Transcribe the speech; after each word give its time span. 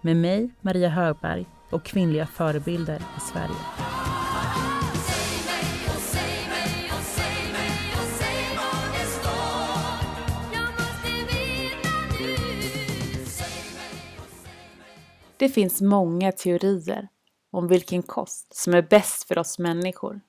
med 0.00 0.16
mig, 0.16 0.50
Maria 0.60 0.88
Högberg 0.88 1.46
och 1.70 1.84
kvinnliga 1.84 2.26
förebilder 2.26 3.02
i 3.16 3.20
Sverige. 3.20 3.56
Det 15.38 15.48
finns 15.48 15.80
många 15.80 16.32
teorier 16.32 17.08
om 17.50 17.68
vilken 17.68 18.02
kost 18.02 18.56
som 18.56 18.74
är 18.74 18.82
bäst 18.82 19.28
för 19.28 19.38
oss 19.38 19.58
människor. 19.58 20.20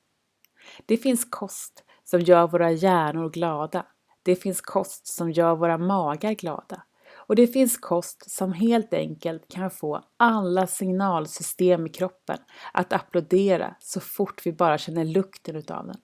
Det 0.85 0.97
finns 0.97 1.25
kost 1.29 1.83
som 2.03 2.21
gör 2.21 2.47
våra 2.47 2.71
hjärnor 2.71 3.29
glada. 3.29 3.85
Det 4.23 4.35
finns 4.35 4.61
kost 4.61 5.07
som 5.07 5.31
gör 5.31 5.55
våra 5.55 5.77
magar 5.77 6.33
glada. 6.33 6.83
Och 7.29 7.35
det 7.35 7.47
finns 7.47 7.77
kost 7.77 8.31
som 8.31 8.53
helt 8.53 8.93
enkelt 8.93 9.47
kan 9.47 9.71
få 9.71 10.03
alla 10.17 10.67
signalsystem 10.67 11.87
i 11.87 11.89
kroppen 11.89 12.37
att 12.73 12.93
applådera 12.93 13.75
så 13.79 13.99
fort 13.99 14.45
vi 14.45 14.53
bara 14.53 14.77
känner 14.77 15.05
lukten 15.05 15.55
utav 15.55 15.87
den. 15.87 15.97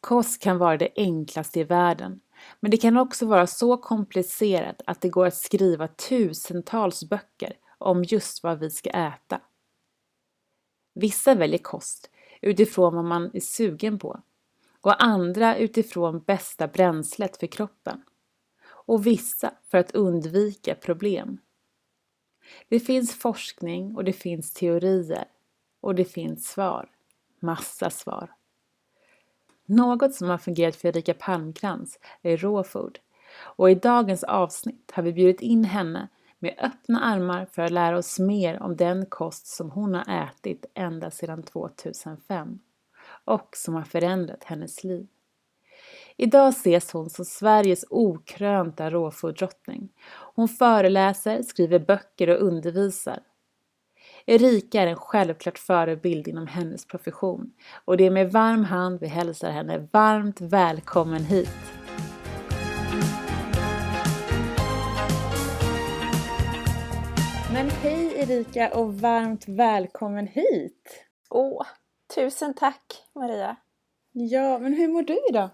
Kost 0.00 0.42
kan 0.42 0.58
vara 0.58 0.76
det 0.76 0.92
enklaste 0.96 1.60
i 1.60 1.64
världen, 1.64 2.20
men 2.60 2.70
det 2.70 2.76
kan 2.76 2.96
också 2.96 3.26
vara 3.26 3.46
så 3.46 3.76
komplicerat 3.76 4.82
att 4.86 5.00
det 5.00 5.08
går 5.08 5.26
att 5.26 5.36
skriva 5.36 5.88
tusentals 5.88 7.04
böcker 7.08 7.52
om 7.78 8.04
just 8.04 8.42
vad 8.42 8.58
vi 8.58 8.70
ska 8.70 8.90
äta. 8.90 9.40
Vissa 10.94 11.34
väljer 11.34 11.58
kost 11.58 12.10
utifrån 12.42 12.94
vad 12.94 13.04
man 13.04 13.30
är 13.34 13.40
sugen 13.40 13.98
på 13.98 14.20
och 14.80 15.04
andra 15.04 15.56
utifrån 15.56 16.20
bästa 16.20 16.68
bränslet 16.68 17.36
för 17.36 17.46
kroppen 17.46 18.02
och 18.86 19.06
vissa 19.06 19.54
för 19.70 19.78
att 19.78 19.94
undvika 19.94 20.74
problem. 20.74 21.38
Det 22.68 22.80
finns 22.80 23.14
forskning 23.14 23.96
och 23.96 24.04
det 24.04 24.12
finns 24.12 24.52
teorier 24.52 25.24
och 25.80 25.94
det 25.94 26.04
finns 26.04 26.48
svar. 26.48 26.90
Massa 27.40 27.90
svar. 27.90 28.30
Något 29.66 30.14
som 30.14 30.28
har 30.28 30.38
fungerat 30.38 30.76
för 30.76 30.88
Erika 30.88 31.14
Palmkrans 31.14 31.98
är 32.22 32.36
Rawfood 32.36 32.98
och 33.36 33.70
i 33.70 33.74
dagens 33.74 34.24
avsnitt 34.24 34.92
har 34.94 35.02
vi 35.02 35.12
bjudit 35.12 35.40
in 35.40 35.64
henne 35.64 36.08
med 36.38 36.54
öppna 36.58 37.00
armar 37.00 37.46
för 37.46 37.62
att 37.62 37.70
lära 37.70 37.98
oss 37.98 38.18
mer 38.18 38.62
om 38.62 38.76
den 38.76 39.06
kost 39.06 39.46
som 39.46 39.70
hon 39.70 39.94
har 39.94 40.24
ätit 40.24 40.66
ända 40.74 41.10
sedan 41.10 41.42
2005 41.42 42.58
och 43.24 43.48
som 43.56 43.74
har 43.74 43.82
förändrat 43.82 44.44
hennes 44.44 44.84
liv. 44.84 45.06
Idag 46.16 46.48
ses 46.48 46.92
hon 46.92 47.10
som 47.10 47.24
Sveriges 47.24 47.84
okrönta 47.90 48.90
råfoddrottning. 48.90 49.88
Hon 50.34 50.48
föreläser, 50.48 51.42
skriver 51.42 51.78
böcker 51.78 52.30
och 52.30 52.46
undervisar. 52.46 53.18
Erika 54.26 54.82
är 54.82 54.86
en 54.86 54.96
självklart 54.96 55.58
förebild 55.58 56.28
inom 56.28 56.46
hennes 56.46 56.86
profession 56.86 57.52
och 57.84 57.96
det 57.96 58.04
är 58.04 58.10
med 58.10 58.32
varm 58.32 58.64
hand 58.64 59.00
vi 59.00 59.06
hälsar 59.06 59.50
henne 59.50 59.88
varmt 59.92 60.40
välkommen 60.40 61.24
hit. 61.24 61.48
Men 67.52 67.70
hej 67.70 68.12
Erika 68.16 68.74
och 68.74 68.94
varmt 68.94 69.48
välkommen 69.48 70.26
hit! 70.26 71.06
Åh, 71.30 71.66
tusen 72.14 72.54
tack 72.54 73.02
Maria! 73.14 73.56
Ja, 74.12 74.58
men 74.58 74.74
hur 74.74 74.88
mår 74.88 75.02
du 75.02 75.18
idag? 75.30 75.50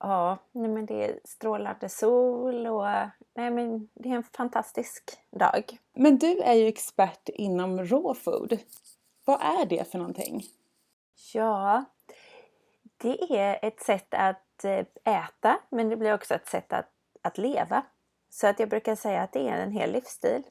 Ja, 0.00 0.38
nej 0.52 0.70
men 0.70 0.86
det 0.86 1.04
är 1.04 1.20
strålande 1.24 1.88
sol 1.88 2.66
och 2.66 2.86
nej 3.34 3.50
men 3.50 3.88
det 3.94 4.08
är 4.08 4.14
en 4.14 4.22
fantastisk 4.22 5.18
dag. 5.30 5.78
Men 5.92 6.18
du 6.18 6.38
är 6.38 6.54
ju 6.54 6.66
expert 6.66 7.28
inom 7.28 7.78
raw 7.78 8.14
food. 8.14 8.58
Vad 9.24 9.40
är 9.40 9.66
det 9.66 9.90
för 9.90 9.98
någonting? 9.98 10.42
Ja, 11.34 11.84
det 12.96 13.38
är 13.38 13.58
ett 13.62 13.80
sätt 13.80 14.14
att 14.14 14.64
eh, 14.64 14.84
äta 15.04 15.58
men 15.68 15.88
det 15.88 15.96
blir 15.96 16.14
också 16.14 16.34
ett 16.34 16.48
sätt 16.48 16.72
att, 16.72 16.90
att 17.22 17.38
leva. 17.38 17.82
Så 18.30 18.46
att 18.46 18.60
jag 18.60 18.68
brukar 18.68 18.94
säga 18.94 19.22
att 19.22 19.32
det 19.32 19.48
är 19.48 19.62
en 19.62 19.72
hel 19.72 19.92
livsstil. 19.92 20.42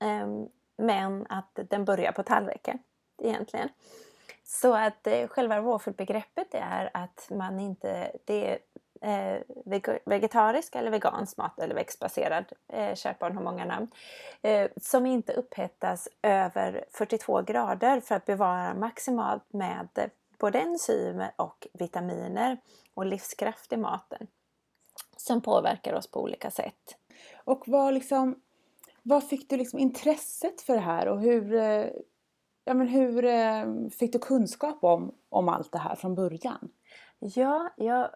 Ehm, 0.00 0.48
men 0.76 1.26
att 1.28 1.58
den 1.70 1.84
börjar 1.84 2.12
på 2.12 2.22
tallriken 2.22 2.78
egentligen. 3.22 3.68
Så 4.44 4.74
att 4.74 5.06
eh, 5.06 5.28
själva 5.28 5.58
rawfood-begreppet 5.58 6.54
är 6.54 6.90
att 6.94 7.28
man 7.30 7.60
inte, 7.60 8.12
det 8.24 8.50
är 8.50 8.58
eh, 9.00 9.40
vegetarisk 10.04 10.74
eller 10.74 10.90
vegansk 10.90 11.36
mat 11.36 11.58
eller 11.58 11.74
växtbaserad, 11.74 12.44
eh, 12.68 12.94
kärt 12.94 13.18
barn 13.18 13.36
har 13.36 13.42
många 13.42 13.64
namn, 13.64 13.88
eh, 14.42 14.70
som 14.76 15.06
inte 15.06 15.32
upphettas 15.32 16.08
över 16.22 16.84
42 16.90 17.42
grader 17.42 18.00
för 18.00 18.14
att 18.14 18.26
bevara 18.26 18.74
maximalt 18.74 19.52
med 19.52 20.10
både 20.38 20.58
enzymer 20.58 21.32
och 21.36 21.66
vitaminer 21.72 22.58
och 22.94 23.06
livskraft 23.06 23.72
i 23.72 23.76
maten 23.76 24.26
som 25.16 25.40
påverkar 25.40 25.94
oss 25.94 26.10
på 26.10 26.22
olika 26.22 26.50
sätt. 26.50 26.96
Och 27.44 27.62
vad, 27.66 27.94
liksom, 27.94 28.40
vad 29.02 29.28
fick 29.28 29.50
du 29.50 29.56
liksom 29.56 29.78
intresset 29.78 30.60
för 30.60 30.74
det 30.74 30.80
här 30.80 31.08
och 31.08 31.20
hur, 31.20 31.54
eh, 31.54 31.86
ja, 32.64 32.74
men 32.74 32.88
hur 32.88 33.24
eh, 33.24 33.64
fick 33.98 34.12
du 34.12 34.18
kunskap 34.18 34.84
om, 34.84 35.14
om 35.28 35.48
allt 35.48 35.72
det 35.72 35.78
här 35.78 35.94
från 35.94 36.14
början? 36.14 36.68
Ja, 37.18 37.70
jag 37.76 38.10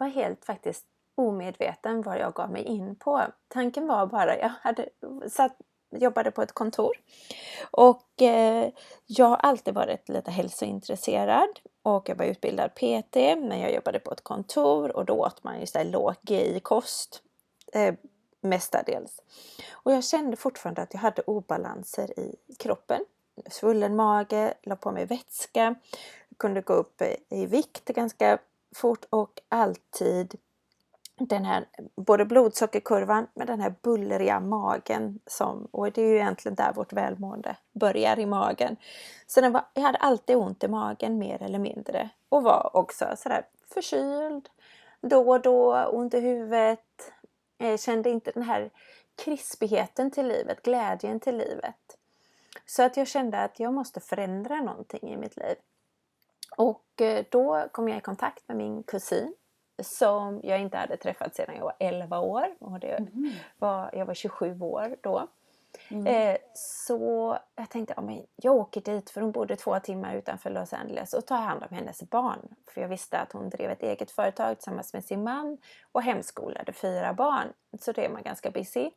var 0.00 0.08
helt 0.08 0.44
faktiskt 0.44 0.84
omedveten 1.14 2.02
vad 2.02 2.18
jag 2.18 2.34
gav 2.34 2.50
mig 2.50 2.62
in 2.62 2.96
på. 2.96 3.22
Tanken 3.48 3.86
var 3.86 4.06
bara, 4.06 4.38
jag 4.38 4.52
hade 4.60 4.88
satt, 5.30 5.56
jobbade 5.90 6.30
på 6.30 6.42
ett 6.42 6.52
kontor 6.52 6.96
och 7.70 8.22
eh, 8.22 8.68
jag 9.06 9.26
har 9.26 9.36
alltid 9.36 9.74
varit 9.74 10.08
lite 10.08 10.30
hälsointresserad 10.30 11.48
och 11.82 12.08
jag 12.08 12.16
var 12.16 12.24
utbildad 12.24 12.74
PT 12.74 13.16
men 13.16 13.60
jag 13.60 13.74
jobbade 13.74 13.98
på 13.98 14.10
ett 14.10 14.24
kontor 14.24 14.96
och 14.96 15.04
då 15.04 15.14
åt 15.14 15.44
man 15.44 15.60
ju 15.60 15.66
såhär 15.66 15.84
låg 15.84 16.14
GI-kost 16.22 17.22
eh, 17.72 17.94
mestadels. 18.40 19.22
Och 19.72 19.92
jag 19.92 20.04
kände 20.04 20.36
fortfarande 20.36 20.82
att 20.82 20.94
jag 20.94 21.00
hade 21.00 21.22
obalanser 21.22 22.20
i 22.20 22.36
kroppen. 22.58 23.04
Svullen 23.50 23.96
mage, 23.96 24.54
la 24.62 24.76
på 24.76 24.92
mig 24.92 25.06
vätska, 25.06 25.74
kunde 26.36 26.60
gå 26.60 26.72
upp 26.72 27.02
i 27.28 27.46
vikt 27.46 27.84
ganska 27.84 28.38
fort 28.74 29.04
och 29.10 29.40
alltid 29.48 30.38
den 31.18 31.44
här 31.44 31.64
både 31.96 32.24
blodsockerkurvan 32.24 33.26
med 33.34 33.46
den 33.46 33.60
här 33.60 33.74
bullriga 33.82 34.40
magen 34.40 35.18
som, 35.26 35.68
och 35.70 35.92
det 35.92 36.02
är 36.02 36.06
ju 36.06 36.14
egentligen 36.14 36.54
där 36.54 36.72
vårt 36.72 36.92
välmående 36.92 37.56
börjar 37.72 38.18
i 38.18 38.26
magen. 38.26 38.76
Så 39.26 39.40
den 39.40 39.52
var, 39.52 39.64
jag 39.74 39.82
hade 39.82 39.98
alltid 39.98 40.36
ont 40.36 40.64
i 40.64 40.68
magen 40.68 41.18
mer 41.18 41.42
eller 41.42 41.58
mindre 41.58 42.08
och 42.28 42.42
var 42.42 42.70
också 42.76 43.06
sådär 43.16 43.46
förkyld 43.74 44.48
då 45.00 45.30
och 45.30 45.40
då, 45.40 45.84
ont 45.84 46.14
i 46.14 46.20
huvudet. 46.20 47.12
Jag 47.58 47.80
kände 47.80 48.10
inte 48.10 48.30
den 48.30 48.42
här 48.42 48.70
krispigheten 49.24 50.10
till 50.10 50.28
livet, 50.28 50.62
glädjen 50.62 51.20
till 51.20 51.36
livet. 51.36 51.98
Så 52.66 52.82
att 52.82 52.96
jag 52.96 53.08
kände 53.08 53.38
att 53.38 53.60
jag 53.60 53.74
måste 53.74 54.00
förändra 54.00 54.60
någonting 54.60 55.10
i 55.12 55.16
mitt 55.16 55.36
liv. 55.36 55.56
Och 56.56 57.00
eh, 57.00 57.24
då 57.30 57.68
kom 57.72 57.88
jag 57.88 57.98
i 57.98 58.00
kontakt 58.00 58.48
med 58.48 58.56
min 58.56 58.82
kusin 58.82 59.34
som 59.82 60.40
jag 60.42 60.60
inte 60.60 60.76
hade 60.76 60.96
träffat 60.96 61.34
sedan 61.34 61.54
jag 61.54 61.64
var 61.64 61.76
11 61.78 62.20
år. 62.20 62.54
Och 62.58 62.80
det 62.80 62.98
mm. 62.98 63.32
var, 63.58 63.90
jag 63.92 64.06
var 64.06 64.14
27 64.14 64.60
år 64.60 64.96
då. 65.00 65.28
Mm. 65.88 66.06
Eh, 66.06 66.36
så 66.54 67.38
jag 67.56 67.70
tänkte 67.70 67.94
ja, 67.96 68.02
men 68.02 68.26
jag 68.36 68.54
åker 68.54 68.80
dit 68.80 69.10
för 69.10 69.20
hon 69.20 69.32
bodde 69.32 69.56
två 69.56 69.80
timmar 69.80 70.14
utanför 70.14 70.50
Los 70.50 70.72
Angeles 70.72 71.14
och 71.14 71.26
tar 71.26 71.40
hand 71.40 71.64
om 71.70 71.76
hennes 71.76 72.10
barn. 72.10 72.54
För 72.66 72.80
jag 72.80 72.88
visste 72.88 73.18
att 73.18 73.32
hon 73.32 73.50
drev 73.50 73.70
ett 73.70 73.82
eget 73.82 74.10
företag 74.10 74.56
tillsammans 74.56 74.92
med 74.92 75.04
sin 75.04 75.22
man 75.22 75.58
och 75.92 76.02
hemskolade 76.02 76.72
fyra 76.72 77.12
barn. 77.12 77.52
Så 77.80 77.92
det 77.92 78.04
är 78.04 78.08
man 78.08 78.22
ganska 78.22 78.50
busy. 78.50 78.90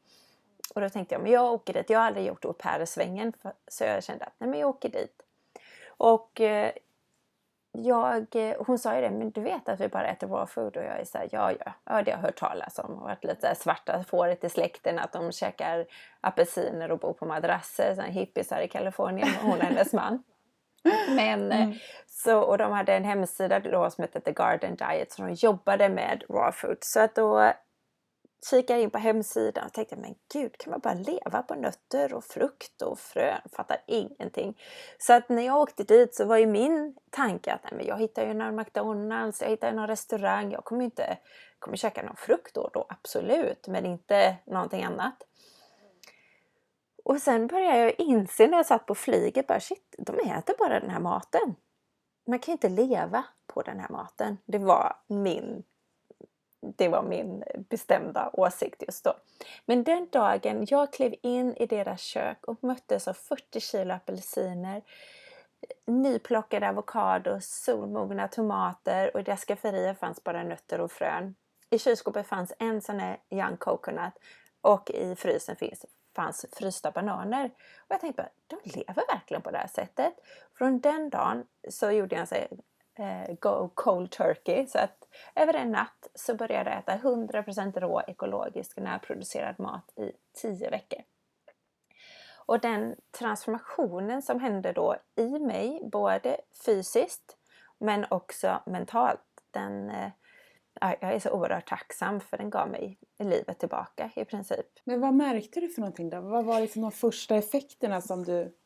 Och 0.75 0.81
då 0.81 0.89
tänkte 0.89 1.15
jag 1.15 1.21
men 1.21 1.31
jag 1.31 1.53
åker 1.53 1.73
dit. 1.73 1.89
Jag 1.89 1.99
har 1.99 2.05
aldrig 2.05 2.25
gjort 2.25 2.45
au 2.45 2.53
pair-svängen 2.53 3.33
så 3.67 3.83
jag 3.83 4.03
kände 4.03 4.25
att 4.25 4.33
nej, 4.37 4.49
men 4.49 4.59
jag 4.59 4.69
åker 4.69 4.89
dit. 4.89 5.21
Och 5.87 6.41
eh, 6.41 6.71
jag, 7.71 8.35
eh, 8.35 8.55
hon 8.59 8.79
sa 8.79 8.95
ju 8.95 9.01
det, 9.01 9.11
men 9.11 9.31
du 9.31 9.41
vet 9.41 9.69
att 9.69 9.79
vi 9.79 9.87
bara 9.87 10.07
äter 10.07 10.27
raw 10.27 10.45
food? 10.45 10.77
Och 10.77 10.83
jag 10.83 10.99
är 10.99 11.05
såhär, 11.05 11.29
ja, 11.31 11.51
ja, 11.51 11.73
ja, 11.85 12.01
det 12.01 12.11
har 12.11 12.17
jag 12.17 12.17
hört 12.17 12.39
talas 12.39 12.79
om. 12.79 12.91
Och 12.91 13.01
varit 13.01 13.23
lite 13.23 13.55
svarta 13.55 14.03
fåret 14.03 14.43
i 14.43 14.49
släkten, 14.49 14.99
att 14.99 15.13
de 15.13 15.31
käkar 15.31 15.85
apelsiner 16.21 16.91
och 16.91 16.99
bor 16.99 17.13
på 17.13 17.25
madrasser, 17.25 17.95
sådana 17.95 18.11
hippisar 18.11 18.61
i 18.61 18.67
Kalifornien, 18.67 19.29
hon 19.41 19.57
och 19.59 19.65
hennes 19.65 19.93
man. 19.93 20.23
Men, 21.09 21.51
mm. 21.51 21.73
så, 22.07 22.39
och 22.39 22.57
de 22.57 22.71
hade 22.71 22.95
en 22.95 23.03
hemsida 23.03 23.59
då 23.59 23.89
som 23.89 24.01
hette 24.01 24.21
The 24.21 24.31
Garden 24.31 24.75
Diet, 24.75 25.11
så 25.11 25.21
de 25.21 25.33
jobbade 25.33 25.89
med 25.89 26.23
raw 26.29 26.51
food. 26.51 26.77
Så 26.81 26.99
att 26.99 27.15
då 27.15 27.53
kikade 28.49 28.81
in 28.81 28.89
på 28.89 28.97
hemsidan 28.97 29.65
och 29.65 29.73
tänkte 29.73 29.95
men 29.95 30.15
gud 30.33 30.57
kan 30.57 30.71
man 30.71 30.79
bara 30.79 30.93
leva 30.93 31.43
på 31.43 31.55
nötter 31.55 32.13
och 32.13 32.23
frukt 32.23 32.81
och 32.81 32.99
frön? 32.99 33.41
Fattar 33.51 33.77
ingenting. 33.87 34.61
Så 34.97 35.13
att 35.13 35.29
när 35.29 35.45
jag 35.45 35.57
åkte 35.57 35.83
dit 35.83 36.15
så 36.15 36.25
var 36.25 36.37
ju 36.37 36.47
min 36.47 36.95
tanke 37.09 37.53
att 37.53 37.63
nej, 37.63 37.73
men 37.75 37.85
jag 37.85 37.99
hittar 37.99 38.27
ju 38.27 38.33
någon 38.33 38.55
McDonalds, 38.55 39.41
jag 39.41 39.49
hittar 39.49 39.67
ju 39.69 39.75
någon 39.75 39.87
restaurang. 39.87 40.51
Jag 40.51 40.65
kommer 40.65 40.81
ju 40.81 40.85
inte 40.85 41.17
kommer 41.59 41.77
käka 41.77 42.03
någon 42.03 42.15
frukt 42.15 42.53
då, 42.53 42.69
då 42.73 42.85
absolut, 42.89 43.67
men 43.67 43.85
inte 43.85 44.35
någonting 44.45 44.83
annat. 44.83 45.23
Och 47.03 47.21
sen 47.21 47.47
började 47.47 47.77
jag 47.77 47.99
inse 47.99 48.47
när 48.47 48.57
jag 48.57 48.65
satt 48.65 48.85
på 48.85 48.95
flyget 48.95 49.47
bara 49.47 49.59
shit, 49.59 49.95
de 49.97 50.19
äter 50.19 50.55
bara 50.59 50.79
den 50.79 50.89
här 50.89 50.99
maten. 50.99 51.55
Man 52.27 52.39
kan 52.39 52.51
ju 52.51 52.53
inte 52.53 52.69
leva 52.69 53.25
på 53.47 53.61
den 53.61 53.79
här 53.79 53.89
maten. 53.89 54.37
Det 54.45 54.57
var 54.57 54.95
min 55.07 55.63
det 56.61 56.87
var 56.87 57.03
min 57.03 57.43
bestämda 57.69 58.29
åsikt 58.33 58.83
just 58.87 59.03
då. 59.03 59.13
Men 59.65 59.83
den 59.83 60.07
dagen 60.11 60.65
jag 60.69 60.93
klev 60.93 61.15
in 61.21 61.55
i 61.57 61.65
deras 61.65 62.01
kök 62.01 62.45
och 62.45 62.63
möttes 62.63 63.07
av 63.07 63.13
40 63.13 63.59
kilo 63.59 63.93
apelsiner, 63.93 64.81
nyplockade 65.85 66.69
avokados, 66.69 67.45
solmogna 67.45 68.27
tomater 68.27 69.11
och 69.13 69.19
i 69.19 69.23
deras 69.23 69.45
skafferier 69.45 69.93
fanns 69.93 70.23
bara 70.23 70.43
nötter 70.43 70.81
och 70.81 70.91
frön. 70.91 71.35
I 71.69 71.79
kylskåpet 71.79 72.27
fanns 72.27 72.53
en 72.59 72.81
sån 72.81 72.99
här 72.99 73.17
young 73.29 73.57
coconut 73.57 74.13
och 74.61 74.91
i 74.91 75.15
frysen 75.15 75.55
finns, 75.55 75.85
fanns 76.15 76.45
frysta 76.51 76.91
bananer. 76.91 77.45
Och 77.77 77.87
jag 77.87 78.01
tänkte 78.01 78.21
bara, 78.21 78.31
de 78.47 78.69
lever 78.69 79.03
verkligen 79.13 79.41
på 79.41 79.51
det 79.51 79.57
här 79.57 79.67
sättet. 79.67 80.13
Från 80.57 80.79
den 80.79 81.09
dagen 81.09 81.45
så 81.69 81.91
gjorde 81.91 82.15
jag 82.15 82.21
en 82.21 82.27
Eh, 83.01 83.35
go 83.39 83.69
cold 83.73 84.11
turkey. 84.11 84.67
Så 84.67 84.79
att 84.79 85.07
över 85.35 85.53
en 85.53 85.71
natt 85.71 86.09
så 86.15 86.35
började 86.35 86.69
jag 86.69 86.79
äta 86.79 86.97
100% 86.97 87.79
rå 87.79 88.01
ekologisk 88.07 88.77
närproducerad 88.77 89.59
mat 89.59 89.93
i 89.97 90.11
10 90.33 90.69
veckor. 90.69 90.99
Och 92.45 92.59
den 92.59 92.95
transformationen 93.19 94.21
som 94.21 94.39
hände 94.39 94.71
då 94.71 94.95
i 95.15 95.39
mig, 95.39 95.81
både 95.91 96.37
fysiskt 96.65 97.37
men 97.77 98.05
också 98.09 98.61
mentalt, 98.65 99.19
den, 99.51 99.89
eh, 99.89 100.11
jag 100.81 101.13
är 101.13 101.19
så 101.19 101.31
oerhört 101.31 101.69
tacksam 101.69 102.19
för 102.19 102.37
den 102.37 102.49
gav 102.49 102.69
mig 102.69 102.97
livet 103.19 103.59
tillbaka 103.59 104.11
i 104.15 104.25
princip. 104.25 104.65
Men 104.83 105.01
vad 105.01 105.13
märkte 105.13 105.59
du 105.59 105.69
för 105.69 105.81
någonting 105.81 106.09
då? 106.09 106.21
Vad 106.21 106.45
var 106.45 106.61
liksom 106.61 106.81
de 106.81 106.91
första 106.91 107.35
effekterna 107.35 108.01
som 108.01 108.23
du 108.23 108.57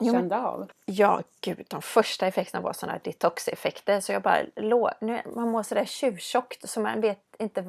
jo, 0.00 0.12
kände 0.12 0.38
av? 0.38 0.70
Ja, 0.84 1.22
gud, 1.40 1.66
de 1.68 1.82
första 1.82 2.26
effekterna 2.26 2.62
var 2.62 2.72
sådana 2.72 2.98
detox-effekter. 2.98 4.00
Så 4.00 4.12
jag 4.12 4.22
bara 4.22 4.42
låg, 4.56 4.90
nu, 5.00 5.22
man 5.34 5.48
mår 5.48 5.62
sådär 5.62 5.84
tjuvtjockt 5.84 6.68
så 6.68 6.80
man 6.80 7.00
vet 7.00 7.36
inte 7.38 7.64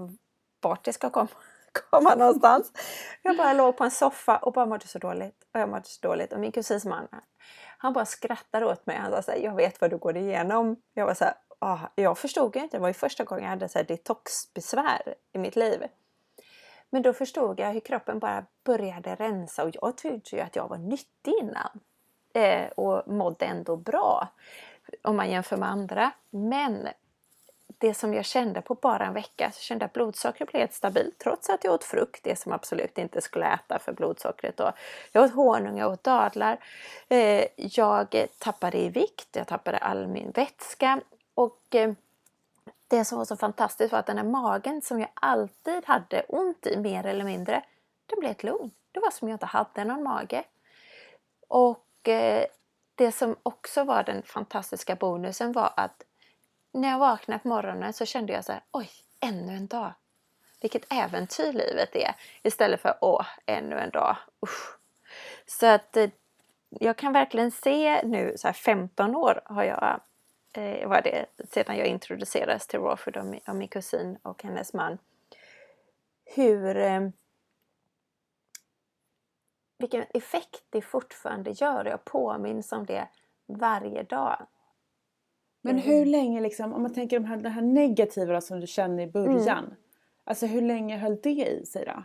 vart 0.61 0.83
det 0.83 0.93
ska 0.93 1.09
komma, 1.09 1.27
komma 1.89 2.15
någonstans. 2.15 2.71
Jag 3.21 3.37
bara 3.37 3.53
låg 3.53 3.77
på 3.77 3.83
en 3.83 3.91
soffa 3.91 4.37
och 4.37 4.53
bara 4.53 4.65
mådde 4.65 4.87
så 4.87 4.99
dåligt. 4.99 5.47
Och 5.53 5.59
jag 5.59 5.69
mådde 5.69 5.85
så 5.85 6.07
dåligt. 6.07 6.33
Och 6.33 6.39
min 6.39 6.51
kusins 6.51 6.85
man, 6.85 7.07
han 7.77 7.93
bara 7.93 8.05
skrattade 8.05 8.65
åt 8.65 8.85
mig. 8.85 8.97
Han 8.97 9.11
sa 9.11 9.21
såhär, 9.21 9.39
jag 9.39 9.55
vet 9.55 9.81
vad 9.81 9.89
du 9.89 9.97
går 9.97 10.17
igenom. 10.17 10.75
Jag 10.93 11.05
var 11.05 11.13
såhär, 11.13 11.33
ah, 11.59 11.79
jag 11.95 12.17
förstod 12.17 12.55
inte. 12.55 12.77
Det 12.77 12.81
var 12.81 12.87
ju 12.87 12.93
första 12.93 13.23
gången 13.23 13.43
jag 13.43 13.49
hade 13.49 13.69
så 13.69 13.83
detoxbesvär 13.83 15.15
i 15.33 15.37
mitt 15.37 15.55
liv. 15.55 15.83
Men 16.89 17.01
då 17.01 17.13
förstod 17.13 17.59
jag 17.59 17.73
hur 17.73 17.79
kroppen 17.79 18.19
bara 18.19 18.45
började 18.63 19.15
rensa 19.15 19.63
och 19.63 19.69
jag 19.73 19.97
trodde 19.97 20.29
ju 20.31 20.39
att 20.39 20.55
jag 20.55 20.67
var 20.67 20.77
nyttig 20.77 21.33
innan 21.41 21.79
eh, 22.33 22.67
och 22.67 23.07
mådde 23.07 23.45
ändå 23.45 23.75
bra 23.75 24.27
om 25.01 25.15
man 25.15 25.31
jämför 25.31 25.57
med 25.57 25.69
andra. 25.69 26.11
Men 26.29 26.87
det 27.77 27.93
som 27.93 28.13
jag 28.13 28.25
kände 28.25 28.61
på 28.61 28.75
bara 28.75 29.05
en 29.05 29.13
vecka, 29.13 29.51
så 29.51 29.61
kände 29.61 29.83
jag 29.83 29.87
att 29.87 29.93
blodsockret 29.93 30.51
blev 30.51 30.59
helt 30.59 30.73
stabilt 30.73 31.19
trots 31.19 31.49
att 31.49 31.63
jag 31.63 31.73
åt 31.73 31.83
frukt, 31.83 32.23
det 32.23 32.35
som 32.35 32.51
absolut 32.51 32.97
inte 32.97 33.21
skulle 33.21 33.53
äta 33.53 33.79
för 33.79 33.93
blodsockret. 33.93 34.57
Då. 34.57 34.71
Jag 35.11 35.23
åt 35.23 35.33
honung, 35.33 35.77
jag 35.77 35.91
åt 35.91 36.03
dadlar. 36.03 36.57
Eh, 37.09 37.45
jag 37.55 38.25
tappade 38.37 38.77
i 38.77 38.89
vikt, 38.89 39.27
jag 39.31 39.47
tappade 39.47 39.77
all 39.77 40.07
min 40.07 40.31
vätska 40.31 41.01
och 41.33 41.75
eh, 41.75 41.93
det 42.87 43.05
som 43.05 43.17
var 43.17 43.25
så 43.25 43.37
fantastiskt 43.37 43.91
var 43.91 43.99
att 43.99 44.05
den 44.05 44.17
här 44.17 44.25
magen 44.25 44.81
som 44.81 44.99
jag 44.99 45.09
alltid 45.13 45.85
hade 45.85 46.23
ont 46.27 46.67
i 46.67 46.77
mer 46.77 47.05
eller 47.05 47.25
mindre, 47.25 47.63
den 48.05 48.19
blev 48.19 48.31
ett 48.31 48.43
lugn. 48.43 48.71
Det 48.91 48.99
var 48.99 49.11
som 49.11 49.29
jag 49.29 49.35
inte 49.35 49.45
hade 49.45 49.83
någon 49.83 50.03
mage. 50.03 50.43
Och 51.47 51.85
Eh, 52.07 52.45
det 52.95 53.11
som 53.11 53.35
också 53.43 53.83
var 53.83 54.03
den 54.03 54.23
fantastiska 54.23 54.95
bonusen 54.95 55.51
var 55.51 55.73
att 55.77 56.03
när 56.73 56.89
jag 56.89 56.99
vaknade 56.99 57.39
på 57.39 57.47
morgonen 57.47 57.93
så 57.93 58.05
kände 58.05 58.33
jag 58.33 58.45
så 58.45 58.51
här, 58.51 58.61
oj, 58.71 58.89
ännu 59.19 59.53
en 59.53 59.67
dag. 59.67 59.93
Vilket 60.61 60.93
äventyr 60.93 61.53
livet 61.53 61.95
är. 61.95 62.15
Istället 62.43 62.81
för, 62.81 62.97
åh, 63.01 63.25
ännu 63.45 63.79
en 63.79 63.89
dag. 63.89 64.17
Usch. 64.43 64.77
Så 65.45 65.65
att 65.65 65.97
eh, 65.97 66.09
jag 66.69 66.97
kan 66.97 67.13
verkligen 67.13 67.51
se 67.51 68.01
nu, 68.03 68.33
så 68.37 68.47
här 68.47 68.53
15 68.53 69.15
år 69.15 69.41
har 69.45 69.63
jag, 69.63 69.99
eh, 70.53 70.87
var 70.87 71.01
det 71.01 71.25
sedan 71.49 71.77
jag 71.77 71.87
introducerades 71.87 72.67
till 72.67 72.79
Rawford 72.79 73.17
av 73.17 73.25
min, 73.25 73.41
av 73.45 73.55
min 73.55 73.67
kusin 73.67 74.17
och 74.21 74.43
hennes 74.43 74.73
man, 74.73 74.97
hur 76.25 76.77
eh, 76.77 77.09
vilken 79.81 80.05
effekt 80.13 80.65
det 80.69 80.81
fortfarande 80.81 81.51
gör. 81.51 81.85
Jag 81.85 82.05
påminns 82.05 82.71
om 82.71 82.85
det 82.85 83.07
varje 83.47 84.03
dag. 84.03 84.47
Men 85.61 85.77
hur 85.77 85.97
mm. 85.97 86.09
länge, 86.09 86.41
liksom, 86.41 86.73
om 86.73 86.81
man 86.81 86.93
tänker 86.93 87.19
de 87.19 87.25
här, 87.25 87.37
det 87.37 87.49
här 87.49 87.61
negativa 87.61 88.41
som 88.41 88.59
du 88.59 88.67
kände 88.67 89.03
i 89.03 89.07
början. 89.07 89.65
Mm. 89.65 89.75
Alltså 90.23 90.45
hur 90.45 90.61
länge 90.61 90.97
höll 90.97 91.21
det 91.23 91.49
i 91.49 91.65
sig 91.65 91.85
då? 91.85 92.03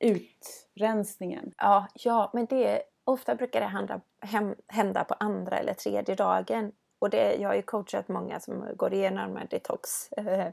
Utrensningen? 0.00 1.52
Ja, 1.56 1.86
ja 1.94 2.30
men 2.34 2.46
det, 2.46 2.82
ofta 3.04 3.34
brukar 3.34 3.60
det 3.60 3.66
hända, 3.66 4.00
hända 4.68 5.04
på 5.04 5.14
andra 5.14 5.58
eller 5.58 5.74
tredje 5.74 6.14
dagen. 6.14 6.72
Och 7.00 7.10
det, 7.10 7.34
jag 7.34 7.48
har 7.48 7.54
ju 7.54 7.62
coachat 7.62 8.08
många 8.08 8.40
som 8.40 8.64
går 8.76 8.92
igenom 8.92 9.36
en 9.36 9.46
detox, 9.50 10.12
eh, 10.12 10.48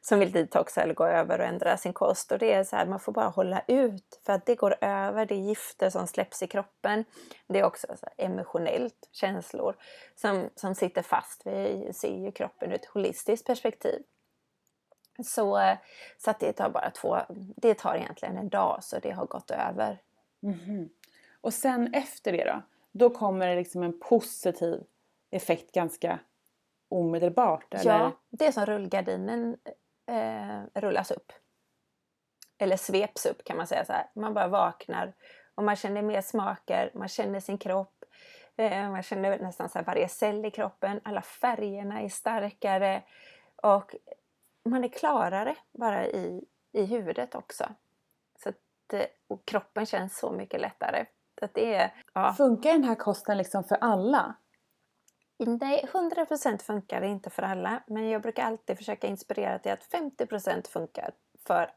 som 0.00 0.18
vill 0.18 0.32
detoxa 0.32 0.82
eller 0.82 0.94
gå 0.94 1.06
över 1.06 1.38
och 1.38 1.44
ändra 1.44 1.76
sin 1.76 1.92
kost. 1.92 2.32
Och 2.32 2.38
det 2.38 2.52
är 2.52 2.64
så 2.64 2.76
här, 2.76 2.86
man 2.86 3.00
får 3.00 3.12
bara 3.12 3.28
hålla 3.28 3.62
ut 3.66 4.20
för 4.26 4.32
att 4.32 4.46
det 4.46 4.54
går 4.54 4.76
över, 4.80 5.26
det 5.26 5.34
är 5.34 5.38
gifter 5.38 5.90
som 5.90 6.06
släpps 6.06 6.42
i 6.42 6.46
kroppen. 6.46 7.04
Det 7.46 7.58
är 7.58 7.64
också 7.64 7.86
så 7.86 8.06
emotionellt, 8.16 9.08
känslor 9.12 9.76
som, 10.14 10.50
som 10.56 10.74
sitter 10.74 11.02
fast. 11.02 11.46
Vi 11.46 11.90
ser 11.94 12.24
ju 12.24 12.32
kroppen 12.32 12.70
ur 12.70 12.74
ett 12.74 12.86
holistiskt 12.86 13.46
perspektiv. 13.46 14.02
Så, 15.24 15.76
så 16.18 16.30
att 16.30 16.40
det 16.40 16.52
tar 16.52 16.70
bara 16.70 16.90
två, 16.90 17.18
det 17.56 17.74
tar 17.74 17.96
egentligen 17.96 18.36
en 18.36 18.48
dag 18.48 18.78
så 18.82 18.98
det 18.98 19.10
har 19.10 19.26
gått 19.26 19.50
över. 19.50 19.98
Mm 20.42 20.58
-hmm. 20.58 20.88
Och 21.40 21.54
sen 21.54 21.94
efter 21.94 22.32
det 22.32 22.44
då? 22.44 22.62
Då 22.92 23.10
kommer 23.10 23.46
det 23.46 23.56
liksom 23.56 23.82
en 23.82 24.00
positiv 24.00 24.84
effekt 25.30 25.72
ganska 25.72 26.18
omedelbart? 26.88 27.74
Eller? 27.74 27.92
Ja, 27.92 28.12
det 28.30 28.46
är 28.46 28.52
som 28.52 28.66
rullgardinen 28.66 29.56
eh, 30.06 30.80
rullas 30.80 31.10
upp. 31.10 31.32
Eller 32.58 32.76
sveps 32.76 33.26
upp 33.26 33.44
kan 33.44 33.56
man 33.56 33.66
säga 33.66 33.84
så 33.84 33.92
här. 33.92 34.06
Man 34.14 34.34
bara 34.34 34.48
vaknar 34.48 35.12
och 35.54 35.64
man 35.64 35.76
känner 35.76 36.02
mer 36.02 36.20
smaker, 36.20 36.90
man 36.94 37.08
känner 37.08 37.40
sin 37.40 37.58
kropp. 37.58 38.04
Eh, 38.56 38.90
man 38.90 39.02
känner 39.02 39.38
nästan 39.38 39.68
så 39.68 39.82
varje 39.82 40.08
cell 40.08 40.44
i 40.44 40.50
kroppen, 40.50 41.00
alla 41.04 41.22
färgerna 41.22 42.00
är 42.00 42.08
starkare 42.08 43.02
och 43.56 43.94
man 44.64 44.84
är 44.84 44.88
klarare 44.88 45.56
bara 45.72 46.06
i, 46.06 46.44
i 46.72 46.84
huvudet 46.84 47.34
också. 47.34 47.64
Så 48.42 48.48
att, 48.48 48.92
eh, 48.92 49.06
och 49.28 49.44
kroppen 49.44 49.86
känns 49.86 50.18
så 50.18 50.32
mycket 50.32 50.60
lättare. 50.60 51.06
Så 51.40 51.48
det 51.52 51.74
är, 51.74 51.94
ja. 52.12 52.34
Funkar 52.36 52.72
den 52.72 52.84
här 52.84 52.94
kosten 52.94 53.38
liksom 53.38 53.64
för 53.64 53.78
alla? 53.80 54.34
Nej, 55.46 55.88
100% 55.92 56.62
funkar 56.62 57.02
inte 57.02 57.30
för 57.30 57.42
alla. 57.42 57.82
Men 57.86 58.08
jag 58.08 58.22
brukar 58.22 58.44
alltid 58.44 58.76
försöka 58.76 59.06
inspirera 59.06 59.58
till 59.58 59.72
att 59.72 59.84
50% 59.92 60.68
funkar 60.68 61.10
för 61.46 61.70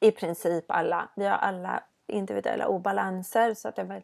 i 0.00 0.10
princip 0.10 0.64
alla. 0.68 1.08
Vi 1.16 1.26
har 1.26 1.36
alla 1.36 1.82
individuella 2.06 2.68
obalanser. 2.68 3.54
Så 3.54 3.68
att 3.68 3.78
jag, 3.78 4.02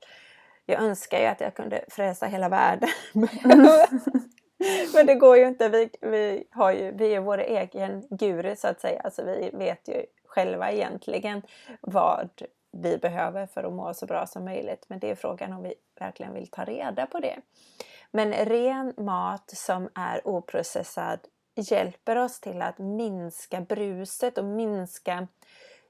jag 0.67 0.83
önskar 0.83 1.19
ju 1.19 1.27
att 1.27 1.41
jag 1.41 1.55
kunde 1.55 1.85
frälsa 1.89 2.27
hela 2.27 2.49
världen. 2.49 2.89
Men 4.95 5.07
det 5.07 5.15
går 5.15 5.37
ju 5.37 5.47
inte. 5.47 5.69
Vi, 5.69 5.91
vi, 6.01 6.45
har 6.51 6.73
ju, 6.73 6.93
vi 6.93 7.15
är 7.15 7.21
vår 7.21 7.39
egen 7.39 8.07
guru 8.11 8.57
så 8.57 8.69
att 8.69 8.81
säga. 8.81 9.01
Alltså 9.01 9.25
vi 9.25 9.51
vet 9.53 9.89
ju 9.89 10.05
själva 10.25 10.73
egentligen 10.73 11.43
vad 11.81 12.31
vi 12.73 12.99
behöver 12.99 13.47
för 13.47 13.65
att 13.65 13.73
må 13.73 13.95
så 13.95 14.07
bra 14.07 14.27
som 14.27 14.45
möjligt. 14.45 14.85
Men 14.89 14.99
det 14.99 15.11
är 15.11 15.15
frågan 15.15 15.53
om 15.53 15.63
vi 15.63 15.75
verkligen 16.01 16.35
vill 16.35 16.47
ta 16.47 16.65
reda 16.65 17.07
på 17.07 17.21
det. 17.21 17.37
Men 18.13 18.33
ren 18.33 18.95
mat 18.97 19.51
som 19.51 19.89
är 19.95 20.29
oprocessad 20.29 21.21
hjälper 21.55 22.17
oss 22.17 22.41
till 22.41 22.63
att 22.63 22.79
minska 22.79 23.61
bruset 23.61 24.39
och 24.39 24.45
minska 24.45 25.29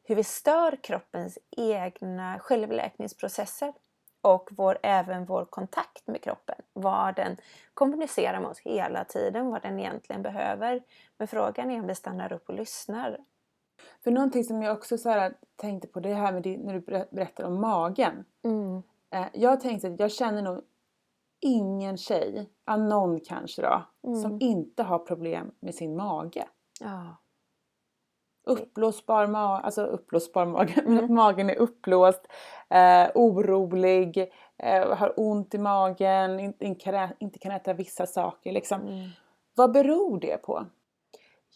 hur 0.05 0.17
vi 0.17 0.25
stör 0.25 0.77
kroppens 0.83 1.39
egna 1.57 2.39
självläkningsprocesser 2.39 3.73
och 4.21 4.49
vår, 4.53 4.79
även 4.83 5.25
vår 5.25 5.45
kontakt 5.45 6.07
med 6.07 6.23
kroppen. 6.23 6.57
Vad 6.73 7.17
den 7.17 7.37
kommunicerar 7.75 8.41
med 8.41 8.51
oss 8.51 8.61
hela 8.61 9.05
tiden, 9.05 9.51
vad 9.51 9.63
den 9.63 9.79
egentligen 9.79 10.23
behöver. 10.23 10.83
Men 11.19 11.29
frågan 11.29 11.71
är 11.71 11.81
om 11.81 11.87
vi 11.87 11.95
stannar 11.95 12.33
upp 12.33 12.49
och 12.49 12.55
lyssnar. 12.55 13.19
För 14.05 14.11
någonting 14.11 14.45
som 14.45 14.63
jag 14.63 14.77
också 14.77 14.99
så 14.99 15.31
tänkte 15.57 15.89
på, 15.89 16.01
det 16.01 16.15
här 16.15 16.33
med 16.33 16.43
det, 16.43 16.59
när 16.59 16.75
du 16.75 16.81
berättar 17.11 17.45
om 17.45 17.61
magen. 17.61 18.25
Mm. 18.45 18.83
Eh, 19.11 19.27
jag 19.33 19.61
tänkte 19.61 19.89
att 19.89 20.01
jag 20.01 20.13
känner 20.13 20.43
nog 20.43 20.61
ingen 21.43 21.97
tjej, 21.97 22.51
ja, 22.65 22.77
någon 22.77 23.21
kanske 23.21 23.63
då, 23.63 23.83
Mm. 24.09 24.23
som 24.23 24.41
inte 24.41 24.83
har 24.83 24.99
problem 24.99 25.51
med 25.61 25.75
sin 25.75 25.97
mage. 25.97 26.45
Ja. 26.81 27.17
Uppblåsbar 28.45 29.27
mage, 29.27 29.63
alltså 29.65 29.83
uppblåsbar 29.85 30.47
mage, 30.47 30.81
Mm. 30.87 31.15
magen 31.15 31.51
är 31.51 31.55
uppblåst, 31.57 32.27
eh, 32.71 33.11
orolig, 33.15 34.33
eh, 34.57 34.97
har 34.97 35.15
ont 35.17 35.55
i 35.55 35.59
magen, 35.59 36.41
inte, 36.41 36.65
inte 37.19 37.39
kan 37.39 37.53
äta 37.53 37.73
vissa 37.73 38.07
saker. 38.07 38.53
Liksom. 38.53 38.81
Mm. 38.81 39.09
Vad 39.55 39.73
beror 39.73 40.21
det 40.21 40.43
på? 40.43 40.67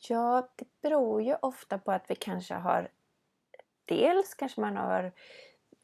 Ja, 0.09 0.49
det 0.57 0.66
beror 0.83 1.23
ju 1.23 1.37
ofta 1.43 1.78
på 1.78 1.93
att 1.93 2.05
vi 2.11 2.14
kanske 2.14 2.55
har 2.55 2.88
Dels 3.88 4.35
kanske 4.35 4.61
man 4.61 4.76
har 4.76 5.12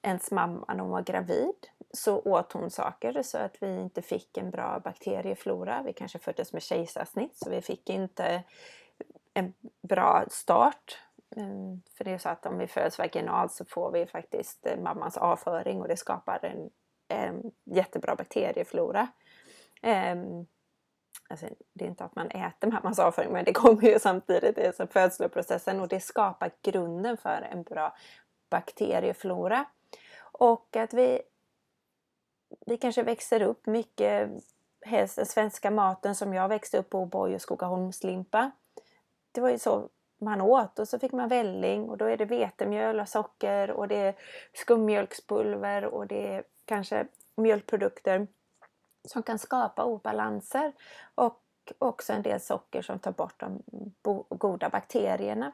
ens 0.02 0.30
mamma 0.30 0.64
när 0.68 0.78
hon 0.80 0.90
var 0.90 1.02
gravid 1.02 1.54
så 1.92 2.20
åt 2.20 2.52
hon 2.52 2.70
saker 2.70 3.22
så 3.22 3.38
att 3.38 3.56
vi 3.60 3.80
inte 3.80 4.02
fick 4.02 4.36
en 4.36 4.50
bra 4.50 4.80
bakterieflora. 4.84 5.82
Vi 5.82 5.92
kanske 5.92 6.18
föddes 6.18 6.52
med 6.52 6.62
kejsarsnitt 6.62 7.36
så 7.36 7.50
vi 7.50 7.60
fick 7.60 7.90
inte 7.90 8.42
en 9.34 9.54
bra 9.82 10.24
start. 10.30 10.98
För 11.96 12.04
det 12.04 12.10
är 12.10 12.18
så 12.18 12.28
att 12.28 12.46
om 12.46 12.58
vi 12.58 12.66
föds 12.66 12.98
vaginalt 12.98 13.52
så 13.52 13.64
får 13.64 13.92
vi 13.92 14.06
faktiskt 14.06 14.66
eh, 14.66 14.80
mammans 14.80 15.16
avföring 15.16 15.80
och 15.80 15.88
det 15.88 15.96
skapar 15.96 16.44
en, 16.44 16.70
en 17.08 17.52
jättebra 17.64 18.16
bakterieflora. 18.16 19.08
Ehm, 19.82 20.46
alltså, 21.28 21.46
det 21.72 21.84
är 21.84 21.88
inte 21.88 22.04
att 22.04 22.16
man 22.16 22.30
äter 22.30 22.70
mammans 22.70 22.98
avföring 22.98 23.32
men 23.32 23.44
det 23.44 23.52
kommer 23.52 23.82
ju 23.82 23.98
samtidigt, 23.98 24.58
i 24.58 24.72
födsloprocessen 24.90 25.80
och 25.80 25.88
det 25.88 26.00
skapar 26.00 26.50
grunden 26.62 27.16
för 27.16 27.48
en 27.50 27.62
bra 27.62 27.96
bakterieflora. 28.50 29.64
Och 30.32 30.76
att 30.76 30.94
vi, 30.94 31.22
vi 32.66 32.76
kanske 32.76 33.02
växer 33.02 33.42
upp 33.42 33.66
mycket, 33.66 34.30
helst 34.80 35.16
den 35.16 35.26
svenska 35.26 35.70
maten 35.70 36.14
som 36.14 36.34
jag 36.34 36.48
växte 36.48 36.78
upp 36.78 36.90
på, 36.90 37.06
Borg 37.06 37.34
och 37.34 37.40
Skogaholmslimpa. 37.40 38.50
Det 39.32 39.40
var 39.40 39.50
ju 39.50 39.58
så 39.58 39.88
man 40.18 40.40
åt 40.40 40.78
och 40.78 40.88
så 40.88 40.98
fick 40.98 41.12
man 41.12 41.28
välling 41.28 41.90
och 41.90 41.96
då 41.96 42.04
är 42.04 42.16
det 42.16 42.24
vetemjöl 42.24 43.00
och 43.00 43.08
socker 43.08 43.70
och 43.70 43.88
det 43.88 43.96
är 43.96 44.14
skummjölkspulver 44.52 45.84
och 45.84 46.06
det 46.06 46.34
är 46.34 46.44
kanske 46.64 47.06
mjölkprodukter 47.36 48.26
som 49.04 49.22
kan 49.22 49.38
skapa 49.38 49.84
obalanser 49.84 50.72
och 51.14 51.42
också 51.78 52.12
en 52.12 52.22
del 52.22 52.40
socker 52.40 52.82
som 52.82 52.98
tar 52.98 53.12
bort 53.12 53.40
de 53.40 53.62
goda 54.28 54.68
bakterierna. 54.68 55.52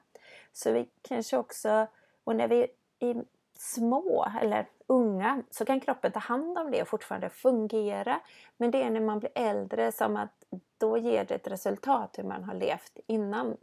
Så 0.52 0.72
vi 0.72 0.88
kanske 1.02 1.36
också, 1.36 1.86
och 2.24 2.36
när 2.36 2.48
vi 2.48 2.66
i 2.98 3.14
små 3.58 4.26
eller 4.40 4.68
unga 4.86 5.42
så 5.50 5.64
kan 5.64 5.80
kroppen 5.80 6.12
ta 6.12 6.18
hand 6.18 6.58
om 6.58 6.70
det 6.70 6.82
och 6.82 6.88
fortfarande 6.88 7.30
fungera. 7.30 8.20
Men 8.56 8.70
det 8.70 8.82
är 8.82 8.90
när 8.90 9.00
man 9.00 9.18
blir 9.18 9.30
äldre 9.34 9.92
som 9.92 10.16
att 10.16 10.44
då 10.78 10.98
ger 10.98 11.24
det 11.24 11.34
ett 11.34 11.48
resultat 11.48 12.18
hur 12.18 12.24
man 12.24 12.44
har 12.44 12.54
levt 12.54 12.98
innan. 13.06 13.56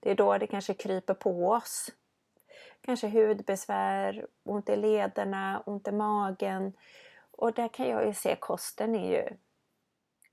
Det 0.00 0.10
är 0.10 0.14
då 0.14 0.38
det 0.38 0.46
kanske 0.46 0.74
kryper 0.74 1.14
på 1.14 1.48
oss. 1.48 1.90
Kanske 2.80 3.08
hudbesvär, 3.08 4.26
ont 4.44 4.68
i 4.68 4.76
lederna, 4.76 5.62
ont 5.66 5.88
i 5.88 5.92
magen. 5.92 6.72
Och 7.30 7.52
där 7.52 7.68
kan 7.68 7.88
jag 7.88 8.06
ju 8.06 8.14
se 8.14 8.36
kosten 8.36 8.94
är 8.94 9.10
ju 9.10 9.36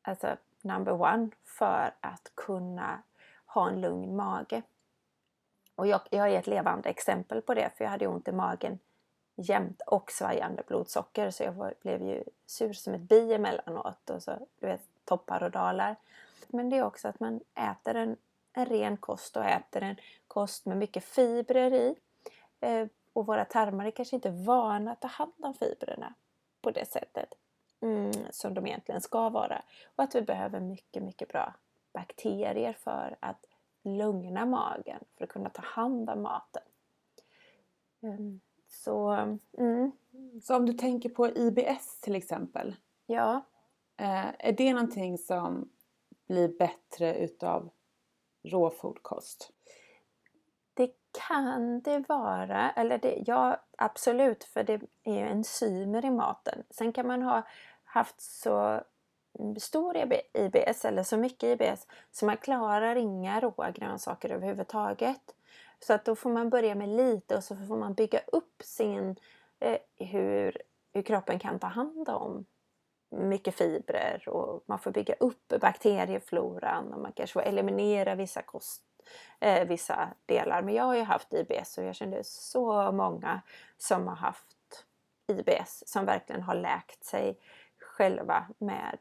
alltså 0.01 0.37
number 0.61 1.01
one 1.01 1.29
för 1.43 1.93
att 1.99 2.31
kunna 2.35 3.03
ha 3.45 3.69
en 3.69 3.81
lugn 3.81 4.15
mage. 4.15 4.61
Och 5.75 5.87
jag, 5.87 6.01
jag 6.09 6.29
är 6.31 6.39
ett 6.39 6.47
levande 6.47 6.89
exempel 6.89 7.41
på 7.41 7.53
det 7.53 7.69
för 7.77 7.83
jag 7.83 7.91
hade 7.91 8.07
ont 8.07 8.27
i 8.27 8.31
magen 8.31 8.79
jämt 9.35 9.81
och 9.81 10.11
svajande 10.11 10.63
blodsocker 10.67 11.31
så 11.31 11.43
jag 11.43 11.51
var, 11.51 11.73
blev 11.81 12.01
ju 12.01 12.23
sur 12.45 12.73
som 12.73 12.93
ett 12.93 13.01
bi 13.01 13.33
emellanåt 13.33 14.09
och 14.09 14.23
så 14.23 14.31
du 14.59 14.67
vet 14.67 14.81
toppar 15.05 15.43
och 15.43 15.51
dalar. 15.51 15.95
Men 16.47 16.69
det 16.69 16.77
är 16.77 16.83
också 16.83 17.07
att 17.07 17.19
man 17.19 17.41
äter 17.55 17.95
en, 17.95 18.17
en 18.53 18.65
ren 18.65 18.97
kost 18.97 19.37
och 19.37 19.45
äter 19.45 19.83
en 19.83 19.95
kost 20.27 20.65
med 20.65 20.77
mycket 20.77 21.03
fibrer 21.03 21.73
i. 21.73 21.95
Eh, 22.59 22.87
och 23.13 23.25
våra 23.25 23.45
tarmar 23.45 23.85
är 23.85 23.91
kanske 23.91 24.15
inte 24.15 24.29
vana 24.29 24.91
att 24.91 25.01
ta 25.01 25.07
hand 25.07 25.33
om 25.37 25.53
fibrerna 25.53 26.13
på 26.61 26.71
det 26.71 26.85
sättet 26.85 27.33
mm, 27.81 28.11
som 28.31 28.53
de 28.53 28.67
egentligen 28.67 29.01
ska 29.01 29.29
vara. 29.29 29.61
Och 29.95 30.03
att 30.03 30.15
vi 30.15 30.21
behöver 30.21 30.59
mycket, 30.59 31.03
mycket 31.03 31.27
bra 31.27 31.53
bakterier 31.93 32.73
för 32.73 33.15
att 33.19 33.45
lugna 33.85 34.45
magen, 34.45 35.03
för 35.17 35.23
att 35.23 35.29
kunna 35.29 35.49
ta 35.49 35.61
hand 35.61 36.09
om 36.09 36.21
maten. 36.21 36.63
Mm, 38.03 38.39
så, 38.67 39.09
mm, 39.57 39.91
Så 40.43 40.55
om 40.55 40.65
du 40.65 40.73
tänker 40.73 41.09
på 41.09 41.27
IBS 41.27 41.99
till 42.01 42.15
exempel, 42.15 42.75
ja. 43.05 43.41
eh, 43.97 44.27
är 44.39 44.51
det 44.51 44.73
någonting 44.73 45.17
som 45.17 45.69
blir 46.27 46.57
bättre 46.57 47.15
utav 47.17 47.69
råfodkost? 48.43 49.51
Det 50.73 50.91
kan 51.27 51.81
det 51.81 52.09
vara, 52.09 52.71
eller 52.71 52.97
det, 52.97 53.23
ja 53.25 53.63
absolut 53.77 54.43
för 54.43 54.63
det 54.63 54.81
är 55.03 55.13
ju 55.13 55.19
enzymer 55.19 56.05
i 56.05 56.09
maten. 56.09 56.63
Sen 56.69 56.93
kan 56.93 57.07
man 57.07 57.21
ha 57.21 57.43
haft 57.83 58.21
så 58.21 58.81
stor 59.59 59.97
IBS 60.33 60.85
eller 60.85 61.03
så 61.03 61.17
mycket 61.17 61.61
IBS 61.61 61.87
så 62.11 62.25
man 62.25 62.37
klarar 62.37 62.95
inga 62.95 63.39
råa 63.39 63.71
grönsaker 63.71 64.29
överhuvudtaget. 64.29 65.35
Så 65.79 65.93
att 65.93 66.05
då 66.05 66.15
får 66.15 66.29
man 66.29 66.49
börja 66.49 66.75
med 66.75 66.89
lite 66.89 67.37
och 67.37 67.43
så 67.43 67.55
får 67.55 67.77
man 67.77 67.93
bygga 67.93 68.19
upp 68.27 68.61
sin 68.63 69.15
eh, 69.59 69.77
hur, 69.95 70.57
hur 70.93 71.01
kroppen 71.01 71.39
kan 71.39 71.59
ta 71.59 71.67
hand 71.67 72.09
om 72.09 72.45
mycket 73.09 73.55
fibrer 73.55 74.29
och 74.29 74.63
man 74.65 74.79
får 74.79 74.91
bygga 74.91 75.13
upp 75.19 75.53
bakteriefloran 75.61 76.93
och 76.93 77.01
man 77.01 77.11
kanske 77.11 77.33
får 77.33 77.41
eliminera 77.41 78.15
vissa 78.15 78.41
kost 78.41 78.83
eh, 79.39 79.67
vissa 79.67 80.09
delar. 80.25 80.61
Men 80.61 80.75
jag 80.75 80.83
har 80.83 80.95
ju 80.95 81.03
haft 81.03 81.33
IBS 81.33 81.77
och 81.77 81.83
jag 81.83 81.95
kände 81.95 82.23
så 82.23 82.91
många 82.91 83.41
som 83.77 84.07
har 84.07 84.15
haft 84.15 84.85
IBS 85.27 85.83
som 85.85 86.05
verkligen 86.05 86.41
har 86.41 86.55
läkt 86.55 87.03
sig 87.03 87.39
själva 87.79 88.47
med, 88.57 88.99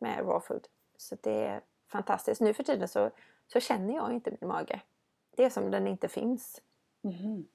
med 0.00 0.18
raw 0.18 0.40
food. 0.40 0.66
Så 0.96 1.16
det 1.20 1.44
är 1.46 1.60
fantastiskt. 1.88 2.40
Nu 2.40 2.54
för 2.54 2.62
tiden 2.62 2.88
så, 2.88 3.10
så 3.46 3.60
känner 3.60 3.94
jag 3.94 4.12
inte 4.12 4.30
min 4.40 4.48
mage. 4.48 4.80
Det 5.36 5.44
är 5.44 5.50
som 5.50 5.70
den 5.70 5.86
inte 5.86 6.08
finns. 6.08 6.60
Mhm. 7.02 7.46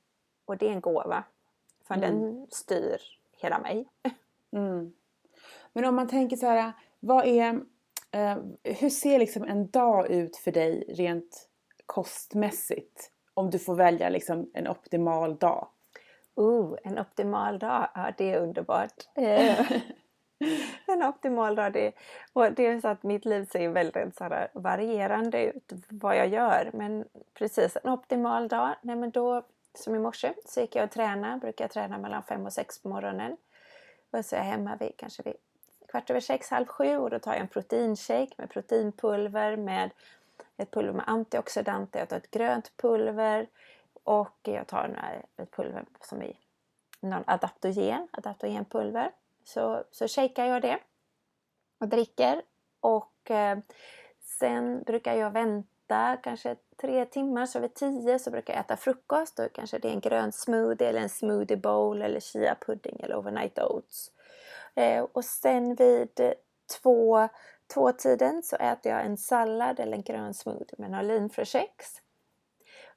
Och 0.46 0.58
det 0.58 0.68
är 0.68 0.72
en 0.72 0.82
gåva. 0.82 1.24
För 1.84 1.96
Mm. 1.96 2.10
den 2.10 2.48
styr 2.52 2.98
hela 3.32 3.60
mig. 3.60 3.88
Mm. 4.52 4.94
Men 5.74 5.86
om 5.86 5.96
man 5.96 6.08
tänker 6.08 6.38
så 6.38 6.46
här, 6.46 6.74
vad 7.00 7.26
är, 7.26 7.62
eh, 8.12 8.38
hur 8.64 8.90
ser 8.90 9.20
liksom 9.20 9.44
en 9.44 9.68
dag 9.70 10.10
ut 10.12 10.38
för 10.38 10.52
dig 10.52 10.86
rent 10.88 11.50
kostmässigt? 11.86 13.12
Om 13.34 13.50
du 13.50 13.60
får 13.60 13.76
välja 13.76 14.10
liksom 14.10 14.52
en 14.54 14.68
optimal 14.68 15.36
dag. 15.38 15.68
Oh, 16.36 16.78
en 16.84 17.00
optimal 17.00 17.60
dag, 17.60 17.90
ja 17.96 18.12
det 18.18 18.32
är 18.34 18.40
underbart. 18.42 18.94
En 20.88 21.04
optimal 21.04 21.56
dag, 21.56 21.74
det, 21.74 21.92
och 22.34 22.52
det 22.52 22.66
är 22.68 22.82
så 22.82 22.88
att 22.88 23.04
mitt 23.04 23.26
liv 23.26 23.46
ser 23.46 23.70
väldigt 23.70 24.18
så 24.18 24.24
här 24.24 24.48
varierande 24.54 25.44
ut 25.46 25.72
vad 25.90 26.18
jag 26.18 26.28
gör. 26.28 26.70
Men 26.74 27.06
precis 27.34 27.78
en 27.84 27.92
optimal 27.92 28.48
dag, 28.48 28.76
nej 28.82 28.96
men 28.96 29.12
då 29.12 29.44
som 29.74 29.96
i 29.96 30.00
morse 30.00 30.34
så 30.46 30.62
gick 30.62 30.76
jag 30.76 30.84
och 30.84 30.92
tränade, 30.92 31.38
brukar 31.38 31.64
jag 31.64 31.72
träna 31.72 31.98
mellan 31.98 32.24
fem 32.24 32.46
och 32.46 32.54
sex 32.54 32.80
på 32.80 32.90
morgonen. 32.90 33.38
Och 34.12 34.26
så 34.26 34.36
är 34.36 34.40
jag 34.40 34.46
hemma 34.46 34.76
vid 34.76 34.98
kanske 34.98 35.24
vid 35.24 35.36
kvart 35.88 36.10
över 36.10 36.20
sex, 36.20 36.50
halv 36.50 36.66
sju 36.66 36.98
och 36.98 37.10
då 37.10 37.20
tar 37.20 37.32
jag 37.32 37.42
en 37.42 37.48
proteinshake 37.48 38.34
med 38.38 38.50
proteinpulver 38.50 39.58
med 39.58 39.92
ett 40.58 40.72
pulver 40.72 40.94
med 40.94 41.04
antioxidanter, 41.08 42.00
jag 42.00 42.10
tar 42.10 42.18
ett 42.18 42.32
grönt 42.32 42.78
pulver 42.78 43.48
och 44.04 44.40
jag 44.44 44.68
tar 44.68 44.88
några- 44.88 45.44
ett 45.44 45.52
pulver 45.52 45.86
som 46.02 46.22
är 46.22 46.34
någon 47.00 47.24
adaptogen, 47.28 48.08
adaptogenpulver. 48.12 49.12
Så, 49.46 49.84
så 49.92 50.08
shakar 50.08 50.46
jag 50.46 50.62
det 50.62 50.80
och 51.80 51.88
dricker 51.88 52.42
och 52.80 53.32
eh, 53.32 53.58
sen 54.22 54.84
brukar 54.84 55.14
jag 55.14 55.32
vänta 55.32 56.18
kanske 56.24 56.56
tre 56.82 57.06
timmar 57.06 57.46
så 57.46 57.60
vid 57.60 57.74
tio 57.74 58.20
så 58.20 58.32
brukar 58.32 58.54
jag 58.54 58.60
äta 58.60 58.78
frukost. 58.78 59.38
Då 59.38 59.50
kanske 59.50 59.80
det 59.80 59.88
är 59.88 59.94
en 59.94 60.00
grön 60.00 60.32
smoothie 60.32 60.90
eller 60.90 61.02
en 61.02 61.10
smoothie 61.10 61.58
bowl 61.58 62.02
eller 62.02 62.20
chia 62.20 62.56
pudding 62.56 63.00
eller 63.00 63.16
overnight 63.16 63.60
oats. 63.60 64.12
Eh, 64.76 65.04
och 65.04 65.26
sen 65.26 65.76
vid 65.76 66.34
två, 66.82 67.30
två 67.74 67.92
tiden 67.92 68.44
så 68.44 68.56
äter 68.56 68.92
jag 68.92 69.06
en 69.06 69.18
sallad 69.18 69.80
eller 69.80 69.98
en 69.98 70.04
grön 70.04 70.34
smoothie 70.34 70.76
med 70.78 70.92
några. 70.92 71.30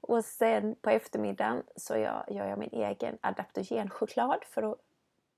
Och 0.00 0.25
sen 0.25 0.75
på 0.75 0.90
eftermiddagen 0.90 1.62
så 1.76 1.97
gör 1.97 2.25
jag 2.28 2.59
min 2.59 2.73
egen 2.73 3.19
adaptogenchoklad 3.21 4.45
för 4.45 4.62
att 4.73 4.78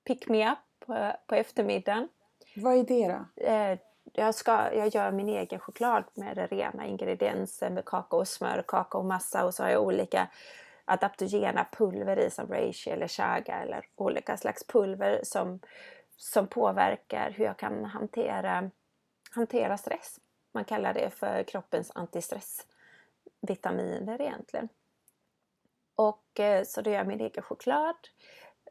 pick 0.04 0.28
me 0.28 0.52
up 0.52 0.58
på, 0.90 1.12
på 1.26 1.34
eftermiddagen. 1.34 2.08
Vad 2.56 2.78
är 2.78 2.84
det 2.84 3.08
då? 3.08 3.24
Eh, 3.44 3.78
jag, 4.12 4.34
ska, 4.34 4.74
jag 4.74 4.88
gör 4.88 5.12
min 5.12 5.28
egen 5.28 5.60
choklad 5.60 6.04
med 6.14 6.48
rena 6.50 6.86
ingredienser 6.86 7.70
med 7.70 7.84
kakaosmör, 7.84 8.64
kakaomassa 8.68 9.44
och 9.44 9.54
så 9.54 9.62
har 9.62 9.70
jag 9.70 9.82
olika 9.82 10.28
adaptogena 10.84 11.66
pulver 11.72 12.18
i 12.18 12.30
som 12.30 12.48
reishi 12.48 12.90
eller 12.90 13.08
chaga 13.08 13.62
eller 13.62 13.86
olika 13.96 14.36
slags 14.36 14.66
pulver 14.66 15.20
som, 15.22 15.60
som 16.16 16.46
påverkar 16.46 17.30
hur 17.30 17.44
jag 17.44 17.56
kan 17.56 17.84
hantera, 17.84 18.70
hantera 19.30 19.78
stress. 19.78 20.20
Man 20.54 20.64
kallar 20.64 20.94
det 20.94 21.10
för 21.10 21.42
kroppens 21.42 21.92
antistressvitaminer 21.94 24.20
egentligen. 24.20 24.68
Och 25.94 26.40
eh, 26.40 26.64
så 26.64 26.82
då 26.82 26.90
gör 26.90 26.98
jag 26.98 27.06
min 27.06 27.20
egen 27.20 27.42
choklad. 27.42 27.96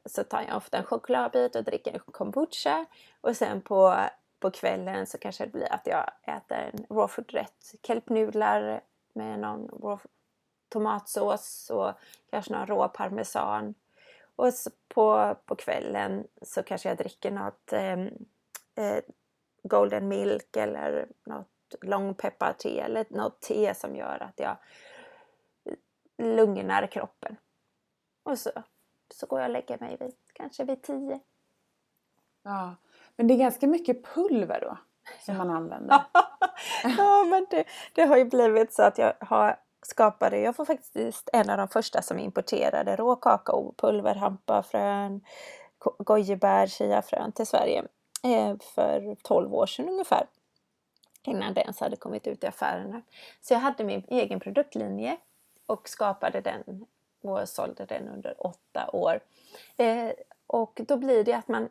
Så 0.06 0.24
tar 0.24 0.42
jag 0.42 0.58
ofta 0.58 0.78
en 0.78 0.84
chokladbit 0.84 1.56
och 1.56 1.64
dricker 1.64 1.94
en 1.94 2.00
kombucha. 2.00 2.86
Och 3.22 3.36
sen 3.36 3.62
på, 3.62 3.96
på 4.40 4.52
kvällen 4.52 5.06
så 5.06 5.18
kanske 5.18 5.46
det 5.46 5.52
blir 5.52 5.74
att 5.74 5.88
jag 5.88 6.12
äter 6.24 6.58
en 6.58 6.86
raw 6.90 7.08
food-rätt. 7.08 7.76
Kelpnudlar 7.84 8.82
med 9.14 9.40
någon 9.40 9.68
raw 9.68 10.04
tomatsås 10.70 11.70
och 11.70 11.92
kanske 12.30 12.54
någon 12.54 12.68
rå 12.68 12.88
parmesan. 12.88 13.74
Och 14.36 14.54
på, 14.88 15.36
på 15.46 15.56
kvällen 15.56 16.28
så 16.42 16.64
kanske 16.64 16.90
jag 16.90 16.98
dricker 16.98 17.32
något 17.32 17.74
eh, 17.74 18.00
eh, 18.76 19.04
golden 19.64 20.08
milk 20.08 20.58
eller 20.58 21.08
något 21.24 21.76
långpepparte 21.82 22.70
eller 22.70 23.06
något 23.10 23.42
te 23.42 23.76
som 23.76 23.96
gör 23.96 24.24
att 24.24 24.40
jag 24.40 24.58
lugnar 26.18 26.88
kroppen. 26.88 27.36
Och 28.24 28.40
så, 28.40 28.52
så 29.14 29.26
går 29.26 29.40
jag 29.40 29.48
och 29.48 29.54
lägger 29.54 29.78
mig 29.80 29.98
vid, 30.00 30.14
kanske 30.34 30.64
vid 30.64 30.82
tio. 30.82 31.20
Ja, 32.44 32.76
men 33.16 33.28
det 33.28 33.34
är 33.34 33.38
ganska 33.38 33.68
mycket 33.68 34.04
pulver 34.04 34.60
då 34.62 34.78
som 35.26 35.38
man 35.38 35.50
använder. 35.50 36.02
ja, 36.98 37.24
men 37.24 37.46
det, 37.50 37.64
det 37.94 38.06
har 38.06 38.18
ju 38.18 38.26
blivit 38.26 38.74
så 38.74 38.84
att 38.84 38.98
jag 38.98 39.14
har 39.20 39.60
skapade, 39.82 40.40
jag 40.40 40.58
var 40.58 40.66
faktiskt 40.66 41.30
en 41.34 41.50
av 41.50 41.58
de 41.58 41.68
första 41.68 42.02
som 42.02 42.20
importerade 42.20 42.96
rå 42.96 43.16
kakaopulver, 43.16 44.16
hampafrön, 44.16 45.22
gojibär, 45.98 46.68
chiafrön 46.68 47.32
till 47.32 47.48
Sverige 47.48 47.84
eh, 48.24 48.58
för 48.60 49.16
12 49.24 49.54
år 49.54 49.66
sedan 49.66 49.90
ungefär. 49.90 50.28
Innan 51.24 51.54
det 51.54 51.62
ens 51.62 51.80
hade 51.80 51.96
kommit 51.96 52.28
ut 52.28 52.44
i 52.44 52.48
affärerna. 52.48 53.02
Så 53.42 53.54
jag 53.54 53.60
hade 53.60 53.84
min 53.84 54.04
egen 54.08 54.40
produktlinje 54.40 55.18
och 55.66 55.90
skapade 55.90 56.42
den 56.42 56.86
och 57.22 57.50
sålde 57.50 57.86
den 57.86 58.08
under 58.08 58.46
åtta 58.48 58.90
år. 58.94 59.20
Eh, 59.78 60.12
och 60.48 60.82
då 60.88 60.98
blir 60.98 61.24
det 61.24 61.34
att 61.34 61.48
man 61.48 61.70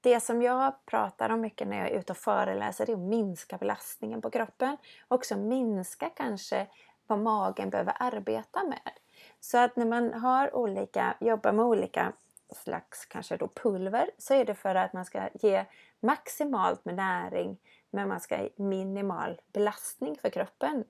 det 0.00 0.20
som 0.20 0.42
jag 0.42 0.86
pratar 0.86 1.30
om 1.30 1.40
mycket 1.40 1.68
när 1.68 1.78
jag 1.78 1.90
är 1.90 1.98
ute 1.98 2.12
och 2.12 2.16
föreläser 2.16 2.90
är 2.90 2.94
att 2.94 2.98
minska 2.98 3.58
belastningen 3.58 4.22
på 4.22 4.30
kroppen. 4.30 4.76
Också 5.08 5.36
minska 5.36 6.10
kanske 6.10 6.66
vad 7.06 7.18
magen 7.18 7.70
behöver 7.70 7.96
arbeta 8.00 8.64
med. 8.64 8.92
Så 9.40 9.58
att 9.58 9.76
när 9.76 9.86
man 9.86 10.14
har 10.14 10.56
olika, 10.56 11.16
jobbar 11.20 11.52
med 11.52 11.64
olika 11.64 12.12
slags 12.54 13.06
kanske 13.06 13.36
då 13.36 13.48
pulver 13.48 14.10
så 14.18 14.34
är 14.34 14.44
det 14.44 14.54
för 14.54 14.74
att 14.74 14.92
man 14.92 15.04
ska 15.04 15.28
ge 15.34 15.64
maximalt 16.00 16.84
med 16.84 16.94
näring 16.94 17.58
men 17.90 18.08
man 18.08 18.20
ska 18.20 18.36
ha 18.36 18.48
minimal 18.56 19.40
belastning 19.52 20.18
för 20.22 20.30
kroppen. 20.30 20.84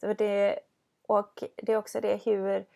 Så 0.00 0.12
det, 0.12 0.60
och 1.12 1.44
det 1.56 1.72
är 1.72 1.76
också 1.76 2.00
det 2.00 2.16
hur 2.26 2.66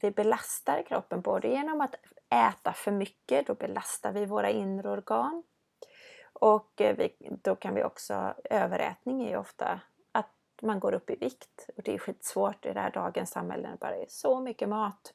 vi 0.00 0.10
belastar 0.10 0.82
kroppen 0.82 1.20
både 1.20 1.48
genom 1.48 1.80
att 1.80 1.94
äta 2.30 2.72
för 2.72 2.90
mycket, 2.90 3.46
då 3.46 3.54
belastar 3.54 4.12
vi 4.12 4.26
våra 4.26 4.50
inre 4.50 4.90
organ. 4.90 5.42
Och 6.32 6.80
eh, 6.80 6.96
vi, 6.96 7.16
då 7.42 7.54
kan 7.54 7.74
vi 7.74 7.84
också, 7.84 8.34
överätning 8.44 9.24
är 9.24 9.30
ju 9.30 9.36
ofta 9.36 9.80
att 10.12 10.34
man 10.62 10.80
går 10.80 10.92
upp 10.92 11.10
i 11.10 11.16
vikt. 11.16 11.70
Och 11.76 11.82
det 11.82 11.94
är 11.94 11.98
skitsvårt 11.98 12.66
i 12.66 12.72
det 12.72 12.80
här 12.80 12.90
dagens 12.90 13.30
samhälle 13.30 13.68
när 13.80 13.90
det 13.90 14.02
är 14.02 14.06
så 14.08 14.40
mycket 14.40 14.68
mat. 14.68 15.14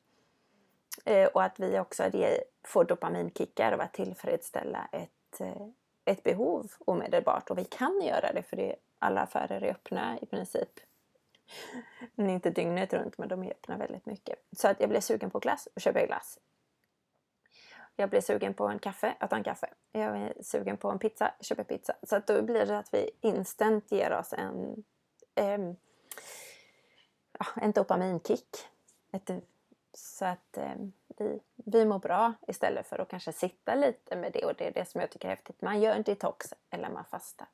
Eh, 1.05 1.27
och 1.27 1.43
att 1.43 1.59
vi 1.59 1.79
också 1.79 2.09
det, 2.11 2.43
får 2.63 2.83
dopaminkickar 2.83 3.71
av 3.71 3.81
att 3.81 3.93
tillfredsställa 3.93 4.87
ett, 4.91 5.41
eh, 5.41 5.67
ett 6.05 6.23
behov 6.23 6.71
omedelbart. 6.85 7.49
Och 7.49 7.57
vi 7.57 7.65
kan 7.65 8.01
göra 8.01 8.33
det 8.33 8.43
för 8.43 8.57
det, 8.57 8.75
alla 8.99 9.21
affärer 9.21 9.61
är 9.61 9.71
öppna 9.71 10.19
i 10.21 10.25
princip. 10.25 10.79
Men 12.15 12.29
inte 12.29 12.49
dygnet 12.49 12.93
runt 12.93 13.17
men 13.17 13.29
de 13.29 13.43
är 13.43 13.51
öppna 13.51 13.77
väldigt 13.77 14.05
mycket. 14.05 14.39
Så 14.57 14.67
att 14.67 14.79
jag 14.79 14.89
blev 14.89 15.01
sugen 15.01 15.31
på 15.31 15.39
glass 15.39 15.67
och 15.75 15.81
köper 15.81 16.07
glass. 16.07 16.39
Jag 17.95 18.09
blir 18.09 18.21
sugen 18.21 18.53
på 18.53 18.67
en 18.67 18.79
kaffe, 18.79 19.15
jag 19.19 19.29
tar 19.29 19.37
en 19.37 19.43
kaffe. 19.43 19.69
Jag 19.91 20.17
är 20.17 20.33
sugen 20.41 20.77
på 20.77 20.89
en 20.89 20.99
pizza, 20.99 21.33
jag 21.37 21.45
köper 21.45 21.63
pizza. 21.63 21.93
Så 22.03 22.15
att 22.15 22.27
då 22.27 22.41
blir 22.41 22.65
det 22.65 22.77
att 22.77 22.93
vi 22.93 23.09
instant 23.21 23.91
ger 23.91 24.11
oss 24.11 24.33
en 24.33 24.83
eh, 25.35 25.57
en 27.55 27.71
dopaminkick. 27.71 28.57
Ett, 29.11 29.29
så 29.93 30.25
att 30.25 30.57
eh, 30.57 30.75
vi, 31.17 31.39
vi 31.55 31.85
mår 31.85 31.99
bra 31.99 32.33
istället 32.47 32.87
för 32.87 32.99
att 32.99 33.09
kanske 33.09 33.33
sitta 33.33 33.75
lite 33.75 34.15
med 34.15 34.31
det 34.33 34.45
och 34.45 34.55
det 34.55 34.67
är 34.67 34.71
det 34.71 34.89
som 34.89 35.01
jag 35.01 35.09
tycker 35.09 35.27
är 35.27 35.35
häftigt. 35.35 35.61
Man 35.61 35.81
gör 35.81 35.95
en 35.95 36.03
detox 36.03 36.53
eller 36.69 36.89
man 36.89 37.05
fastar. 37.05 37.47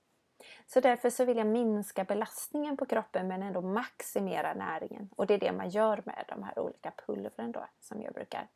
Så 0.68 0.80
därför 0.80 1.10
så 1.10 1.26
vill 1.26 1.38
jag 1.38 1.48
minska 1.48 2.04
belastningen 2.04 2.78
på 2.78 2.86
kroppen 2.86 3.28
men 3.28 3.44
ändå 3.44 3.62
maximera 3.62 4.54
näringen. 4.54 5.10
Och 5.16 5.28
det 5.28 5.34
är 5.34 5.40
det 5.40 5.52
man 5.52 5.70
gör 5.70 6.02
med 6.06 6.26
de 6.28 6.44
här 6.44 6.60
olika 6.60 6.94
pulvren 7.06 7.52
då 7.52 7.66
som 7.80 8.02
jag 8.02 8.14
brukar 8.14 8.48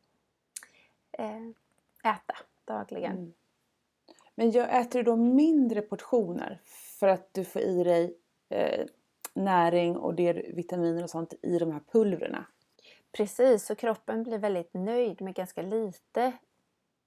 eh, 1.11 1.47
äta 2.03 2.35
dagligen. 2.65 3.11
Mm. 3.11 3.33
Men 4.35 4.49
äter 4.49 4.99
du 4.99 5.03
då 5.03 5.15
mindre 5.15 5.81
portioner 5.81 6.61
för 6.99 7.07
att 7.07 7.33
du 7.33 7.45
får 7.45 7.61
i 7.61 7.83
dig 7.83 8.17
eh, 8.49 8.85
näring 9.33 9.97
och 9.97 10.15
det 10.15 10.33
vitaminer 10.33 11.03
och 11.03 11.09
sånt 11.09 11.33
i 11.41 11.59
de 11.59 11.71
här 11.71 11.81
pulverna. 11.91 12.45
Precis, 13.11 13.65
så 13.65 13.75
kroppen 13.75 14.23
blir 14.23 14.37
väldigt 14.37 14.73
nöjd 14.73 15.21
med 15.21 15.33
ganska 15.33 15.61
lite. 15.61 16.31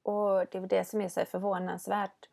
Och 0.02 0.46
det 0.50 0.54
är 0.58 0.66
det 0.66 0.84
som 0.84 1.00
är 1.00 1.08
så 1.08 1.24
förvånansvärt. 1.24 2.28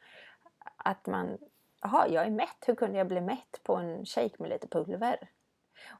Att 0.75 1.07
man, 1.07 1.38
jaha, 1.82 2.08
jag 2.08 2.26
är 2.26 2.30
mätt, 2.30 2.63
hur 2.67 2.76
kunde 2.76 2.98
jag 2.98 3.08
bli 3.08 3.22
mätt 3.22 3.60
på 3.63 3.76
en 3.76 4.06
shake 4.06 4.36
med 4.38 4.50
lite 4.50 4.67
pulver? 4.67 5.30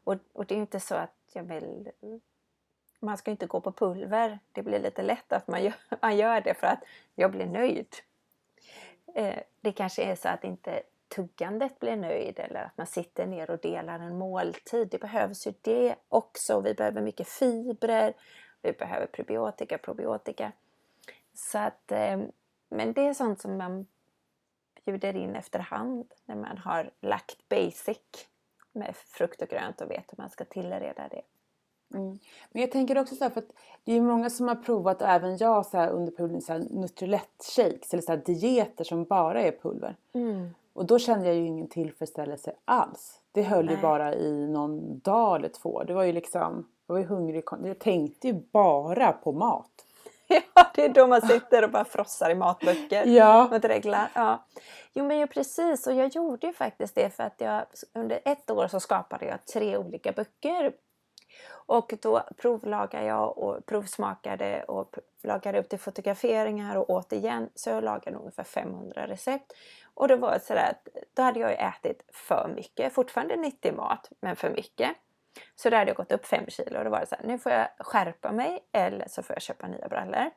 Och, 0.04 0.16
och 0.34 0.46
det 0.46 0.56
är 0.56 0.60
inte 0.60 0.80
så 0.80 0.96
att 0.96 1.16
jag 1.34 1.44
vill 1.44 1.92
man 3.02 3.18
ska 3.18 3.32
inte 3.32 3.46
gå 3.46 3.62
på 3.62 3.72
pulver. 3.72 4.40
Det 4.52 4.64
blir 4.64 4.80
lite 4.80 5.02
lätt 5.02 5.34
att 5.34 5.48
man 5.48 5.64
gör, 5.64 5.74
man 6.02 6.18
gör 6.18 6.42
det 6.42 6.54
för 6.54 6.68
att 6.68 6.84
jag 7.16 7.32
blir 7.32 7.46
nöjd. 7.46 7.96
Eh, 9.16 9.40
det 9.62 9.72
kanske 9.72 10.04
är 10.04 10.16
så 10.16 10.30
att 10.30 10.44
inte 10.44 10.84
tuggandet 11.16 11.80
blir 11.80 11.96
nöjd 11.96 12.40
eller 12.40 12.64
att 12.64 12.78
man 12.78 12.88
sitter 12.88 13.26
ner 13.26 13.52
och 13.52 13.60
delar 13.60 14.00
en 14.00 14.18
måltid. 14.18 14.88
Det 14.92 14.98
behövs 14.98 15.48
ju 15.48 15.54
det 15.62 15.96
också. 16.10 16.62
Vi 16.62 16.74
behöver 16.74 17.02
mycket 17.02 17.28
fibrer, 17.28 18.14
vi 18.62 18.72
behöver 18.72 19.06
probiotika, 19.06 19.78
probiotika. 19.78 20.52
Så 21.34 21.58
att, 21.58 21.92
eh, 21.92 22.20
men 22.70 22.94
det 22.94 23.08
är 23.08 23.14
sånt 23.14 23.42
som 23.42 23.58
man 23.58 23.88
bjuder 24.86 25.16
in 25.16 25.36
efterhand 25.36 26.14
när 26.26 26.36
man 26.36 26.58
har 26.58 26.92
lagt 27.02 27.50
basic 27.50 28.28
med 28.72 28.96
frukt 28.96 29.42
och 29.42 29.48
grönt 29.48 29.82
och 29.82 29.92
vet 29.92 30.12
hur 30.12 30.18
man 30.18 30.30
ska 30.30 30.46
tillreda 30.46 31.08
det. 31.08 31.22
Mm. 31.94 32.20
Men 32.52 32.62
jag 32.62 32.72
tänker 32.72 32.98
också 32.98 33.16
så 33.16 33.24
här, 33.24 33.32
för 33.32 33.42
att 33.42 33.54
det 33.84 33.94
är 33.94 34.02
många 34.02 34.30
som 34.30 34.48
har 34.48 34.56
provat 34.56 35.02
och 35.02 35.08
även 35.08 35.38
jag 35.38 35.66
så 35.66 35.78
här, 35.78 35.90
under 35.90 36.12
perioden 36.12 36.42
så 36.42 36.54
här, 36.54 36.60
Nutrilett 36.60 37.44
shakes 37.56 37.94
eller 37.94 38.04
så 38.04 38.12
här, 38.12 38.22
dieter 38.26 38.84
som 38.84 39.04
bara 39.04 39.42
är 39.42 39.52
pulver. 39.52 39.96
Mm. 40.14 40.50
Och 40.74 40.86
då 40.86 41.00
kände 41.00 41.28
jag 41.28 41.36
ju 41.36 41.46
ingen 41.46 41.68
tillfredsställelse 41.68 42.56
alls. 42.66 43.22
Det 43.32 43.42
höll 43.42 43.66
Nej. 43.66 43.76
ju 43.76 43.82
bara 43.82 44.16
i 44.16 44.48
någon 44.48 45.00
dag 45.00 45.36
eller 45.36 45.50
två. 45.50 45.84
Det 45.84 45.94
var 45.94 46.04
ju 46.04 46.12
liksom, 46.12 46.68
jag 46.88 46.94
var 46.94 47.00
ju 47.00 47.06
hungrig. 47.06 47.44
Jag 47.64 47.80
tänkte 47.80 48.28
ju 48.28 48.34
bara 48.34 49.12
på 49.12 49.32
mat. 49.32 49.86
Ja, 50.54 50.72
det 50.76 50.86
är 50.86 50.90
då 50.90 51.08
man 51.08 51.22
sitter 51.22 51.64
och 51.64 51.72
bara 51.72 51.86
frossar 51.86 52.30
i 52.30 52.36
matböcker. 52.36 53.06
Ja. 53.06 53.48
Mot 53.52 53.66
reglar. 53.66 54.10
Ja. 54.14 54.46
Jo 54.94 55.06
men 55.06 55.20
ju 55.20 55.28
precis 55.28 55.88
och 55.88 55.94
jag 55.94 56.16
gjorde 56.16 56.48
ju 56.48 56.54
faktiskt 56.54 56.96
det 56.96 57.16
för 57.16 57.24
att 57.24 57.42
jag 57.42 57.66
under 57.94 58.20
ett 58.26 58.52
år 58.52 58.68
så 58.68 58.80
skapade 58.80 59.26
jag 59.26 59.46
tre 59.46 59.78
olika 59.78 60.12
böcker. 60.12 60.74
Och 61.66 61.94
då 62.02 62.22
provlagade 62.38 63.06
jag 63.06 63.38
och 63.38 63.66
provsmakade 63.66 64.64
och 64.64 64.96
lagade 65.24 65.60
upp 65.60 65.70
till 65.70 65.80
fotograferingar 65.80 66.76
och 66.76 66.90
åt 66.90 67.14
igen. 67.14 67.50
Så 67.56 67.70
jag 67.70 67.84
lagade 67.84 68.18
ungefär 68.18 68.44
500 68.44 69.08
recept. 69.08 69.54
Och 69.94 70.08
det 70.08 70.16
var 70.16 70.40
sådär 70.40 70.70
att 70.72 70.88
då 71.14 71.22
hade 71.22 71.40
jag 71.40 71.52
ätit 71.52 72.02
för 72.14 72.52
mycket, 72.56 72.94
fortfarande 72.94 73.36
nyttig 73.36 73.74
mat 73.74 74.10
men 74.20 74.36
för 74.36 74.50
mycket. 74.50 74.92
Så 75.56 75.70
då 75.70 75.78
hade 75.78 75.90
jag 75.90 75.98
gått 75.98 76.12
upp 76.12 76.26
5 76.26 76.46
kilo 76.48 76.78
och 76.78 76.84
då 76.84 76.90
var 76.90 77.00
det 77.00 77.06
så 77.06 77.16
här, 77.16 77.24
nu 77.24 77.40
får 77.40 77.52
jag 77.52 77.68
skärpa 77.80 78.32
mig 78.32 78.60
eller 78.72 79.08
så 79.08 79.24
får 79.24 79.36
jag 79.36 79.42
köpa 79.42 79.68
nya 79.68 79.88
brallor. 79.88 80.32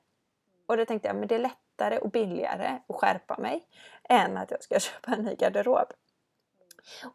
Och 0.66 0.76
då 0.76 0.85
tänkte 0.85 1.09
jag, 1.09 1.16
men 1.16 1.28
det 1.28 1.35
är 1.35 1.38
lättare 1.38 1.98
och 1.98 2.11
billigare 2.11 2.78
att 2.88 2.96
skärpa 2.96 3.37
mig 3.38 3.66
än 4.09 4.37
att 4.37 4.50
jag 4.50 4.62
ska 4.62 4.78
köpa 4.80 5.12
en 5.12 5.22
ny 5.22 5.35
garderob. 5.35 5.92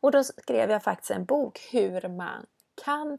Och 0.01 0.11
då 0.11 0.23
skrev 0.23 0.71
jag 0.71 0.83
faktiskt 0.83 1.11
en 1.11 1.25
bok 1.25 1.59
hur 1.71 2.09
man 2.09 2.45
kan 2.85 3.17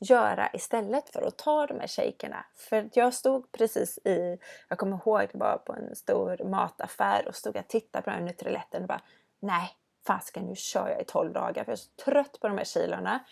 göra 0.00 0.50
istället 0.52 1.08
för 1.08 1.22
att 1.22 1.38
ta 1.38 1.66
de 1.66 1.80
här 1.80 1.88
shakerna. 1.88 2.44
För 2.56 2.90
jag 2.92 3.14
stod 3.14 3.52
precis 3.52 3.98
i, 3.98 4.38
jag 4.68 4.78
kommer 4.78 4.96
ihåg 4.96 5.28
det 5.32 5.38
var 5.38 5.58
på 5.58 5.72
en 5.72 5.96
stor 5.96 6.44
mataffär 6.44 7.28
och 7.28 7.34
stod 7.34 7.56
och 7.56 7.68
tittade 7.68 8.02
på 8.02 8.10
den 8.10 8.18
här 8.18 8.26
Nutriletten 8.26 8.82
och 8.82 8.88
bara 8.88 9.02
nej, 9.40 9.70
fasken 10.06 10.44
nu 10.44 10.56
kör 10.56 10.88
jag 10.88 11.00
i 11.00 11.04
12 11.04 11.32
dagar 11.32 11.64
för 11.64 11.72
jag 11.72 11.72
är 11.72 11.76
så 11.76 11.90
trött 12.04 12.40
på 12.40 12.48
de 12.48 12.58
här 12.58 12.64
kilorna. 12.64 13.24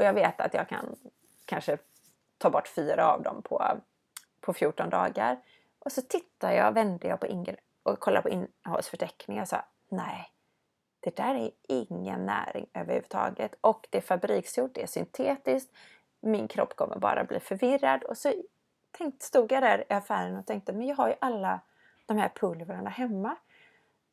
Och 0.00 0.06
jag 0.06 0.12
vet 0.12 0.40
att 0.40 0.54
jag 0.54 0.68
kan 0.68 0.96
kanske 1.44 1.78
ta 2.38 2.50
bort 2.50 2.68
fyra 2.68 3.12
av 3.12 3.22
dem 3.22 3.42
på, 3.42 3.64
på 4.40 4.52
14 4.52 4.90
dagar. 4.90 5.40
Och 5.78 5.92
så 5.92 6.02
tittade 6.02 6.54
jag, 6.54 6.72
vände 6.72 7.08
jag 7.08 7.20
på 7.20 7.26
Ingrid 7.26 7.56
och 7.82 8.00
kollade 8.00 8.22
på 8.22 8.28
innehållsförteckningen 8.28 9.42
och 9.42 9.48
sa 9.48 9.64
nej, 9.88 10.32
det 11.00 11.16
där 11.16 11.34
är 11.34 11.50
ingen 11.68 12.26
näring 12.26 12.66
överhuvudtaget 12.74 13.54
och 13.60 13.86
det 13.90 13.98
är 13.98 14.02
fabriksgjort, 14.02 14.74
det 14.74 14.82
är 14.82 14.86
syntetiskt. 14.86 15.72
Min 16.20 16.48
kropp 16.48 16.76
kommer 16.76 16.96
bara 16.96 17.24
bli 17.24 17.40
förvirrad 17.40 18.04
och 18.04 18.18
så 18.18 18.32
tänkte, 18.90 19.26
stod 19.26 19.52
jag 19.52 19.62
där 19.62 19.84
i 19.88 19.92
affären 19.92 20.36
och 20.36 20.46
tänkte 20.46 20.72
men 20.72 20.86
jag 20.86 20.96
har 20.96 21.08
ju 21.08 21.14
alla 21.18 21.60
de 22.06 22.16
här 22.16 22.28
pulverna 22.28 22.90
hemma. 22.90 23.36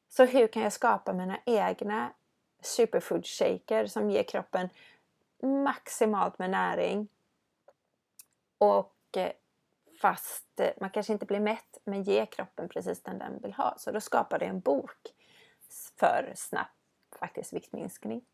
Så 0.09 0.25
hur 0.25 0.47
kan 0.47 0.61
jag 0.63 0.73
skapa 0.73 1.13
mina 1.13 1.39
egna 1.45 2.09
superfood 2.61 3.25
shaker 3.25 3.85
som 3.85 4.09
ger 4.09 4.23
kroppen 4.23 4.69
maximalt 5.41 6.39
med 6.39 6.49
näring 6.49 7.07
och 8.57 8.95
eh, 9.17 9.31
fast 10.01 10.59
eh, 10.59 10.71
man 10.81 10.89
kanske 10.89 11.13
inte 11.13 11.25
blir 11.25 11.39
mätt 11.39 11.77
men 11.83 12.03
ger 12.03 12.25
kroppen 12.25 12.69
precis 12.69 13.03
den 13.03 13.19
den 13.19 13.39
vill 13.41 13.53
ha. 13.53 13.75
Så 13.77 13.91
då 13.91 14.01
skapar 14.01 14.39
det 14.39 14.45
en 14.45 14.59
bok 14.59 15.13
för 15.99 16.33
snabb 16.35 16.67
faktiskt 17.19 17.53
viktminskning. 17.53 18.25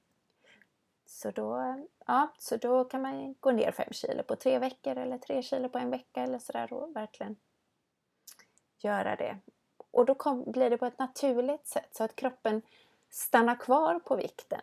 Så 1.06 1.32
då, 1.32 1.58
eh, 1.58 1.76
ja, 2.06 2.34
så 2.38 2.58
då 2.58 2.86
kan 2.86 3.02
man 3.02 3.36
gå 3.39 3.52
ner 3.52 3.72
5 3.72 3.94
kilo 3.94 4.24
på 4.24 4.36
tre 4.36 4.60
veckor 4.60 4.98
eller 4.98 5.18
3 5.18 5.42
kilo 5.42 5.70
på 5.70 5.78
en 5.78 5.89
vecka 5.89 6.22
eller 6.22 6.39
sådär 6.39 6.74
och 6.74 6.96
verkligen 6.96 7.36
göra 8.78 9.16
det. 9.16 9.38
Och 9.92 10.06
då 10.06 10.16
kom, 10.16 10.52
blir 10.52 10.70
det 10.70 10.78
på 10.78 10.86
ett 10.86 11.00
naturligt 11.00 11.68
sätt 11.68 11.96
så 11.96 12.04
att 12.04 12.16
kroppen 12.16 12.62
stannar 13.10 13.56
kvar 13.56 14.00
på 14.00 14.16
vikten. 14.16 14.62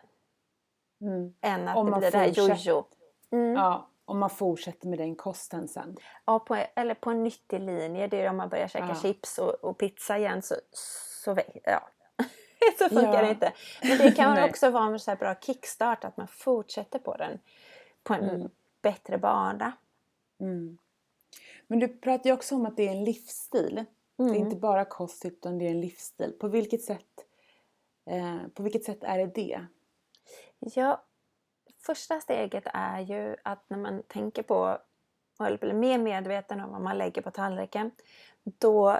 Mm. 1.01 1.33
Än 1.41 1.67
att 1.67 1.85
det 1.85 1.99
blir 1.99 2.11
det 2.11 2.17
här 2.17 2.27
jojo. 2.27 2.85
Mm. 3.31 3.53
Ja, 3.53 3.87
om 4.05 4.19
man 4.19 4.29
fortsätter 4.29 4.87
med 4.87 4.99
den 4.99 5.15
kosten 5.15 5.67
sen. 5.67 5.97
Ja, 6.25 6.39
på, 6.39 6.55
eller 6.75 6.93
på 6.93 7.09
en 7.09 7.23
nyttig 7.23 7.59
linje. 7.59 8.07
Det 8.07 8.21
är 8.21 8.29
om 8.29 8.37
man 8.37 8.49
börjar 8.49 8.67
käka 8.67 8.87
ja. 8.87 8.95
chips 8.95 9.37
och, 9.37 9.49
och, 9.49 9.77
pizza 9.77 10.17
igen 10.17 10.41
så, 10.41 10.55
så 10.71 11.37
ja, 11.63 11.89
så 12.77 12.89
funkar 12.89 13.13
ja. 13.13 13.21
det 13.21 13.29
inte. 13.29 13.53
Men 13.81 13.97
det 13.97 14.11
kan 14.11 14.43
också 14.49 14.69
vara 14.69 14.85
en 14.85 14.99
så 14.99 15.15
bra 15.15 15.35
kickstart 15.41 16.03
att 16.03 16.17
man 16.17 16.27
fortsätter 16.27 16.99
på 16.99 17.17
den 17.17 17.39
på 18.03 18.13
en 18.13 18.29
mm. 18.29 18.49
bättre 18.81 19.17
bana. 19.17 19.71
Mm. 20.39 20.77
Men 21.67 21.79
du 21.79 21.87
pratar 21.87 22.29
ju 22.29 22.33
också 22.33 22.55
om 22.55 22.65
att 22.65 22.77
det 22.77 22.87
är 22.87 22.91
en 22.91 23.03
livsstil. 23.03 23.73
Mm. 23.73 23.85
Det 24.17 24.23
är 24.23 24.29
mm. 24.29 24.47
inte 24.47 24.55
bara 24.55 24.85
kost 24.85 25.25
utan 25.25 25.57
det 25.57 25.65
är 25.65 25.71
en 25.71 25.81
livsstil. 25.81 26.33
På 26.39 26.47
vilket 26.47 26.81
sätt, 26.81 27.25
eh, 28.05 28.37
på 28.53 28.63
vilket 28.63 28.83
sätt 28.83 29.03
är 29.03 29.17
det 29.17 29.25
det? 29.25 29.65
Ja, 30.59 31.03
första 31.85 32.19
steget 32.19 32.63
är 32.73 32.99
ju 32.99 33.35
att 33.43 33.69
när 33.69 33.77
man 33.77 34.03
tänker 34.03 34.43
på 34.43 34.77
eller 35.39 35.57
blir 35.57 35.73
mer 35.73 35.97
medveten 35.97 36.61
om 36.61 36.71
vad 36.71 36.81
man 36.81 36.97
lägger 36.97 37.21
på 37.21 37.31
tallriken 37.31 37.91
då 38.43 38.99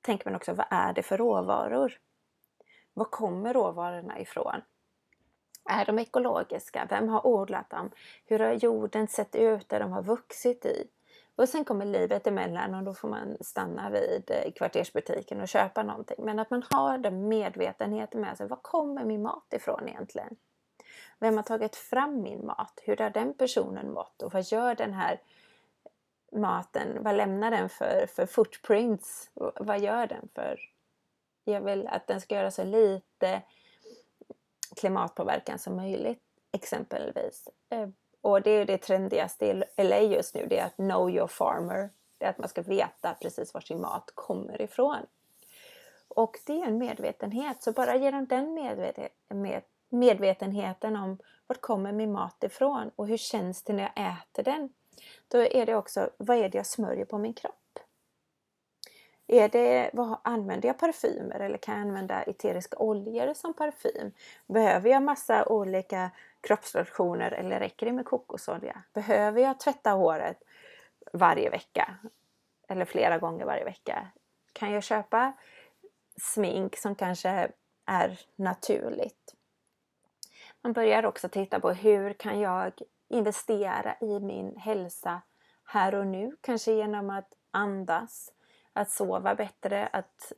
tänker 0.00 0.26
man 0.26 0.36
också 0.36 0.52
vad 0.52 0.66
är 0.70 0.92
det 0.92 1.02
för 1.02 1.18
råvaror? 1.18 1.98
Var 2.94 3.04
kommer 3.04 3.54
råvarorna 3.54 4.20
ifrån? 4.20 4.60
Är 5.70 5.84
de 5.84 5.98
ekologiska? 5.98 6.86
Vem 6.90 7.08
har 7.08 7.26
odlat 7.26 7.70
dem? 7.70 7.90
Hur 8.24 8.38
har 8.38 8.52
jorden 8.52 9.08
sett 9.08 9.34
ut 9.34 9.68
där 9.68 9.80
de 9.80 9.92
har 9.92 10.02
vuxit 10.02 10.64
i? 10.64 10.88
Och 11.36 11.48
sen 11.48 11.64
kommer 11.64 11.84
livet 11.84 12.26
emellan 12.26 12.74
och 12.74 12.82
då 12.82 12.94
får 12.94 13.08
man 13.08 13.36
stanna 13.40 13.90
vid 13.90 14.30
eh, 14.30 14.52
kvartersbutiken 14.52 15.40
och 15.40 15.48
köpa 15.48 15.82
någonting. 15.82 16.24
Men 16.24 16.38
att 16.38 16.50
man 16.50 16.62
har 16.70 16.98
den 16.98 17.28
medvetenheten 17.28 18.20
med 18.20 18.36
sig. 18.36 18.46
Var 18.46 18.58
kommer 18.62 19.04
min 19.04 19.22
mat 19.22 19.52
ifrån 19.52 19.88
egentligen? 19.88 20.36
Vem 21.18 21.36
har 21.36 21.42
tagit 21.42 21.76
fram 21.76 22.22
min 22.22 22.46
mat? 22.46 22.80
Hur 22.84 22.96
har 22.96 23.10
den 23.10 23.34
personen 23.34 23.92
mått? 23.92 24.22
Och 24.22 24.32
vad 24.32 24.42
gör 24.42 24.74
den 24.74 24.92
här 24.92 25.20
maten? 26.32 27.02
Vad 27.02 27.16
lämnar 27.16 27.50
den 27.50 27.68
för, 27.68 28.06
för 28.06 28.26
footprints? 28.26 29.30
Vad 29.34 29.80
gör 29.80 30.06
den 30.06 30.28
för 30.34 30.60
jag 31.44 31.60
vill 31.60 31.86
att 31.86 32.06
den 32.06 32.20
ska 32.20 32.34
göra 32.34 32.50
så 32.50 32.64
lite 32.64 33.42
klimatpåverkan 34.76 35.58
som 35.58 35.76
möjligt 35.76 36.22
exempelvis. 36.52 37.48
Eh, 37.68 37.88
och 38.26 38.42
det 38.42 38.50
är 38.50 38.64
det 38.64 38.78
trendigaste 38.78 39.46
i 39.46 39.62
LA 39.76 40.00
just 40.00 40.34
nu, 40.34 40.46
det 40.46 40.58
är 40.58 40.66
att 40.66 40.76
know 40.76 41.10
your 41.10 41.26
farmer. 41.26 41.90
Det 42.18 42.24
är 42.24 42.30
att 42.30 42.38
man 42.38 42.48
ska 42.48 42.62
veta 42.62 43.14
precis 43.14 43.54
var 43.54 43.60
sin 43.60 43.80
mat 43.80 44.12
kommer 44.14 44.62
ifrån. 44.62 45.06
Och 46.08 46.36
det 46.46 46.60
är 46.60 46.66
en 46.66 46.78
medvetenhet, 46.78 47.62
så 47.62 47.72
bara 47.72 47.96
genom 47.96 48.26
den 48.26 48.54
medvetenheten 49.88 50.96
om 50.96 51.18
vart 51.46 51.60
kommer 51.60 51.92
min 51.92 52.12
mat 52.12 52.44
ifrån 52.44 52.90
och 52.96 53.08
hur 53.08 53.16
känns 53.16 53.62
det 53.62 53.72
när 53.72 53.82
jag 53.82 54.12
äter 54.12 54.42
den? 54.42 54.70
Då 55.28 55.38
är 55.38 55.66
det 55.66 55.74
också, 55.74 56.10
vad 56.16 56.36
är 56.36 56.48
det 56.48 56.58
jag 56.58 56.66
smörjer 56.66 57.04
på 57.04 57.18
min 57.18 57.34
kropp? 57.34 57.78
Är 59.26 59.48
det, 59.48 59.90
vad, 59.92 60.18
använder 60.24 60.68
jag 60.68 60.78
parfymer 60.78 61.40
eller 61.40 61.58
kan 61.58 61.74
jag 61.74 61.86
använda 61.88 62.22
eteriska 62.22 62.78
oljor 62.78 63.34
som 63.34 63.54
parfym? 63.54 64.12
Behöver 64.46 64.90
jag 64.90 65.02
massa 65.02 65.48
olika 65.48 66.10
kroppslotioner 66.40 67.32
eller 67.32 67.60
räcker 67.60 67.86
det 67.86 67.92
med 67.92 68.04
kokosolja? 68.04 68.82
Behöver 68.92 69.42
jag 69.42 69.60
tvätta 69.60 69.90
håret 69.90 70.42
varje 71.12 71.50
vecka? 71.50 71.96
Eller 72.68 72.84
flera 72.84 73.18
gånger 73.18 73.44
varje 73.46 73.64
vecka? 73.64 74.08
Kan 74.52 74.72
jag 74.72 74.82
köpa 74.82 75.32
smink 76.20 76.76
som 76.76 76.94
kanske 76.94 77.50
är 77.86 78.20
naturligt? 78.36 79.34
Man 80.62 80.72
börjar 80.72 81.06
också 81.06 81.28
titta 81.28 81.60
på 81.60 81.70
hur 81.70 82.12
kan 82.12 82.40
jag 82.40 82.72
investera 83.08 83.96
i 84.00 84.20
min 84.20 84.56
hälsa 84.56 85.22
här 85.64 85.94
och 85.94 86.06
nu? 86.06 86.36
Kanske 86.40 86.72
genom 86.72 87.10
att 87.10 87.32
andas, 87.50 88.32
att 88.72 88.90
sova 88.90 89.34
bättre, 89.34 89.86
att 89.86 90.32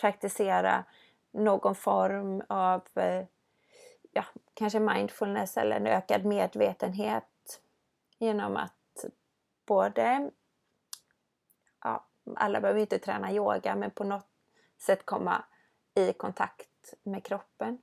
praktisera 0.00 0.84
någon 1.30 1.74
form 1.74 2.42
av 2.48 2.82
eh, 2.94 3.24
ja, 4.12 4.24
kanske 4.54 4.80
mindfulness 4.80 5.56
eller 5.56 5.76
en 5.76 5.86
ökad 5.86 6.24
medvetenhet 6.24 7.60
genom 8.18 8.56
att 8.56 9.04
både 9.66 10.30
ja, 11.84 12.06
alla 12.36 12.60
behöver 12.60 12.80
inte 12.80 12.98
träna 12.98 13.32
yoga 13.32 13.76
men 13.76 13.90
på 13.90 14.04
något 14.04 14.28
sätt 14.78 15.06
komma 15.06 15.44
i 15.94 16.12
kontakt 16.12 16.94
med 17.02 17.24
kroppen 17.24 17.78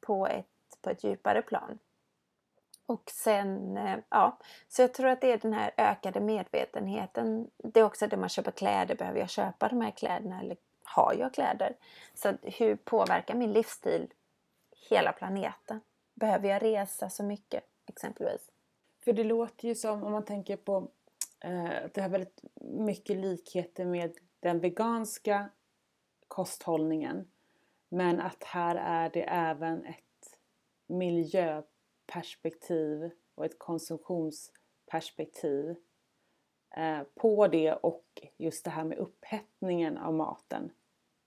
på 0.00 0.26
ett, 0.26 0.46
på 0.82 0.90
ett 0.90 1.04
djupare 1.04 1.42
plan. 1.42 1.78
Och 2.86 3.10
sen, 3.10 3.76
eh, 3.76 3.98
ja, 4.08 4.38
så 4.68 4.82
jag 4.82 4.94
tror 4.94 5.08
att 5.08 5.20
det 5.20 5.32
är 5.32 5.38
den 5.38 5.52
här 5.52 5.72
ökade 5.76 6.20
medvetenheten. 6.20 7.50
Det 7.56 7.80
är 7.80 7.84
också 7.84 8.06
det 8.06 8.16
man 8.16 8.28
köper 8.28 8.50
kläder. 8.50 8.94
Behöver 8.94 9.20
jag 9.20 9.30
köpa 9.30 9.68
de 9.68 9.80
här 9.80 9.90
kläderna 9.90 10.40
eller 10.40 10.56
har 10.84 11.14
jag 11.18 11.34
kläder? 11.34 11.76
Så 12.14 12.32
hur 12.42 12.76
påverkar 12.76 13.34
min 13.34 13.52
livsstil 13.52 14.12
hela 14.92 15.12
planeten? 15.12 15.80
Behöver 16.14 16.48
jag 16.48 16.62
resa 16.62 17.10
så 17.10 17.22
mycket 17.22 17.64
exempelvis? 17.86 18.50
För 19.04 19.12
det 19.12 19.24
låter 19.24 19.68
ju 19.68 19.74
som, 19.74 20.02
om 20.02 20.12
man 20.12 20.24
tänker 20.24 20.56
på 20.56 20.88
eh, 21.40 21.70
det 21.94 22.00
har 22.00 22.08
väldigt 22.08 22.44
mycket 22.60 23.16
likheter 23.16 23.84
med 23.84 24.12
den 24.40 24.60
veganska 24.60 25.50
kosthållningen. 26.28 27.28
Men 27.88 28.20
att 28.20 28.44
här 28.44 28.76
är 28.76 29.10
det 29.10 29.22
även 29.22 29.84
ett 29.84 30.38
miljö 30.86 31.62
perspektiv 32.06 33.10
och 33.34 33.44
ett 33.44 33.58
konsumtionsperspektiv 33.58 35.76
eh, 36.76 37.02
på 37.14 37.48
det 37.48 37.72
och 37.72 38.26
just 38.36 38.64
det 38.64 38.70
här 38.70 38.84
med 38.84 38.98
upphettningen 38.98 39.98
av 39.98 40.14
maten. 40.14 40.70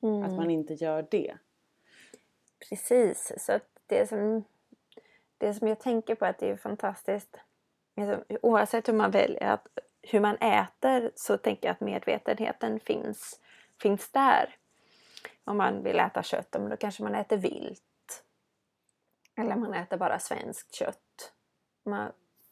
Mm. 0.02 0.24
Att 0.24 0.32
man 0.32 0.50
inte 0.50 0.74
gör 0.74 1.08
det. 1.12 1.38
Precis, 2.70 3.32
så 3.38 3.52
att 3.52 3.70
det 3.86 4.08
som, 4.08 4.44
det 5.38 5.54
som 5.54 5.68
jag 5.68 5.80
tänker 5.80 6.16
på 6.16 6.26
att 6.26 6.38
det 6.38 6.50
är 6.50 6.58
fantastiskt 6.58 7.40
Liksom, 7.96 8.24
oavsett 8.42 8.88
hur 8.88 8.94
man 8.94 9.12
väljer 9.12 9.48
att, 9.48 9.68
hur 10.02 10.20
man 10.20 10.36
äter 10.36 11.12
så 11.16 11.38
tänker 11.38 11.68
jag 11.68 11.74
att 11.74 11.82
medvetenheten 11.82 12.80
finns, 12.80 13.40
finns 13.82 14.12
där. 14.12 14.56
Om 15.44 15.58
man 15.58 15.84
vill 15.84 16.00
äta 16.00 16.24
kött, 16.24 16.52
då 16.52 16.78
kanske 16.78 17.04
man 17.04 17.16
äter 17.16 17.38
vilt 17.38 17.82
eller 19.38 19.56
man 19.56 19.74
äter 19.74 19.98
bara 19.98 20.20
svenskt 20.20 20.76
kött. 20.76 21.34
Man, 21.84 22.12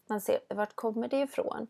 man 0.10 0.22
ser 0.22 0.40
vart 0.50 0.76
kommer 0.76 1.08
det 1.08 1.22
ifrån. 1.22 1.68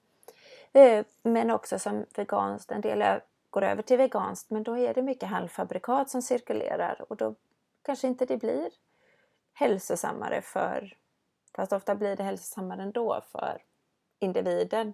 Eh, 0.74 1.06
men 1.24 1.52
också 1.52 1.80
som 1.80 2.06
veganskt, 2.16 2.72
en 2.72 2.82
del 2.82 3.22
går 3.50 3.64
över 3.64 3.82
till 3.82 3.98
veganskt 3.98 4.50
men 4.50 4.64
då 4.64 4.78
är 4.78 4.94
det 4.94 5.02
mycket 5.02 5.30
halvfabrikat 5.30 6.10
som 6.10 6.22
cirkulerar 6.22 7.06
och 7.10 7.18
då 7.18 7.36
kanske 7.84 8.08
inte 8.08 8.26
det 8.26 8.38
blir 8.38 8.72
hälsosammare 9.54 10.42
för, 10.42 10.98
fast 11.56 11.74
ofta 11.74 11.96
blir 11.96 12.16
det 12.16 12.24
hälsosammare 12.24 12.82
ändå 12.82 13.22
för 13.32 13.62
individen. 14.20 14.94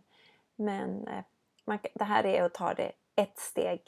Men 0.55 1.07
eh, 1.07 1.23
man, 1.65 1.79
det 1.93 2.03
här 2.03 2.25
är 2.25 2.43
att 2.43 2.53
ta 2.53 2.73
det 2.73 2.91
ett 3.15 3.39
steg 3.39 3.81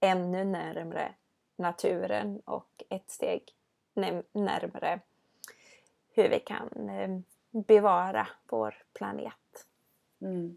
ännu 0.00 0.44
närmre 0.44 1.14
naturen 1.56 2.40
och 2.44 2.82
ett 2.88 3.10
steg 3.10 3.42
närmre 4.32 5.00
hur 6.14 6.28
vi 6.28 6.40
kan 6.40 6.88
eh, 6.88 7.18
bevara 7.50 8.28
vår 8.48 8.74
planet. 8.92 9.66
Mm. 10.20 10.56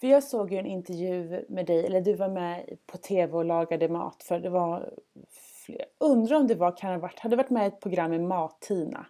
För 0.00 0.06
jag 0.06 0.24
såg 0.24 0.52
ju 0.52 0.58
en 0.58 0.66
intervju 0.66 1.44
med 1.48 1.66
dig, 1.66 1.86
eller 1.86 2.00
du 2.00 2.14
var 2.14 2.28
med 2.28 2.78
på 2.86 2.98
TV 2.98 3.32
och 3.32 3.44
lagade 3.44 3.88
mat 3.88 4.22
för 4.22 4.40
det 4.40 4.50
var 4.50 4.94
fler. 5.66 5.84
Undrar 6.00 6.36
om 6.36 6.46
det 6.46 6.54
var, 6.54 6.76
kan 6.76 6.90
ha 6.90 6.98
varit, 6.98 7.18
hade 7.18 7.36
varit 7.36 7.50
med 7.50 7.64
i 7.64 7.66
ett 7.66 7.80
program 7.80 8.10
med 8.10 8.20
Mat-Tina? 8.20 9.06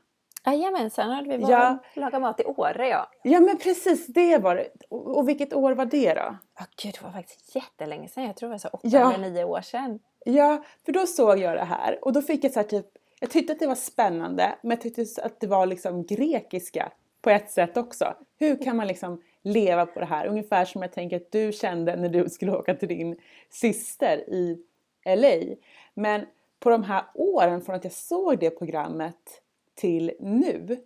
Jajamensan, 0.46 1.10
hade 1.10 1.28
vi 1.28 1.36
varit 1.36 1.50
ja. 1.50 1.78
lagat 1.94 2.20
mat 2.20 2.40
i 2.40 2.44
Åre 2.44 2.88
ja. 2.88 3.10
Ja 3.22 3.40
men 3.40 3.58
precis, 3.58 4.06
det 4.06 4.38
var 4.38 4.56
det. 4.56 4.68
Och, 4.88 5.18
och 5.18 5.28
vilket 5.28 5.54
år 5.54 5.72
var 5.72 5.84
det 5.84 6.14
då? 6.14 6.36
Ja 6.58 6.64
gud, 6.82 6.94
det 6.94 7.02
var 7.02 7.12
faktiskt 7.12 7.54
jättelänge 7.54 8.08
sedan. 8.08 8.24
Jag 8.24 8.36
tror 8.36 8.48
det 8.48 8.52
var 8.52 8.58
så 8.58 8.68
åtta 8.68 8.88
ja. 8.88 9.14
eller 9.14 9.30
nio 9.30 9.44
år 9.44 9.60
sedan. 9.60 10.00
Ja, 10.24 10.64
för 10.84 10.92
då 10.92 11.06
såg 11.06 11.38
jag 11.38 11.56
det 11.56 11.64
här 11.64 11.98
och 12.04 12.12
då 12.12 12.22
fick 12.22 12.44
jag 12.44 12.52
så 12.52 12.60
här 12.60 12.66
typ 12.66 12.86
jag 13.20 13.30
tyckte 13.30 13.52
att 13.52 13.58
det 13.58 13.66
var 13.66 13.74
spännande 13.74 14.54
men 14.62 14.70
jag 14.70 14.80
tyckte 14.80 15.22
att 15.22 15.40
det 15.40 15.46
var 15.46 15.66
liksom 15.66 16.06
grekiska 16.06 16.92
på 17.22 17.30
ett 17.30 17.50
sätt 17.50 17.76
också. 17.76 18.14
Hur 18.38 18.62
kan 18.64 18.76
man 18.76 18.86
liksom 18.86 19.22
leva 19.42 19.86
på 19.86 20.00
det 20.00 20.06
här? 20.06 20.26
Ungefär 20.26 20.64
som 20.64 20.82
jag 20.82 20.92
tänker 20.92 21.16
att 21.16 21.32
du 21.32 21.52
kände 21.52 21.96
när 21.96 22.08
du 22.08 22.28
skulle 22.28 22.52
åka 22.52 22.74
till 22.74 22.88
din 22.88 23.16
syster 23.50 24.18
i 24.18 24.58
LA. 25.04 25.54
Men 25.94 26.26
på 26.60 26.70
de 26.70 26.82
här 26.82 27.04
åren 27.14 27.60
från 27.62 27.76
att 27.76 27.84
jag 27.84 27.92
såg 27.92 28.38
det 28.38 28.50
programmet 28.50 29.42
till 29.74 30.12
nu 30.20 30.84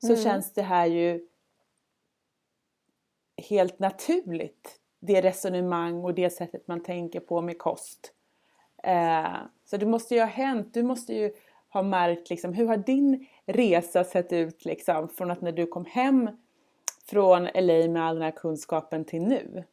så 0.00 0.12
mm. 0.12 0.22
känns 0.22 0.52
det 0.52 0.62
här 0.62 0.86
ju 0.86 1.28
helt 3.48 3.78
naturligt. 3.78 4.80
Det 5.00 5.20
resonemang 5.20 6.04
och 6.04 6.14
det 6.14 6.30
sättet 6.30 6.68
man 6.68 6.82
tänker 6.82 7.20
på 7.20 7.40
med 7.40 7.58
kost. 7.58 8.12
Eh, 8.82 9.36
så 9.64 9.76
det 9.76 9.86
måste 9.86 10.14
ju 10.14 10.20
ha 10.20 10.26
hänt. 10.26 10.74
Du 10.74 10.82
måste 10.82 11.14
ju 11.14 11.32
ha 11.68 11.82
märkt 11.82 12.30
liksom, 12.30 12.52
hur 12.52 12.66
har 12.66 12.76
din 12.76 13.26
resa 13.46 14.04
sett 14.04 14.32
ut 14.32 14.64
liksom 14.64 15.08
från 15.08 15.30
att 15.30 15.40
när 15.40 15.52
du 15.52 15.66
kom 15.66 15.84
hem 15.84 16.30
från 17.10 17.44
LA 17.44 17.88
med 17.88 18.02
all 18.02 18.14
den 18.14 18.22
här 18.22 18.30
kunskapen 18.30 19.04
till 19.04 19.22
nu? 19.22 19.64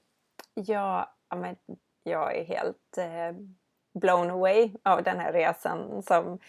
Ja, 0.53 1.15
men 1.35 1.55
jag 2.03 2.37
är 2.37 2.43
helt 2.43 2.97
eh, 2.97 3.37
blown 3.93 4.29
away 4.29 4.71
av 4.83 5.03
den 5.03 5.19
här 5.19 5.33
resan 5.33 6.03
som, 6.03 6.39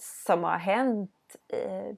som 0.00 0.44
har 0.44 0.58
hänt 0.58 1.36
eh, 1.48 1.94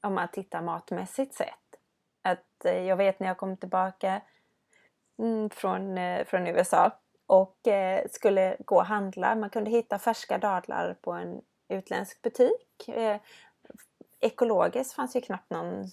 om 0.00 0.14
man 0.14 0.28
tittar 0.28 0.62
matmässigt 0.62 1.34
sett. 1.34 1.76
Att 2.22 2.64
eh, 2.64 2.82
jag 2.82 2.96
vet 2.96 3.20
när 3.20 3.26
jag 3.26 3.36
kom 3.36 3.56
tillbaka 3.56 4.20
mm, 5.18 5.50
från, 5.50 5.98
eh, 5.98 6.24
från 6.24 6.46
USA 6.46 6.90
och 7.26 7.68
eh, 7.68 8.06
skulle 8.10 8.56
gå 8.58 8.76
och 8.76 8.86
handla. 8.86 9.34
Man 9.34 9.50
kunde 9.50 9.70
hitta 9.70 9.98
färska 9.98 10.38
dadlar 10.38 10.96
på 11.00 11.12
en 11.12 11.40
utländsk 11.68 12.22
butik. 12.22 12.88
Eh, 12.88 13.20
ekologiskt 14.20 14.94
fanns 14.94 15.16
ju 15.16 15.20
knappt 15.20 15.50
någon, 15.50 15.84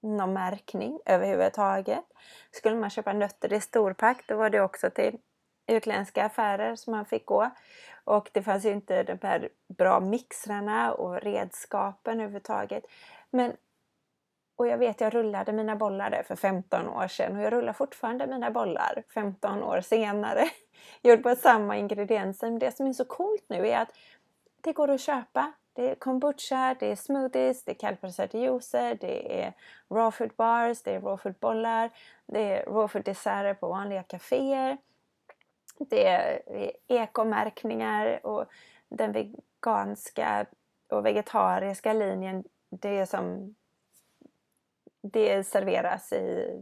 någon 0.00 0.32
märkning 0.32 0.98
överhuvudtaget. 1.06 2.04
Skulle 2.50 2.76
man 2.76 2.90
köpa 2.90 3.12
nötter 3.12 3.52
i 3.52 3.60
storpack 3.60 4.24
då 4.26 4.36
var 4.36 4.50
det 4.50 4.60
också 4.60 4.90
till 4.90 5.18
utländska 5.72 6.24
affärer 6.24 6.76
som 6.76 6.90
man 6.90 7.04
fick 7.04 7.26
gå. 7.26 7.50
Och 8.04 8.30
det 8.32 8.42
fanns 8.42 8.64
ju 8.64 8.70
inte 8.70 9.02
de 9.02 9.18
här 9.22 9.48
bra 9.68 10.00
mixrarna 10.00 10.92
och 10.92 11.20
redskapen 11.20 12.20
överhuvudtaget. 12.20 12.84
Men, 13.30 13.56
och 14.56 14.66
jag 14.66 14.78
vet, 14.78 15.00
jag 15.00 15.14
rullade 15.14 15.52
mina 15.52 15.76
bollar 15.76 16.10
där 16.10 16.22
för 16.22 16.36
15 16.36 16.88
år 16.88 17.08
sedan 17.08 17.36
och 17.36 17.42
jag 17.42 17.52
rullar 17.52 17.72
fortfarande 17.72 18.26
mina 18.26 18.50
bollar 18.50 19.02
15 19.14 19.62
år 19.62 19.80
senare. 19.80 20.44
Gjord 21.02 21.22
på 21.22 21.36
samma 21.36 21.76
ingredienser. 21.76 22.50
Men 22.50 22.58
det 22.58 22.76
som 22.76 22.86
är 22.86 22.92
så 22.92 23.04
coolt 23.04 23.44
nu 23.48 23.68
är 23.68 23.78
att 23.78 23.90
det 24.60 24.72
går 24.72 24.90
att 24.90 25.00
köpa. 25.00 25.52
Det 25.74 25.90
är 25.90 25.94
kombucha, 25.94 26.76
det 26.80 26.86
är 26.86 26.96
smoothies, 26.96 27.64
det 27.64 27.72
är 27.72 27.74
kallpressade 27.74 28.38
juicer, 28.38 28.98
det 29.00 29.42
är 29.42 29.52
raw 29.90 30.10
food 30.10 30.30
bars, 30.36 30.82
det 30.82 30.94
är 30.94 31.00
raw 31.00 31.22
food 31.22 31.34
bollar, 31.40 31.90
det 32.26 32.40
är 32.40 32.66
raw 32.66 32.88
food 32.88 33.04
desserter 33.04 33.54
på 33.54 33.68
vanliga 33.68 34.02
kaféer. 34.02 34.78
Det 35.78 36.06
är 36.06 36.42
ekomärkningar 36.88 38.26
och 38.26 38.44
den 38.88 39.12
veganska 39.12 40.46
och 40.88 41.06
vegetariska 41.06 41.92
linjen 41.92 42.44
det 42.80 42.98
är 42.98 43.06
som 43.06 43.54
det 45.02 45.44
serveras 45.44 46.12
i 46.12 46.58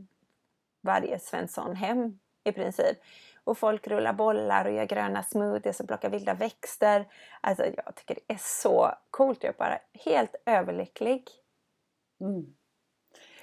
varje 0.81 1.19
Svensson-hem 1.19 2.19
i 2.45 2.53
princip. 2.53 2.99
Och 3.45 3.59
folk 3.59 3.89
rullar 3.89 4.13
bollar 4.13 4.65
och 4.65 4.73
gör 4.73 4.85
gröna 4.85 5.23
smoothies 5.23 5.81
och 5.81 5.87
plockar 5.87 6.11
vilda 6.11 6.35
växter. 6.35 7.09
Alltså 7.41 7.65
jag 7.65 7.95
tycker 7.95 8.15
det 8.15 8.35
är 8.35 8.41
så 8.41 8.95
coolt. 9.11 9.43
Jag 9.43 9.55
är 9.55 9.59
bara 9.59 9.79
helt 9.93 10.37
överlycklig. 10.47 11.31
Mm. 12.21 12.55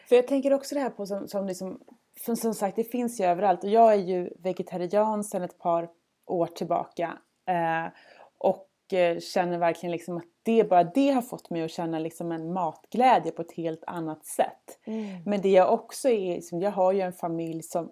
För 0.10 0.16
jag 0.16 0.28
tänker 0.28 0.54
också 0.54 0.76
det 0.76 0.82
här 0.82 0.90
på 0.90 1.06
som, 1.06 1.28
som, 1.28 1.48
liksom, 1.48 1.84
som, 2.22 2.36
som 2.36 2.54
sagt 2.54 2.76
det 2.76 2.84
finns 2.84 3.20
ju 3.20 3.26
överallt. 3.26 3.64
Och 3.64 3.70
jag 3.70 3.94
är 3.94 3.98
ju 3.98 4.34
vegetarian 4.40 5.24
sedan 5.24 5.42
ett 5.42 5.58
par 5.58 5.90
år 6.26 6.48
tillbaka. 6.48 7.18
Eh, 7.46 7.92
och 8.38 8.94
eh, 8.94 9.20
känner 9.20 9.58
verkligen 9.58 9.92
liksom 9.92 10.18
att 10.18 10.24
det, 10.44 10.64
bara 10.64 10.84
det 10.84 11.12
har 11.12 11.22
fått 11.22 11.50
mig 11.50 11.64
att 11.64 11.72
känna 11.72 12.00
liksom 12.00 12.32
en 12.32 12.54
matglädje 12.54 13.32
på 13.32 13.42
ett 13.42 13.52
helt 13.52 13.84
annat 13.88 14.26
sätt. 14.26 14.80
Mm. 14.86 15.24
Men 15.26 15.42
det 15.42 15.50
jag 15.50 15.74
också 15.74 16.10
är, 16.10 16.36
liksom, 16.36 16.62
jag 16.62 16.72
har 16.72 16.92
ju 16.92 17.02
en 17.02 17.14
familj 17.14 17.64
som 17.64 17.92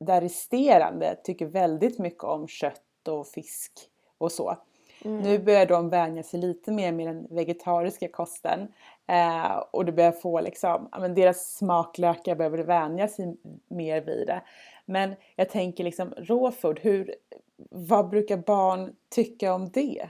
där 0.00 0.20
resterande 0.20 1.16
tycker 1.24 1.46
väldigt 1.46 1.98
mycket 1.98 2.24
om 2.24 2.48
kött 2.48 3.08
och 3.08 3.26
fisk 3.26 3.72
och 4.18 4.32
så. 4.32 4.56
Mm. 5.04 5.18
Nu 5.18 5.38
börjar 5.38 5.66
de 5.66 5.88
vänja 5.88 6.22
sig 6.22 6.40
lite 6.40 6.72
mer 6.72 6.92
med 6.92 7.06
den 7.06 7.26
vegetariska 7.30 8.08
kosten. 8.08 8.68
Eh, 9.06 9.56
och 9.56 9.84
du 9.84 9.92
börjar 9.92 10.12
få 10.12 10.40
liksom, 10.40 10.88
men 10.98 11.14
deras 11.14 11.54
smaklökar 11.54 12.34
behöver 12.34 12.58
vänja 12.58 13.08
sig 13.08 13.36
mer 13.68 14.00
vid 14.00 14.26
det. 14.26 14.42
Men 14.84 15.14
jag 15.36 15.48
tänker 15.48 15.84
liksom 15.84 16.14
raw 16.16 16.56
food, 16.56 16.78
hur, 16.82 17.14
vad 17.70 18.08
brukar 18.08 18.36
barn 18.36 18.96
tycka 19.08 19.54
om 19.54 19.70
det? 19.70 20.08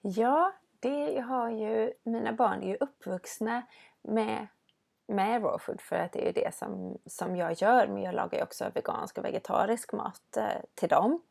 Ja, 0.00 0.52
det 0.80 1.20
har 1.20 1.50
ju, 1.50 1.92
mina 2.02 2.32
barn 2.32 2.62
är 2.62 2.68
ju 2.68 2.76
uppvuxna 2.80 3.62
med 4.02 4.46
med 5.10 5.42
raw 5.42 5.58
food 5.58 5.80
för 5.80 5.96
att 5.96 6.12
det 6.12 6.28
är 6.28 6.32
det 6.32 6.54
som, 6.54 6.98
som 7.06 7.36
jag 7.36 7.52
gör. 7.52 7.86
Men 7.86 8.02
jag 8.02 8.14
lagar 8.14 8.38
ju 8.38 8.44
också 8.44 8.70
vegansk 8.74 9.18
och 9.18 9.24
vegetarisk 9.24 9.92
mat 9.92 10.36
eh, 10.36 10.44
till 10.74 10.88
dem. 10.88 11.22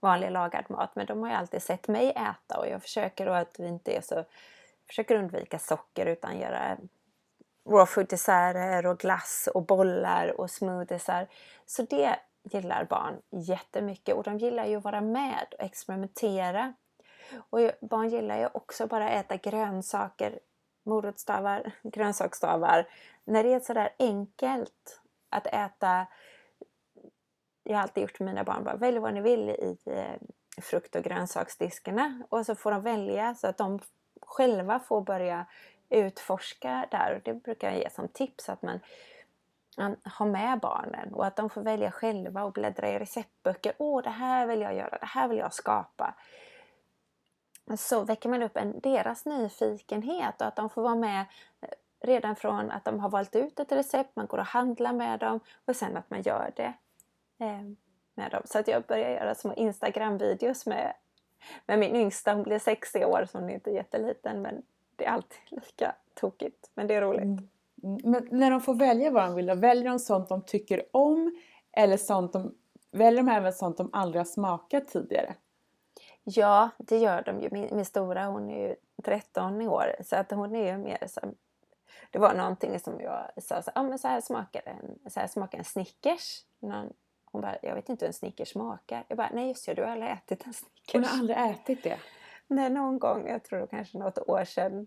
Vanlig 0.00 0.30
lagad 0.30 0.64
mat. 0.70 0.90
Men 0.94 1.06
de 1.06 1.22
har 1.22 1.28
ju 1.28 1.34
alltid 1.34 1.62
sett 1.62 1.88
mig 1.88 2.10
äta 2.10 2.58
och 2.58 2.68
jag 2.68 2.82
försöker 2.82 3.26
då 3.26 3.32
att 3.32 3.56
vi 3.58 3.68
inte 3.68 3.92
är 3.92 4.00
så 4.00 4.24
försöker 4.90 5.16
undvika 5.16 5.58
socker 5.58 6.06
utan 6.06 6.38
göra 6.38 6.76
raw 7.68 7.86
food 7.86 8.08
desserter 8.08 8.86
och 8.86 8.98
glass 8.98 9.48
och 9.54 9.66
bollar 9.66 10.40
och 10.40 10.50
smoothiesar. 10.50 11.26
Så 11.66 11.82
det 11.82 12.16
gillar 12.42 12.84
barn 12.84 13.22
jättemycket 13.30 14.14
och 14.14 14.22
de 14.22 14.38
gillar 14.38 14.66
ju 14.66 14.76
att 14.76 14.84
vara 14.84 15.00
med 15.00 15.46
och 15.58 15.64
experimentera. 15.64 16.74
Och 17.50 17.58
barn 17.80 18.08
gillar 18.08 18.38
ju 18.38 18.48
också 18.52 18.86
bara 18.86 19.10
äta 19.10 19.36
grönsaker 19.36 20.38
morotsstavar, 20.84 21.72
grönsaksstavar. 21.82 22.88
När 23.24 23.42
det 23.42 23.54
är 23.54 23.60
sådär 23.60 23.90
enkelt 23.98 25.00
att 25.30 25.46
äta. 25.46 26.06
Jag 27.62 27.76
har 27.76 27.82
alltid 27.82 28.02
gjort 28.02 28.20
med 28.20 28.28
mina 28.28 28.44
barn, 28.44 28.64
bara 28.64 28.76
välj 28.76 28.98
vad 28.98 29.14
ni 29.14 29.20
vill 29.20 29.50
i 29.50 29.76
eh, 29.86 30.62
frukt 30.62 30.96
och 30.96 31.02
grönsaksdiskarna 31.02 32.22
och 32.28 32.46
så 32.46 32.54
får 32.54 32.70
de 32.70 32.82
välja 32.82 33.34
så 33.34 33.46
att 33.46 33.58
de 33.58 33.80
själva 34.30 34.80
får 34.80 35.00
börja 35.00 35.46
utforska 35.88 36.86
där. 36.90 37.14
och 37.14 37.20
Det 37.24 37.34
brukar 37.34 37.70
jag 37.70 37.78
ge 37.78 37.90
som 37.90 38.08
tips 38.08 38.48
att 38.48 38.62
man 38.62 38.80
har 40.04 40.26
med 40.26 40.60
barnen 40.60 41.14
och 41.14 41.26
att 41.26 41.36
de 41.36 41.50
får 41.50 41.62
välja 41.62 41.90
själva 41.90 42.44
och 42.44 42.52
bläddra 42.52 42.88
i 42.88 42.98
receptböcker. 42.98 43.72
Åh, 43.78 44.02
det 44.02 44.10
här 44.10 44.46
vill 44.46 44.60
jag 44.60 44.74
göra, 44.74 44.98
det 45.00 45.06
här 45.06 45.28
vill 45.28 45.38
jag 45.38 45.54
skapa 45.54 46.14
så 47.76 48.04
väcker 48.04 48.28
man 48.28 48.42
upp 48.42 48.56
en, 48.56 48.80
deras 48.80 49.26
nyfikenhet 49.26 50.40
och 50.40 50.46
att 50.46 50.56
de 50.56 50.70
får 50.70 50.82
vara 50.82 50.94
med 50.94 51.20
eh, 51.60 51.68
redan 52.00 52.36
från 52.36 52.70
att 52.70 52.84
de 52.84 53.00
har 53.00 53.08
valt 53.08 53.36
ut 53.36 53.60
ett 53.60 53.72
recept, 53.72 54.16
man 54.16 54.26
går 54.26 54.38
och 54.38 54.46
handlar 54.46 54.92
med 54.92 55.20
dem 55.20 55.40
och 55.64 55.76
sen 55.76 55.96
att 55.96 56.10
man 56.10 56.22
gör 56.22 56.52
det 56.56 56.72
eh, 57.38 57.62
med 58.14 58.30
dem. 58.30 58.42
Så 58.44 58.58
att 58.58 58.68
jag 58.68 58.82
börjar 58.82 59.10
göra 59.10 59.34
små 59.34 59.54
Instagram-videos 59.54 60.68
med, 60.68 60.94
med 61.66 61.78
min 61.78 61.96
yngsta, 61.96 62.34
hon 62.34 62.42
blir 62.42 62.58
60 62.58 63.04
år 63.04 63.26
så 63.30 63.38
hon 63.38 63.50
är 63.50 63.54
inte 63.54 63.70
jätteliten 63.70 64.42
men 64.42 64.62
det 64.96 65.04
är 65.04 65.10
alltid 65.10 65.38
lika 65.46 65.94
tokigt 66.14 66.70
men 66.74 66.86
det 66.86 66.94
är 66.94 67.00
roligt. 67.00 67.22
Mm. 67.22 67.48
Men 68.04 68.28
när 68.30 68.50
de 68.50 68.60
får 68.60 68.74
välja 68.74 69.10
vad 69.10 69.22
de 69.22 69.34
vill, 69.34 69.46
då 69.46 69.54
väljer 69.54 69.90
de 69.90 69.98
sånt 69.98 70.28
de 70.28 70.42
tycker 70.42 70.82
om 70.90 71.40
eller 71.72 71.96
sånt 71.96 72.32
de 72.32 72.54
väljer 72.90 73.22
de 73.22 73.28
även 73.28 73.52
sånt 73.52 73.76
de 73.76 73.90
aldrig 73.92 74.20
har 74.20 74.24
smakat 74.24 74.88
tidigare? 74.88 75.34
Ja, 76.24 76.70
det 76.78 76.98
gör 76.98 77.22
de 77.22 77.40
ju. 77.40 77.48
Min, 77.52 77.76
min 77.76 77.84
stora 77.84 78.26
hon 78.26 78.50
är 78.50 78.68
ju 78.68 78.76
13 79.04 79.62
i 79.62 79.68
år 79.68 79.96
så 80.04 80.16
att 80.16 80.30
hon 80.30 80.54
är 80.54 80.72
ju 80.72 80.78
mer 80.78 81.06
som 81.06 81.34
det 82.10 82.18
var 82.18 82.34
någonting 82.34 82.80
som 82.80 83.00
jag 83.00 83.30
sa, 83.42 83.62
så, 83.62 83.70
ah, 83.74 83.82
men 83.82 83.98
så 83.98 84.08
här 84.08 84.20
smakar 84.20 84.62
en, 84.64 85.10
så 85.10 85.20
här 85.20 85.26
smakar 85.26 85.58
en 85.58 85.64
Snickers. 85.64 86.44
Någon, 86.58 86.92
hon 87.24 87.42
bara, 87.42 87.56
jag 87.62 87.74
vet 87.74 87.88
inte 87.88 88.04
hur 88.04 88.08
en 88.08 88.14
Snickers 88.14 88.48
smakar. 88.48 89.04
Jag 89.08 89.16
bara, 89.16 89.30
nej 89.32 89.48
just 89.48 89.66
det, 89.66 89.74
du 89.74 89.82
har 89.82 89.90
aldrig 89.90 90.10
ätit 90.10 90.46
en 90.46 90.52
Snickers. 90.52 90.79
Hon 90.92 91.04
har 91.04 91.18
aldrig 91.18 91.38
ätit 91.38 91.82
det? 91.82 91.98
Nej, 92.46 92.70
någon 92.70 92.98
gång, 92.98 93.28
jag 93.28 93.44
tror 93.44 93.66
kanske 93.66 93.98
något 93.98 94.18
år 94.18 94.44
sedan, 94.44 94.86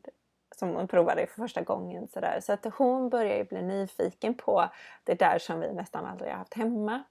som 0.55 0.69
hon 0.69 0.87
provade 0.87 1.27
för 1.27 1.41
första 1.41 1.61
gången. 1.61 2.07
Så, 2.07 2.19
där. 2.19 2.39
så 2.39 2.53
att 2.53 2.65
hon 2.77 3.09
börjar 3.09 3.37
ju 3.37 3.43
bli 3.43 3.61
nyfiken 3.61 4.33
på 4.33 4.69
det 5.03 5.13
där 5.13 5.39
som 5.39 5.59
vi 5.59 5.73
nästan 5.73 6.05
aldrig 6.05 6.31
har 6.31 6.37
haft 6.37 6.53
hemma. 6.53 7.03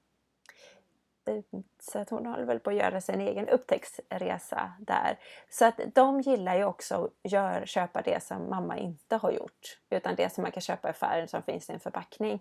Så 1.81 1.99
att 1.99 2.11
hon 2.11 2.27
håller 2.27 2.45
väl 2.45 2.61
på 2.61 2.71
att 2.71 2.77
göra 2.77 3.01
sin 3.01 3.21
egen 3.21 3.49
upptäcktsresa 3.49 4.73
där. 4.81 5.19
Så 5.51 5.65
att 5.65 5.81
de 5.95 6.21
gillar 6.21 6.57
ju 6.57 6.65
också 6.65 6.95
att 7.05 7.33
gör, 7.33 7.67
köpa 7.67 8.03
det 8.03 8.23
som 8.23 8.51
mamma 8.51 8.79
inte 8.79 9.17
har 9.17 9.33
gjort. 9.33 9.79
Utan 9.91 10.15
det 10.15 10.33
som 10.33 10.43
man 10.43 10.53
kan 10.53 10.61
köpa 10.61 10.89
i 10.89 10.91
affären 10.91 11.29
som 11.29 11.43
finns 11.43 11.71
i 11.71 11.73
en 11.73 11.81
förpackning. 11.81 12.41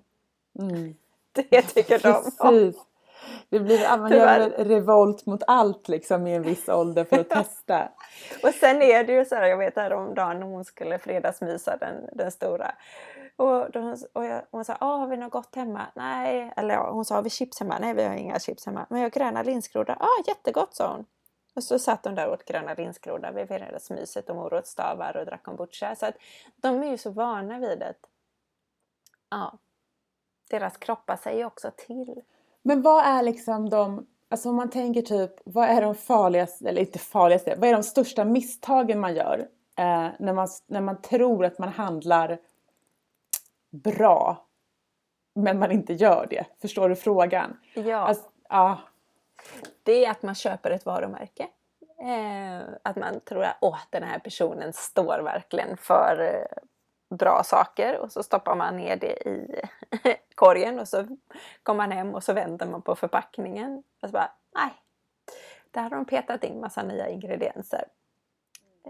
Mm. 0.59 0.95
Det 1.49 1.61
tycker 1.61 1.99
de 1.99 2.31
om. 2.39 2.73
Det 3.51 3.59
blir, 3.59 3.97
man 3.97 4.11
gör 4.11 4.39
en 4.39 4.65
revolt 4.65 5.25
mot 5.25 5.43
allt 5.47 5.87
liksom 5.87 6.27
i 6.27 6.35
en 6.35 6.41
viss 6.41 6.69
ålder 6.69 7.03
för 7.03 7.19
att 7.19 7.29
testa. 7.29 7.89
och 8.43 8.49
sen 8.49 8.81
är 8.81 9.03
det 9.03 9.13
ju 9.13 9.25
så 9.25 9.35
här, 9.35 9.47
jag 9.47 9.57
vet 9.57 9.75
häromdagen 9.75 10.39
när 10.39 10.47
hon 10.47 10.65
skulle 10.65 10.99
fredagsmysa 10.99 11.77
den, 11.77 11.95
den 12.13 12.31
stora. 12.31 12.75
Och, 13.35 13.71
då, 13.71 13.95
och 14.13 14.25
jag, 14.25 14.41
hon 14.51 14.65
sa, 14.65 14.77
ah, 14.79 14.97
har 14.97 15.07
vi 15.07 15.17
något 15.17 15.31
gott 15.31 15.55
hemma? 15.55 15.81
Nej, 15.95 16.53
eller 16.55 16.73
ja, 16.73 16.91
hon 16.91 17.05
sa, 17.05 17.15
har 17.15 17.21
vi 17.21 17.29
chips 17.29 17.59
hemma? 17.59 17.77
Nej, 17.79 17.93
vi 17.93 18.03
har 18.03 18.15
inga 18.15 18.39
chips 18.39 18.65
hemma. 18.65 18.85
Men 18.89 18.99
jag 18.99 19.05
har 19.05 19.11
gröna 19.19 19.43
linsgroddar. 19.43 19.97
Ah, 19.99 20.23
jättegott, 20.27 20.75
sa 20.75 20.91
hon. 20.91 21.05
Och 21.55 21.63
så 21.63 21.79
satt 21.79 22.03
de 22.03 22.15
där 22.15 22.27
och 22.27 22.33
åt 22.33 22.45
gröna 22.45 22.73
linsgroddar 22.73 23.31
vid 23.31 23.47
fredagsmyset 23.47 24.29
och 24.29 24.35
morotsstavar 24.35 25.17
och 25.17 25.25
drack 25.25 25.43
kombucha. 25.43 25.95
Så 25.95 26.05
att 26.05 26.15
de 26.55 26.83
är 26.83 26.87
ju 26.87 26.97
så 26.97 27.09
vana 27.09 27.59
vid 27.59 27.79
det. 27.79 27.93
Ja, 29.29 29.57
deras 30.49 30.77
kroppar 30.77 31.15
säger 31.15 31.45
också 31.45 31.71
till. 31.77 32.21
Men 32.63 32.81
vad 32.81 33.05
är 33.05 33.23
liksom 33.23 33.69
de, 33.69 34.07
alltså 34.29 34.49
om 34.49 34.55
man 34.55 34.69
tänker 34.69 35.01
typ, 35.01 35.31
vad 35.45 35.69
är 35.69 35.81
de 35.81 35.95
farligaste, 35.95 36.69
eller 36.69 36.81
inte 36.81 36.99
farligaste, 36.99 37.55
vad 37.57 37.69
är 37.69 37.73
de 37.73 37.83
största 37.83 38.25
misstagen 38.25 38.99
man 38.99 39.15
gör 39.15 39.47
eh, 39.77 40.07
när, 40.19 40.33
man, 40.33 40.47
när 40.67 40.81
man 40.81 41.01
tror 41.01 41.45
att 41.45 41.59
man 41.59 41.69
handlar 41.69 42.37
bra 43.71 44.45
men 45.33 45.59
man 45.59 45.71
inte 45.71 45.93
gör 45.93 46.27
det? 46.29 46.45
Förstår 46.61 46.89
du 46.89 46.95
frågan? 46.95 47.57
Ja. 47.73 47.97
Alltså, 47.97 48.23
ah. 48.49 48.75
Det 49.83 50.05
är 50.05 50.11
att 50.11 50.23
man 50.23 50.35
köper 50.35 50.71
ett 50.71 50.85
varumärke. 50.85 51.47
Eh, 51.99 52.73
att 52.83 52.95
man 52.95 53.19
tror 53.19 53.43
att 53.43 53.57
Åh, 53.61 53.77
den 53.89 54.03
här 54.03 54.19
personen 54.19 54.73
står 54.73 55.19
verkligen 55.23 55.77
för 55.77 56.19
eh, 56.19 56.57
bra 57.17 57.43
saker 57.43 57.99
och 57.99 58.11
så 58.11 58.23
stoppar 58.23 58.55
man 58.55 58.77
ner 58.77 58.95
det 58.95 59.27
i 59.27 59.61
korgen 60.35 60.79
och 60.79 60.87
så 60.87 61.07
kommer 61.63 61.77
man 61.77 61.91
hem 61.91 62.15
och 62.15 62.23
så 62.23 62.33
vänder 62.33 62.65
man 62.65 62.81
på 62.81 62.95
förpackningen 62.95 63.83
och 64.01 64.09
så 64.09 64.13
bara 64.13 64.31
nej, 64.55 64.71
där 65.71 65.81
har 65.81 65.89
de 65.89 66.05
petat 66.05 66.43
in 66.43 66.59
massa 66.59 66.83
nya 66.83 67.09
ingredienser. 67.09 67.87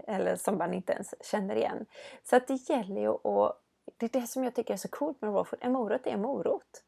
Eller 0.06 0.36
som 0.36 0.58
man 0.58 0.74
inte 0.74 0.92
ens 0.92 1.14
känner 1.20 1.56
igen. 1.56 1.86
Så 2.22 2.36
att 2.36 2.46
det 2.46 2.68
gäller 2.68 3.00
ju 3.00 3.10
att 3.10 3.62
det 3.96 4.06
är 4.06 4.20
det 4.20 4.26
som 4.26 4.44
jag 4.44 4.54
tycker 4.54 4.74
är 4.74 4.78
så 4.78 4.88
coolt 4.88 5.20
med 5.20 5.34
raw 5.34 5.44
food. 5.44 5.58
En 5.62 5.72
morot 5.72 6.06
är 6.06 6.10
en 6.10 6.22
morot. 6.22 6.84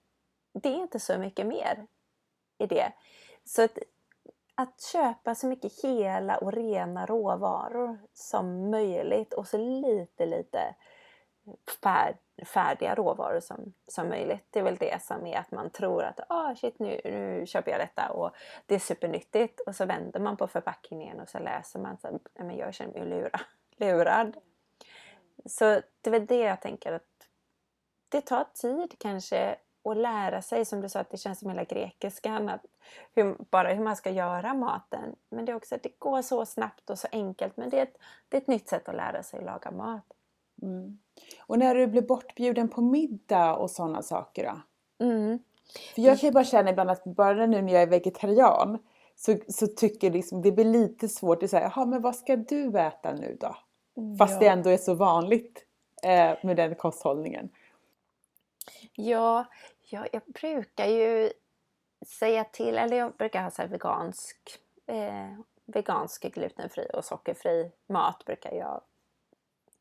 Det 0.63 0.69
är 0.69 0.77
inte 0.77 1.01
så 1.01 1.19
mycket 1.19 1.47
mer 1.47 1.87
i 2.59 2.67
det. 2.67 2.93
Så 3.45 3.63
att, 3.63 3.79
att 4.55 4.81
köpa 4.81 5.35
så 5.35 5.47
mycket 5.47 5.85
hela 5.85 6.37
och 6.37 6.53
rena 6.53 7.07
råvaror 7.07 7.99
som 8.13 8.71
möjligt 8.71 9.33
och 9.33 9.47
så 9.47 9.59
lite, 9.59 10.27
lite 10.27 10.75
färdiga 12.45 12.95
råvaror 12.95 13.41
som, 13.41 13.75
som 13.89 14.09
möjligt. 14.09 14.47
Det 14.51 14.59
är 14.59 14.63
väl 14.63 14.77
det 14.77 15.03
som 15.03 15.27
är 15.27 15.39
att 15.39 15.51
man 15.51 15.71
tror 15.71 16.03
att 16.03 16.21
oh, 16.29 16.55
shit, 16.55 16.79
nu, 16.79 17.01
nu 17.05 17.47
köper 17.47 17.71
jag 17.71 17.81
detta 17.81 18.09
och 18.09 18.31
det 18.67 18.75
är 18.75 18.79
supernyttigt 18.79 19.61
och 19.61 19.77
så 19.77 19.85
vänder 19.85 20.21
man 20.21 20.37
på 20.37 20.47
förpackningen 20.47 21.21
och 21.21 21.29
så 21.29 21.39
läser 21.39 21.79
man 21.79 21.99
så 21.99 22.19
men 22.35 22.57
jag 22.57 22.75
känner 22.75 22.93
mig 22.93 23.09
lura, 23.09 23.41
lurad. 23.77 24.37
Så 25.47 25.65
det 26.01 26.11
är 26.11 26.11
väl 26.11 26.27
det 26.27 26.39
jag 26.41 26.61
tänker 26.61 26.93
att 26.93 27.29
det 28.09 28.21
tar 28.21 28.45
tid 28.55 28.95
kanske 28.99 29.57
att 29.85 29.97
lära 29.97 30.43
sig, 30.43 30.65
som 30.65 30.81
du 30.81 30.89
sa 30.89 31.01
att 31.01 31.11
det 31.11 31.17
känns 31.17 31.39
som 31.39 31.49
hela 31.51 31.65
grekiskan, 31.65 32.49
att 32.49 32.67
hur, 33.15 33.37
bara 33.51 33.73
hur 33.73 33.85
man 33.85 33.97
ska 33.97 34.11
göra 34.11 34.55
maten. 34.55 35.17
Men 35.29 35.45
det 35.45 35.53
är 35.53 35.57
också 35.57 35.75
att 35.75 35.83
det 35.83 35.99
går 35.99 36.23
så 36.23 36.47
snabbt 36.47 36.91
och 36.91 36.99
så 36.99 37.09
enkelt 37.13 37.57
men 37.57 37.71
det 37.71 37.79
är 37.79 37.83
ett, 37.83 37.99
det 38.29 38.37
är 38.37 38.41
ett 38.41 38.47
nytt 38.47 38.69
sätt 38.69 38.89
att 38.89 38.95
lära 38.95 39.23
sig 39.23 39.39
att 39.39 39.45
laga 39.45 39.71
mat. 39.71 40.14
Mm. 40.63 40.99
Och 41.47 41.59
när 41.59 41.75
du 41.75 41.87
blir 41.87 42.03
bortbjuden 42.03 42.69
på 42.69 42.81
middag 42.81 43.55
och 43.57 43.71
sådana 43.71 44.03
saker 44.03 44.45
då? 44.45 44.61
Mm. 45.05 45.39
För 45.95 46.03
jag 46.03 46.21
kan 46.21 46.29
ju 46.29 46.33
bara 46.33 46.45
känna 46.45 46.71
ibland 46.71 46.91
att 46.91 47.05
bara 47.05 47.47
nu 47.47 47.63
när 47.63 47.73
jag 47.73 47.83
är 47.83 47.87
vegetarian 47.87 48.79
så, 49.17 49.37
så 49.49 49.67
tycker 49.67 50.11
liksom 50.11 50.43
det 50.43 50.53
blir 50.53 50.65
lite 50.65 51.09
svårt 51.09 51.43
att 51.43 51.51
säga, 51.51 51.73
jaha 51.75 51.87
men 51.87 52.03
vad 52.03 52.17
ska 52.17 52.37
du 52.37 52.79
äta 52.79 53.13
nu 53.13 53.37
då? 53.41 53.57
Fast 54.19 54.33
ja. 54.33 54.39
det 54.39 54.47
ändå 54.47 54.71
är 54.71 54.77
så 54.77 54.95
vanligt 54.95 55.67
eh, 56.03 56.35
med 56.43 56.57
den 56.57 56.75
kosthållningen. 56.75 57.49
Ja, 58.93 59.45
ja, 59.91 60.07
jag 60.13 60.23
brukar 60.27 60.87
ju 60.87 61.33
säga 62.07 62.45
till, 62.45 62.79
eller 62.79 62.97
jag 62.97 63.17
brukar 63.17 63.43
ha 63.43 63.51
så 63.51 63.67
vegansk, 63.67 64.59
eh, 64.87 65.39
vegansk 65.65 66.23
glutenfri 66.35 66.87
och 66.95 67.05
sockerfri 67.05 67.71
mat 67.87 68.25
brukar 68.25 68.53
jag 68.53 68.81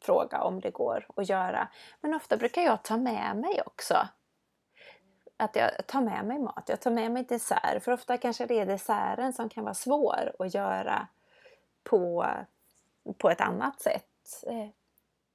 fråga 0.03 0.41
om 0.41 0.59
det 0.59 0.71
går 0.71 1.07
att 1.15 1.29
göra. 1.29 1.67
Men 2.01 2.13
ofta 2.13 2.37
brukar 2.37 2.61
jag 2.61 2.83
ta 2.83 2.97
med 2.97 3.37
mig 3.37 3.61
också. 3.65 4.07
Att 5.37 5.55
jag 5.55 5.87
tar 5.87 6.01
med 6.01 6.25
mig 6.25 6.39
mat, 6.39 6.63
jag 6.67 6.81
tar 6.81 6.91
med 6.91 7.11
mig 7.11 7.23
dessert. 7.23 7.83
För 7.83 7.91
ofta 7.91 8.17
kanske 8.17 8.45
det 8.45 8.59
är 8.59 8.65
desserten 8.65 9.33
som 9.33 9.49
kan 9.49 9.63
vara 9.63 9.73
svår 9.73 10.35
att 10.39 10.53
göra 10.53 11.07
på, 11.83 12.25
på 13.17 13.29
ett 13.29 13.41
annat 13.41 13.81
sätt. 13.81 14.43
Eh, 14.47 14.69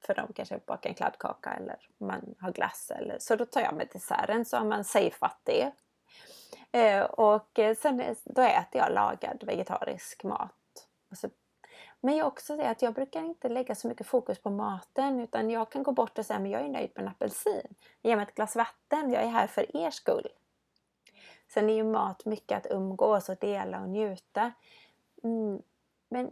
för 0.06 0.14
de 0.14 0.32
kanske 0.32 0.58
bakar 0.66 0.90
en 0.90 0.94
kladdkaka 0.94 1.50
eller 1.50 1.76
man 1.98 2.34
har 2.40 2.52
glass. 2.52 2.90
Eller, 2.90 3.18
så 3.18 3.36
då 3.36 3.46
tar 3.46 3.60
jag 3.60 3.74
med 3.74 3.88
desserten 3.92 4.44
så 4.44 4.56
har 4.56 4.64
man 4.64 4.84
safeat 4.84 5.40
det. 5.42 5.72
Eh, 6.72 7.02
och 7.02 7.58
sen 7.78 8.16
då 8.24 8.42
äter 8.42 8.80
jag 8.80 8.92
lagad 8.92 9.44
vegetarisk 9.46 10.24
mat. 10.24 10.52
Och 11.10 11.18
så 11.18 11.28
men 12.00 12.16
jag 12.16 12.26
också 12.26 12.56
säga 12.56 12.70
att 12.70 12.82
jag 12.82 12.94
brukar 12.94 13.24
inte 13.24 13.48
lägga 13.48 13.74
så 13.74 13.88
mycket 13.88 14.06
fokus 14.06 14.38
på 14.38 14.50
maten 14.50 15.20
utan 15.20 15.50
jag 15.50 15.70
kan 15.70 15.82
gå 15.82 15.92
bort 15.92 16.18
och 16.18 16.26
säga 16.26 16.40
att 16.40 16.50
jag 16.50 16.62
är 16.62 16.68
nöjd 16.68 16.90
med 16.94 17.02
en 17.02 17.08
apelsin. 17.08 17.74
Ge 18.02 18.16
mig 18.16 18.22
ett 18.22 18.34
glas 18.34 18.56
vatten, 18.56 19.12
jag 19.12 19.22
är 19.22 19.28
här 19.28 19.46
för 19.46 19.76
er 19.76 19.90
skull. 19.90 20.28
Sen 21.48 21.70
är 21.70 21.74
ju 21.74 21.84
mat 21.84 22.24
mycket 22.24 22.58
att 22.58 22.72
umgås 22.72 23.28
och 23.28 23.36
dela 23.36 23.80
och 23.80 23.88
njuta. 23.88 24.52
Mm, 25.22 25.62
men 26.08 26.26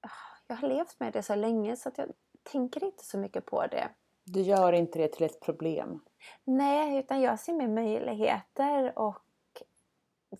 ah, 0.00 0.36
jag 0.46 0.56
har 0.56 0.68
levt 0.68 1.00
med 1.00 1.12
det 1.12 1.22
så 1.22 1.34
länge 1.34 1.76
så 1.76 1.88
att 1.88 1.98
jag 1.98 2.08
tänker 2.42 2.84
inte 2.84 3.04
så 3.04 3.18
mycket 3.18 3.46
på 3.46 3.66
det. 3.66 3.88
Du 4.24 4.40
gör 4.40 4.72
inte 4.72 4.98
det 4.98 5.08
till 5.08 5.26
ett 5.26 5.40
problem? 5.40 6.00
Nej, 6.44 6.98
utan 6.98 7.20
jag 7.20 7.40
ser 7.40 7.52
med 7.52 7.70
möjligheter 7.70 8.98
och 8.98 9.22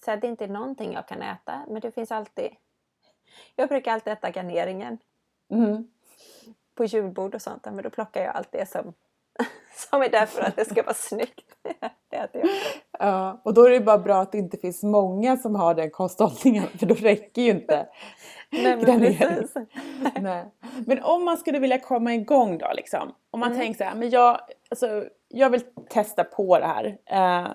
så 0.05 0.17
det 0.17 0.27
är 0.27 0.31
inte 0.31 0.47
någonting 0.47 0.93
jag 0.93 1.09
kan 1.09 1.23
äta 1.23 1.65
men 1.69 1.81
det 1.81 1.93
finns 1.93 2.13
alltid 2.13 2.51
jag 3.57 3.69
brukar 3.69 3.93
alltid 3.93 4.13
äta 4.13 4.31
garneringen. 4.31 4.99
Mm. 5.51 5.87
På 6.75 6.85
julbord 6.85 7.35
och 7.35 7.43
sånt. 7.43 7.65
Men 7.65 7.83
då 7.83 7.91
plockar 7.91 8.23
jag 8.23 8.37
allt 8.37 8.53
det 8.53 8.69
som, 8.69 8.93
som 9.91 10.03
är 10.03 10.09
där 10.09 10.27
för 10.27 10.43
att 10.43 10.57
det 10.57 10.65
ska 10.65 10.83
vara 10.83 10.95
snyggt. 10.95 11.57
det 12.11 12.17
äter 12.17 12.41
jag. 12.41 12.51
Ja, 12.99 13.41
och 13.45 13.55
då 13.55 13.65
är 13.65 13.71
det 13.71 13.81
bara 13.81 13.99
bra 13.99 14.21
att 14.21 14.33
det 14.33 14.39
inte 14.39 14.57
finns 14.57 14.83
många 14.83 15.37
som 15.37 15.55
har 15.55 15.75
den 15.75 15.91
kosthållningen. 15.91 16.67
För 16.79 16.87
då 16.87 16.95
räcker 16.95 17.43
ju 17.43 17.51
inte 17.51 17.89
Nej, 18.51 18.77
men, 18.77 19.01
precis. 19.01 19.55
Nej. 20.21 20.45
men 20.87 21.03
om 21.03 21.25
man 21.25 21.37
skulle 21.37 21.59
vilja 21.59 21.79
komma 21.79 22.15
igång 22.15 22.59
då 22.59 22.73
liksom. 22.77 23.15
Om 23.31 23.41
man 23.41 23.53
mm. 23.53 23.59
tänker 23.61 23.79
så 23.79 23.85
här, 23.85 23.95
men 23.95 24.11
jag, 24.11 24.41
alltså, 24.71 25.05
jag 25.29 25.51
vill 25.51 25.61
testa 25.89 26.25
på 26.25 26.59
det 26.59 26.67
här. 26.67 26.87
Uh, 27.13 27.51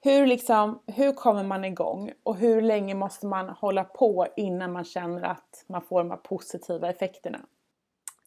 hur, 0.00 0.26
liksom, 0.26 0.82
hur 0.86 1.12
kommer 1.12 1.44
man 1.44 1.64
igång 1.64 2.12
och 2.22 2.36
hur 2.36 2.62
länge 2.62 2.94
måste 2.94 3.26
man 3.26 3.48
hålla 3.48 3.84
på 3.84 4.26
innan 4.36 4.72
man 4.72 4.84
känner 4.84 5.22
att 5.22 5.64
man 5.66 5.82
får 5.82 5.98
de 5.98 6.10
här 6.10 6.18
positiva 6.18 6.88
effekterna? 6.90 7.38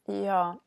Ja. 0.05 0.59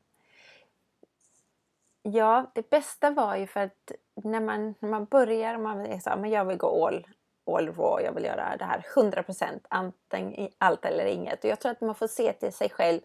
Ja, 2.02 2.50
det 2.54 2.70
bästa 2.70 3.10
var 3.10 3.36
ju 3.36 3.46
för 3.46 3.60
att 3.60 3.92
när 4.14 4.40
man, 4.40 4.74
när 4.78 4.88
man 4.88 5.04
börjar, 5.04 5.58
man 5.58 5.86
är 5.86 5.98
så 5.98 6.10
men 6.16 6.30
jag 6.30 6.44
vill 6.44 6.56
gå 6.56 6.86
all, 6.86 7.06
all 7.46 7.66
raw, 7.66 8.04
jag 8.04 8.12
vill 8.12 8.24
göra 8.24 8.56
det 8.56 8.64
här 8.64 8.86
100% 8.94 9.60
antingen 9.68 10.50
allt 10.58 10.84
eller 10.84 11.04
inget. 11.04 11.44
Och 11.44 11.50
jag 11.50 11.60
tror 11.60 11.72
att 11.72 11.80
man 11.80 11.94
får 11.94 12.06
se 12.06 12.32
till 12.32 12.52
sig 12.52 12.70
själv, 12.70 13.00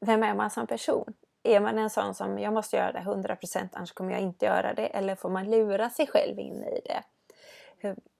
vem 0.00 0.22
är 0.22 0.34
man 0.34 0.50
som 0.50 0.66
person? 0.66 1.14
Är 1.42 1.60
man 1.60 1.78
en 1.78 1.90
sån 1.90 2.14
som 2.14 2.38
jag 2.38 2.52
måste 2.52 2.76
göra 2.76 2.92
det 2.92 2.98
100% 2.98 3.68
annars 3.72 3.92
kommer 3.92 4.12
jag 4.12 4.20
inte 4.20 4.46
göra 4.46 4.74
det? 4.74 4.86
Eller 4.86 5.14
får 5.14 5.28
man 5.28 5.50
lura 5.50 5.90
sig 5.90 6.06
själv 6.06 6.38
in 6.38 6.64
i 6.64 6.80
det? 6.84 7.02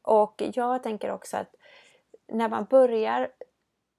Och 0.03 0.43
jag 0.55 0.83
tänker 0.83 1.11
också 1.11 1.37
att 1.37 1.55
när 2.29 2.49
man 2.49 2.65
börjar 2.65 3.33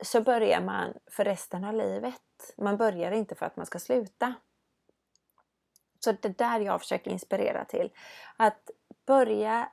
så 0.03 0.22
börjar 0.22 0.61
man 0.61 0.93
för 1.07 1.24
resten 1.24 1.64
av 1.64 1.74
livet. 1.74 2.22
Man 2.57 2.78
börjar 2.78 3.11
inte 3.11 3.36
för 3.36 3.45
att 3.45 3.55
man 3.55 3.66
ska 3.66 3.80
sluta. 3.80 4.34
Så 5.99 6.11
det 6.11 6.26
är 6.26 6.30
där 6.30 6.59
jag 6.59 6.82
försöker 6.82 7.11
inspirera 7.11 7.66
till. 7.66 7.91
Att 8.38 8.70
börja 9.05 9.72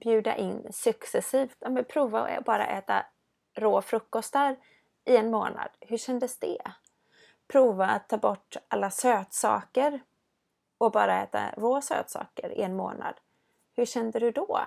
bjuda 0.00 0.36
in 0.36 0.72
successivt. 0.72 1.56
Ja, 1.58 1.82
prova 1.88 2.20
att 2.20 2.44
bara 2.44 2.66
äta 2.66 3.06
rå 3.54 3.82
frukostar 3.82 4.56
i 5.04 5.16
en 5.16 5.30
månad. 5.30 5.68
Hur 5.80 5.96
kändes 5.96 6.38
det? 6.38 6.62
Prova 7.48 7.86
att 7.86 8.08
ta 8.08 8.16
bort 8.16 8.56
alla 8.68 8.90
sötsaker 8.90 10.00
och 10.78 10.92
bara 10.92 11.22
äta 11.22 11.50
rå 11.56 11.80
sötsaker 11.80 12.58
i 12.58 12.62
en 12.62 12.76
månad. 12.76 13.14
Hur 13.72 13.84
kände 13.84 14.18
du 14.18 14.30
då? 14.30 14.60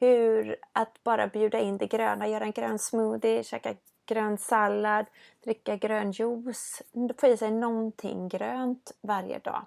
Hur 0.00 0.56
att 0.72 1.04
bara 1.04 1.26
bjuda 1.26 1.58
in 1.58 1.78
det 1.78 1.86
gröna, 1.86 2.28
göra 2.28 2.44
en 2.44 2.52
grön 2.52 2.78
smoothie, 2.78 3.44
käka 3.44 3.74
grön 4.06 4.38
sallad, 4.38 5.06
dricka 5.44 5.76
grön 5.76 6.12
juice, 6.12 6.82
mm, 6.94 7.10
få 7.18 7.26
i 7.26 7.36
sig 7.36 7.50
någonting 7.50 8.28
grönt 8.28 8.92
varje 9.00 9.38
dag. 9.38 9.64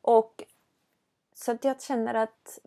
Och 0.00 0.44
så 1.34 1.52
att 1.52 1.64
jag 1.64 1.82
känner 1.82 2.14
att 2.14 2.58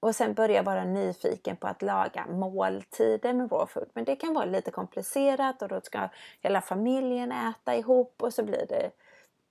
och 0.00 0.16
sen 0.16 0.34
börja 0.34 0.62
vara 0.62 0.84
nyfiken 0.84 1.56
på 1.56 1.66
att 1.66 1.82
laga 1.82 2.26
måltider 2.26 3.32
med 3.32 3.52
raw 3.52 3.66
food. 3.66 3.88
Men 3.92 4.04
det 4.04 4.16
kan 4.16 4.34
vara 4.34 4.44
lite 4.44 4.70
komplicerat 4.70 5.62
och 5.62 5.68
då 5.68 5.80
ska 5.80 6.08
hela 6.40 6.60
familjen 6.60 7.32
äta 7.32 7.76
ihop 7.76 8.22
och 8.22 8.34
så 8.34 8.42
blir 8.42 8.66
det, 8.68 8.90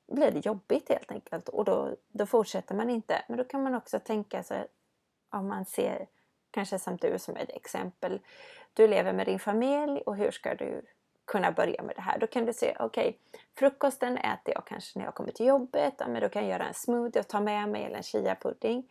blir 0.08 0.32
det 0.32 0.46
jobbigt 0.46 0.90
helt 0.90 1.12
enkelt. 1.12 1.50
Och 1.50 1.66
då, 1.66 1.96
då 2.08 2.26
fortsätter 2.26 2.76
man 2.76 2.90
inte. 2.90 3.26
Men 3.28 3.38
då 3.38 3.44
kan 3.44 3.64
man 3.64 3.76
också 3.76 4.00
tänka 4.00 4.44
sig 4.44 4.68
om 5.36 5.48
man 5.48 5.66
ser 5.66 6.08
kanske 6.52 6.80
som 6.80 6.98
du 6.98 7.20
som 7.20 7.36
ett 7.36 7.50
exempel. 7.50 8.20
Du 8.74 8.88
lever 8.88 9.14
med 9.14 9.26
din 9.26 9.40
familj 9.40 10.02
och 10.06 10.16
hur 10.16 10.32
ska 10.32 10.56
du 10.56 10.82
kunna 11.26 11.52
börja 11.52 11.84
med 11.84 11.96
det 11.96 12.02
här? 12.02 12.18
Då 12.20 12.28
kan 12.28 12.46
du 12.46 12.54
se, 12.54 12.76
okej, 12.80 13.08
okay, 13.08 13.42
frukosten 13.56 14.18
äter 14.18 14.54
jag 14.54 14.66
kanske 14.66 15.00
när 15.00 15.06
jag 15.06 15.16
kommer 15.16 15.32
till 15.32 15.46
jobbet. 15.46 15.94
Ja, 15.98 16.08
men 16.08 16.22
då 16.22 16.30
kan 16.30 16.42
jag 16.42 16.52
göra 16.52 16.68
en 16.68 16.74
smoothie 16.74 17.20
och 17.20 17.28
ta 17.28 17.40
med 17.40 17.70
mig 17.70 17.84
eller 17.84 17.98
en 17.98 18.04
chia-pudding. 18.04 18.84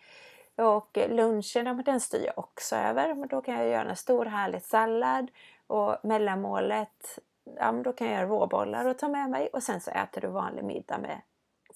Och 0.57 0.99
lunchen, 1.09 1.82
den 1.84 2.01
styr 2.01 2.24
jag 2.26 2.38
också 2.38 2.76
över. 2.76 3.14
Men 3.14 3.28
då 3.28 3.40
kan 3.40 3.55
jag 3.55 3.68
göra 3.68 3.90
en 3.90 3.97
stor 3.97 4.24
härlig 4.24 4.62
sallad. 4.62 5.30
Och 5.66 5.97
mellanmålet, 6.03 7.18
ja, 7.45 7.72
då 7.72 7.92
kan 7.92 8.07
jag 8.07 8.16
göra 8.16 8.28
råbollar 8.28 8.86
och 8.86 8.99
ta 8.99 9.09
med 9.09 9.30
mig. 9.30 9.49
Och 9.53 9.62
sen 9.62 9.80
så 9.80 9.90
äter 9.90 10.20
du 10.20 10.28
vanlig 10.28 10.64
middag 10.64 10.99
med 10.99 11.20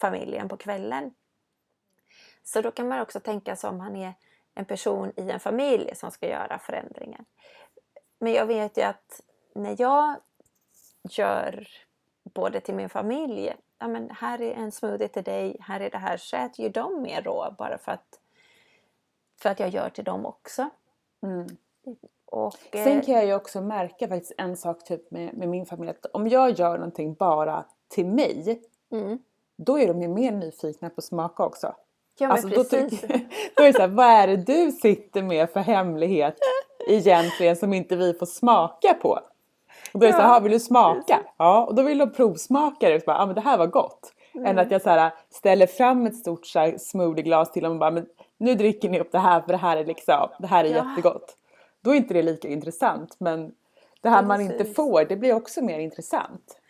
familjen 0.01 0.49
på 0.49 0.57
kvällen. 0.57 1.14
Så 2.43 2.61
då 2.61 2.71
kan 2.71 2.89
man 2.89 3.01
också 3.01 3.21
tänka 3.21 3.57
sig 3.57 3.71
om 3.71 3.79
man 3.79 3.97
är 3.97 4.14
en 4.59 4.65
person 4.65 5.13
i 5.17 5.31
en 5.31 5.41
familj 5.41 5.95
som 5.95 6.11
ska 6.11 6.29
göra 6.29 6.59
förändringen. 6.59 7.25
Men 8.19 8.33
jag 8.33 8.47
vet 8.47 8.79
ju 8.79 8.83
att 8.83 9.21
när 9.55 9.77
jag 9.79 10.17
gör 11.11 11.69
både 12.25 12.61
till 12.61 12.75
min 12.75 12.89
familj, 12.89 13.55
ja 13.79 13.89
men 13.89 14.11
här 14.11 14.43
är 14.43 14.53
en 14.55 14.73
smoothie 14.73 15.09
till 15.09 15.23
dig, 15.23 15.57
här 15.61 15.81
är 15.81 15.91
det 15.91 15.99
här, 15.99 16.17
så 16.17 16.37
äter 16.37 16.65
ju 16.65 16.69
de 16.69 17.03
mer 17.03 17.23
rå 17.23 17.55
bara 17.59 17.79
för 17.79 17.93
att 17.93 18.21
för 19.41 19.51
att 19.51 19.61
jag 19.61 19.69
gör 19.69 19.91
till 19.91 20.05
dem 20.05 20.27
också. 20.27 20.71
Mm. 21.23 21.47
Och, 22.25 22.55
Sen 22.73 23.03
kan 23.03 23.15
jag 23.15 23.27
ju 23.27 23.35
också 23.35 23.61
märka 23.61 24.09
faktiskt 24.09 24.33
en 24.39 24.57
sak 24.57 24.85
typ 24.85 25.11
med, 25.11 25.35
med 25.35 25.49
min 25.49 25.67
familj. 25.67 25.91
Att 25.91 26.07
om 26.07 26.29
jag 26.29 26.51
gör 26.51 26.79
någonting 26.79 27.15
bara 27.15 27.65
till 27.89 28.07
mig. 28.07 28.63
Mm. 28.91 29.19
Då 29.57 29.79
är 29.79 29.89
de 29.89 30.03
ju 30.03 30.09
mer 30.09 30.33
nyfikna 30.33 30.91
på 30.91 30.95
att 30.99 31.05
smaka 31.05 31.45
också. 31.45 31.75
Ja, 32.19 32.29
alltså, 32.29 32.49
då, 32.49 32.64
tycker, 32.64 33.09
då 33.55 33.62
är 33.62 33.66
det 33.66 33.73
så 33.73 33.81
här, 33.81 33.89
vad 33.89 34.07
är 34.07 34.27
det 34.27 34.37
du 34.37 34.73
sitter 34.73 35.23
med 35.23 35.51
för 35.51 35.61
hemlighet 35.61 36.39
egentligen 36.89 37.57
som 37.57 37.73
inte 37.73 37.97
vi 37.97 38.14
får 38.14 38.27
smaka 38.27 38.95
på? 38.95 39.21
Och 39.93 40.01
då 40.01 40.07
är 40.07 40.12
det 40.12 40.19
ja, 40.19 40.23
så 40.23 40.29
här, 40.29 40.41
vill 40.41 40.53
du 40.53 40.61
smaka? 40.61 41.21
Ja, 41.37 41.64
och 41.64 41.75
då 41.75 41.83
vill 41.83 41.99
de 41.99 42.11
provsmaka 42.11 42.89
det. 42.89 42.95
Och 42.97 43.03
bara, 43.07 43.16
ja 43.16 43.27
men 43.27 43.35
det 43.35 43.41
här 43.41 43.59
var 43.59 43.66
gott. 43.66 44.12
Mm. 44.35 44.47
Än 44.47 44.59
att 44.59 44.71
jag 44.71 44.83
så 44.83 44.91
här, 44.91 45.12
ställer 45.31 45.66
fram 45.66 46.07
ett 46.07 46.16
stort 46.16 46.47
smoothieglas 46.79 47.53
till 47.53 47.62
dem 47.62 47.73
och 47.73 47.79
bara, 47.79 47.91
men 47.91 48.07
nu 48.39 48.55
dricker 48.55 48.89
ni 48.89 49.01
upp 49.01 49.12
det 49.12 49.19
här 49.19 49.41
för 49.41 49.53
det 49.53 49.57
här 49.57 49.77
är 49.77 49.85
liksom, 49.85 50.29
det 50.39 50.47
här 50.47 50.64
är 50.64 50.69
ja. 50.69 50.77
jättegott. 50.77 51.37
Då 51.81 51.91
är 51.91 51.95
inte 51.95 52.14
det 52.14 52.23
lika 52.23 52.49
intressant 52.49 53.16
men 53.19 53.53
det 54.01 54.09
här 54.09 54.23
Precis. 54.23 54.29
man 54.29 54.41
inte 54.41 54.64
får 54.64 55.05
det 55.05 55.16
blir 55.16 55.35
också 55.35 55.64
mer 55.64 55.79
intressant. 55.79 56.61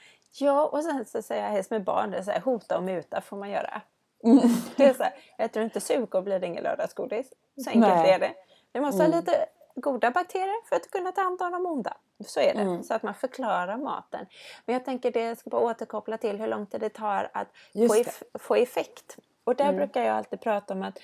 Ja 0.40 0.66
och 0.66 0.82
sen 0.82 1.05
så 1.05 1.22
säger 1.22 1.42
jag 1.42 1.51
helst 1.51 1.70
med 1.70 1.84
barn, 1.84 2.11
det 2.11 2.24
så 2.24 2.30
här, 2.30 2.40
hota 2.40 2.76
och 2.76 2.84
muta 2.84 3.20
får 3.20 3.36
man 3.36 3.51
göra. 3.51 3.82
Mm. 4.24 4.48
Det 4.76 4.84
är 4.84 4.94
så 4.94 5.02
här, 5.02 5.12
äter 5.38 5.60
du 5.60 5.64
inte 5.64 5.80
sukor 5.80 6.22
blir 6.22 6.40
det 6.40 6.46
ingen 6.46 6.62
lördagsgodis. 6.62 7.32
Så 7.64 7.70
enkelt 7.70 7.94
Nej. 7.94 8.10
är 8.10 8.18
det. 8.18 8.34
Vi 8.72 8.80
måste 8.80 9.04
mm. 9.04 9.12
ha 9.12 9.20
lite 9.20 9.46
goda 9.74 10.10
bakterier 10.10 10.68
för 10.68 10.76
att 10.76 10.90
kunna 10.90 11.12
ta 11.12 11.22
hand 11.22 11.42
om 11.42 11.52
de 11.52 11.66
onda. 11.66 11.96
Så 12.26 12.40
är 12.40 12.54
det. 12.54 12.60
Mm. 12.60 12.82
Så 12.82 12.94
att 12.94 13.02
man 13.02 13.14
förklarar 13.14 13.76
maten. 13.76 14.26
Men 14.66 14.72
jag 14.72 14.84
tänker 14.84 15.12
det 15.12 15.38
ska 15.38 15.50
bara 15.50 15.62
återkoppla 15.62 16.18
till 16.18 16.40
hur 16.40 16.46
lång 16.46 16.66
tid 16.66 16.80
det 16.80 16.88
tar 16.88 17.30
att 17.32 17.48
få, 17.88 17.94
eff 17.94 18.22
få 18.34 18.54
effekt. 18.54 19.16
Och 19.44 19.54
där 19.54 19.64
mm. 19.64 19.76
brukar 19.76 20.02
jag 20.02 20.16
alltid 20.16 20.40
prata 20.40 20.74
om 20.74 20.82
att 20.82 20.98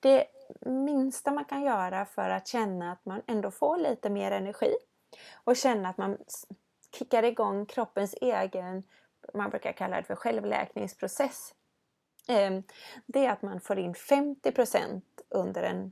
det 0.00 0.24
minsta 0.60 1.30
man 1.30 1.44
kan 1.44 1.62
göra 1.62 2.04
för 2.04 2.30
att 2.30 2.46
känna 2.46 2.92
att 2.92 3.04
man 3.04 3.22
ändå 3.26 3.50
får 3.50 3.76
lite 3.76 4.10
mer 4.10 4.30
energi 4.30 4.74
och 5.44 5.56
känna 5.56 5.88
att 5.88 5.98
man 5.98 6.18
kickar 6.94 7.22
igång 7.22 7.66
kroppens 7.66 8.14
egen, 8.20 8.82
man 9.34 9.50
brukar 9.50 9.72
kalla 9.72 9.96
det 9.96 10.02
för 10.02 10.14
självläkningsprocess. 10.14 11.54
Ehm, 12.28 12.62
det 13.06 13.26
är 13.26 13.30
att 13.30 13.42
man 13.42 13.60
får 13.60 13.78
in 13.78 13.94
50% 13.94 15.02
under 15.28 15.62
en, 15.62 15.90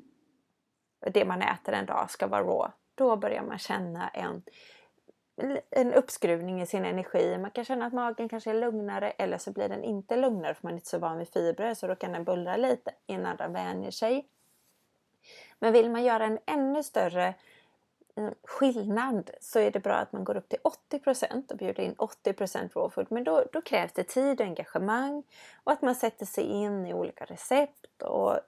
det 1.10 1.24
man 1.24 1.42
äter 1.42 1.74
en 1.74 1.86
dag 1.86 2.10
ska 2.10 2.26
vara 2.26 2.42
raw. 2.42 2.72
Då 2.94 3.16
börjar 3.16 3.42
man 3.42 3.58
känna 3.58 4.08
en, 4.08 4.42
en 5.70 5.92
uppskruvning 5.92 6.62
i 6.62 6.66
sin 6.66 6.84
energi. 6.84 7.38
Man 7.38 7.50
kan 7.50 7.64
känna 7.64 7.86
att 7.86 7.92
magen 7.92 8.28
kanske 8.28 8.50
är 8.50 8.54
lugnare 8.54 9.10
eller 9.10 9.38
så 9.38 9.52
blir 9.52 9.68
den 9.68 9.84
inte 9.84 10.16
lugnare 10.16 10.54
för 10.54 10.62
man 10.62 10.72
är 10.72 10.76
inte 10.76 10.88
så 10.88 10.98
van 10.98 11.18
vid 11.18 11.28
fibrer 11.28 11.74
så 11.74 11.86
då 11.86 11.94
kan 11.94 12.12
den 12.12 12.24
bullra 12.24 12.56
lite 12.56 12.90
innan 13.06 13.36
den 13.36 13.52
vänjer 13.52 13.90
sig. 13.90 14.28
Men 15.58 15.72
vill 15.72 15.90
man 15.90 16.04
göra 16.04 16.24
en 16.24 16.38
ännu 16.46 16.82
större 16.82 17.26
eh, 17.26 17.34
skillnad 18.44 19.30
så 19.40 19.58
är 19.58 19.70
det 19.70 19.80
bra 19.80 19.94
att 19.94 20.12
man 20.12 20.24
går 20.24 20.36
upp 20.36 20.48
till 20.48 20.58
80 20.62 21.00
och 21.50 21.56
bjuder 21.56 21.82
in 21.82 21.94
80 21.98 22.32
raw 22.32 22.90
food. 22.90 23.06
Men 23.08 23.24
då, 23.24 23.44
då, 23.52 23.62
krävs 23.62 23.92
det 23.92 24.04
tid 24.04 24.40
och 24.40 24.46
engagemang 24.46 25.22
och 25.64 25.72
att 25.72 25.82
man 25.82 25.94
sätter 25.94 26.26
sig 26.26 26.44
in 26.44 26.86
i 26.86 26.94
olika 26.94 27.24
recept 27.24 28.02
och 28.02 28.40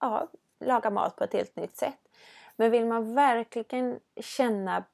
ja, 0.00 0.28
lagar 0.60 0.90
mat 0.90 1.16
på 1.16 1.24
ett 1.24 1.32
helt 1.32 1.56
nytt 1.56 1.76
sätt. 1.76 2.08
Men 2.56 2.70
vill 2.70 2.86
man 2.86 3.14
verkligen 3.14 4.00
känna 4.20 4.84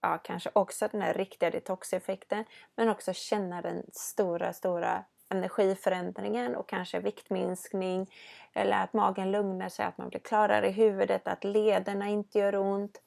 ja, 0.00 0.18
kanske 0.18 0.50
också 0.52 0.88
den 0.92 1.02
här 1.02 1.14
riktiga 1.14 1.50
detoxeffekten 1.50 2.44
men 2.76 2.88
också 2.88 3.12
känna 3.12 3.62
den 3.62 3.82
stora, 3.92 4.52
stora 4.52 5.04
energiförändringen 5.28 6.56
och 6.56 6.68
kanske 6.68 7.00
viktminskning 7.00 8.10
eller 8.52 8.84
att 8.84 8.92
magen 8.92 9.32
lugnar 9.32 9.68
sig, 9.68 9.84
att 9.84 9.98
man 9.98 10.08
blir 10.08 10.20
klarare 10.20 10.68
i 10.68 10.72
huvudet, 10.72 11.28
att 11.28 11.44
lederna 11.44 12.08
inte 12.08 12.38
gör 12.38 12.56
ont 12.56 13.00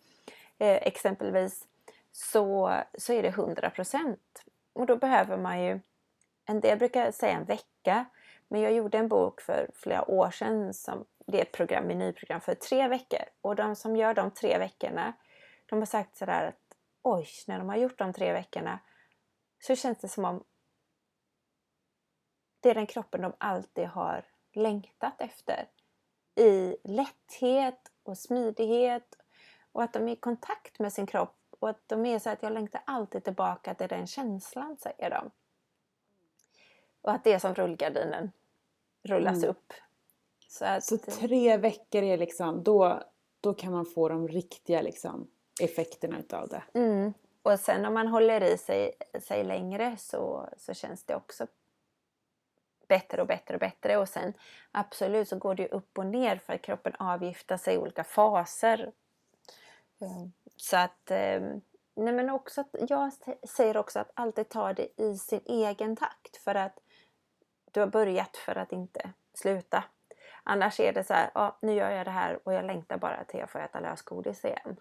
Eh, 0.58 0.88
exempelvis 0.88 1.68
så, 2.12 2.74
så 2.97 3.14
är 3.14 3.24
det 3.24 3.30
100 3.30 3.72
Och 4.74 4.86
då 4.86 4.95
behöver 4.95 5.38
man 5.38 5.64
ju, 5.64 5.80
en 6.45 6.60
del 6.60 6.78
brukar 6.78 7.12
säga 7.12 7.34
en 7.34 7.45
vecka, 7.45 8.06
men 8.47 8.62
jag 8.62 8.74
gjorde 8.74 8.97
en 8.97 9.08
bok 9.08 9.41
för 9.41 9.70
flera 9.74 10.12
år 10.12 10.32
sedan 10.32 10.74
som 10.74 11.06
det 11.28 11.38
är 11.38 11.41
ett 11.41 11.51
program, 11.51 11.88
menyprogram 11.88 12.41
för 12.41 12.56
tre 12.56 12.88
veckor 12.88 13.20
och 13.41 13.56
de 13.56 13.76
som 13.76 13.95
gör 13.95 14.14
de 14.14 14.32
tre 14.32 14.58
veckorna 14.58 15.14
de 15.66 15.80
har 15.80 15.86
sagt 15.86 16.18
sådär 16.18 16.47
att 16.47 16.78
oj, 17.01 17.28
när 17.47 17.60
de 17.60 17.70
har 17.70 17.76
gjort 17.76 17.97
de 17.97 18.14
tre 18.14 18.34
veckorna 18.34 18.80
så 19.60 19.76
känns 19.76 19.97
det 19.97 20.08
som 20.08 20.26
om 20.26 20.43
det 22.60 22.70
är 22.70 22.76
den 22.76 22.88
kroppen 22.88 23.22
de 23.22 23.34
alltid 23.38 23.88
har 23.88 24.26
längtat 24.53 25.22
efter. 25.22 25.68
I 26.36 26.78
lätthet 26.84 27.91
och 28.03 28.18
smidighet 28.18 29.16
och 29.76 29.84
att 29.84 29.94
de 29.94 30.08
är 30.08 30.12
i 30.12 30.16
kontakt 30.16 30.80
med 30.80 30.94
sin 30.94 31.08
kropp 31.08 31.38
och 31.60 31.70
att 31.70 31.88
de 31.88 32.06
är 32.06 32.20
så 32.20 32.30
att 32.30 32.44
jag 32.44 32.54
längtar 32.54 32.82
alltid 32.86 33.24
tillbaka 33.24 33.74
till 33.74 33.88
den 33.88 34.08
känslan, 34.08 34.78
säger 34.78 35.10
de. 35.10 35.32
Och 37.02 37.12
att 37.12 37.24
det 37.24 37.34
är 37.34 37.40
som 37.40 37.56
rullgardinen 37.56 38.32
rullas 39.04 39.38
mm. 39.38 39.50
upp. 39.50 39.74
Så, 40.48 40.66
att, 40.66 40.84
så 40.84 40.98
tre 40.98 41.58
veckor 41.58 42.04
är 42.04 42.18
liksom, 42.18 42.64
då, 42.64 43.04
då 43.42 43.54
kan 43.54 43.72
man 43.72 43.86
få 43.86 44.10
de 44.10 44.28
riktiga 44.28 44.82
liksom 44.82 45.28
effekterna 45.62 46.20
utav 46.20 46.48
det. 46.48 46.64
Mm. 46.74 47.14
Och 47.42 47.60
sen 47.60 47.86
om 47.86 47.94
man 47.94 48.08
håller 48.08 48.44
i 48.44 48.58
sig, 48.58 48.92
sig 49.22 49.44
längre 49.44 49.98
så, 49.98 50.50
så 50.58 50.74
känns 50.74 51.04
det 51.04 51.16
också 51.16 51.48
bättre 52.88 53.22
och 53.22 53.28
bättre 53.28 53.54
och 53.54 53.60
bättre. 53.60 53.98
Och 53.98 54.10
sen 54.10 54.34
absolut 54.72 55.30
så 55.30 55.38
går 55.38 55.56
det 55.56 55.68
upp 55.68 55.98
och 55.98 56.06
ner 56.06 56.38
för 56.38 56.54
att 56.54 56.62
kroppen 56.62 56.96
avgiftar 57.00 57.58
sig 57.58 57.76
i 57.76 57.78
olika 57.78 58.04
faser. 58.04 58.92
Mm. 60.00 60.32
Så 60.56 60.78
att, 60.78 61.12
ehm, 61.12 61.62
nej 61.96 62.14
men 62.14 62.30
också 62.30 62.62
att 62.62 62.76
jag 62.89 63.12
säger 63.50 63.78
också 63.78 64.00
att 64.00 64.12
alltid 64.14 64.50
ta 64.50 64.74
det 64.74 65.02
i 65.02 65.18
sin 65.18 65.41
egen 65.46 65.96
takt 65.96 66.38
för 66.38 66.56
att 66.56 66.80
du 67.72 67.80
har 67.80 67.88
börjat 67.88 68.38
för 68.38 68.56
att 68.56 68.72
inte 68.72 69.14
sluta. 69.34 69.84
Annars 70.43 70.80
är 70.80 70.93
det 70.93 71.04
så 71.04 71.14
här, 71.14 71.32
ja, 71.34 71.58
nu 71.62 71.74
gör 71.74 71.91
jag 71.91 72.06
det 72.06 72.12
här 72.12 72.39
och 72.43 72.54
jag 72.54 72.66
längtar 72.66 72.98
bara 72.98 73.24
till 73.24 73.39
jag 73.39 73.50
får 73.50 73.60
äta 73.60 73.80
lösgodis 73.80 74.46
igen. 74.46 74.80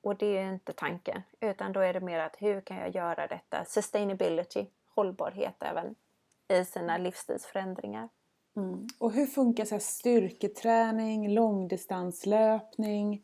Och 0.00 0.16
det 0.16 0.38
är 0.38 0.52
inte 0.52 0.72
tanken, 0.72 1.22
utan 1.40 1.72
då 1.72 1.80
är 1.80 1.92
det 1.92 2.00
mer 2.00 2.18
att 2.18 2.36
hur 2.42 2.60
kan 2.60 2.76
jag 2.76 2.94
göra 2.94 3.26
detta? 3.26 3.64
Sustainability, 3.64 4.66
hållbarhet 4.94 5.62
även 5.62 5.94
i 6.48 6.64
sina 6.64 6.98
livsstilsförändringar. 6.98 8.08
Mm. 8.56 8.86
Och 8.98 9.12
hur 9.12 9.26
funkar 9.26 9.64
så 9.64 9.78
styrketräning, 9.80 11.34
långdistanslöpning 11.34 13.14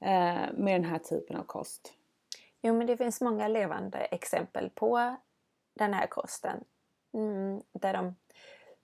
eh, 0.00 0.52
med 0.54 0.74
den 0.74 0.84
här 0.84 0.98
typen 0.98 1.36
av 1.36 1.44
kost? 1.44 1.92
Jo, 2.62 2.74
men 2.74 2.86
det 2.86 2.96
finns 2.96 3.20
många 3.20 3.48
levande 3.48 3.98
exempel 3.98 4.70
på 4.70 5.16
den 5.74 5.94
här 5.94 6.06
kosten. 6.06 6.64
Mm, 7.12 7.62
där 7.72 7.92
de 7.92 8.14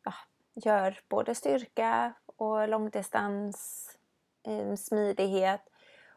ja, 0.04 0.14
gör 0.54 1.00
både 1.08 1.34
styrka 1.34 2.14
och 2.26 2.68
långdistans, 2.68 3.86
eh, 4.46 4.74
smidighet 4.74 5.62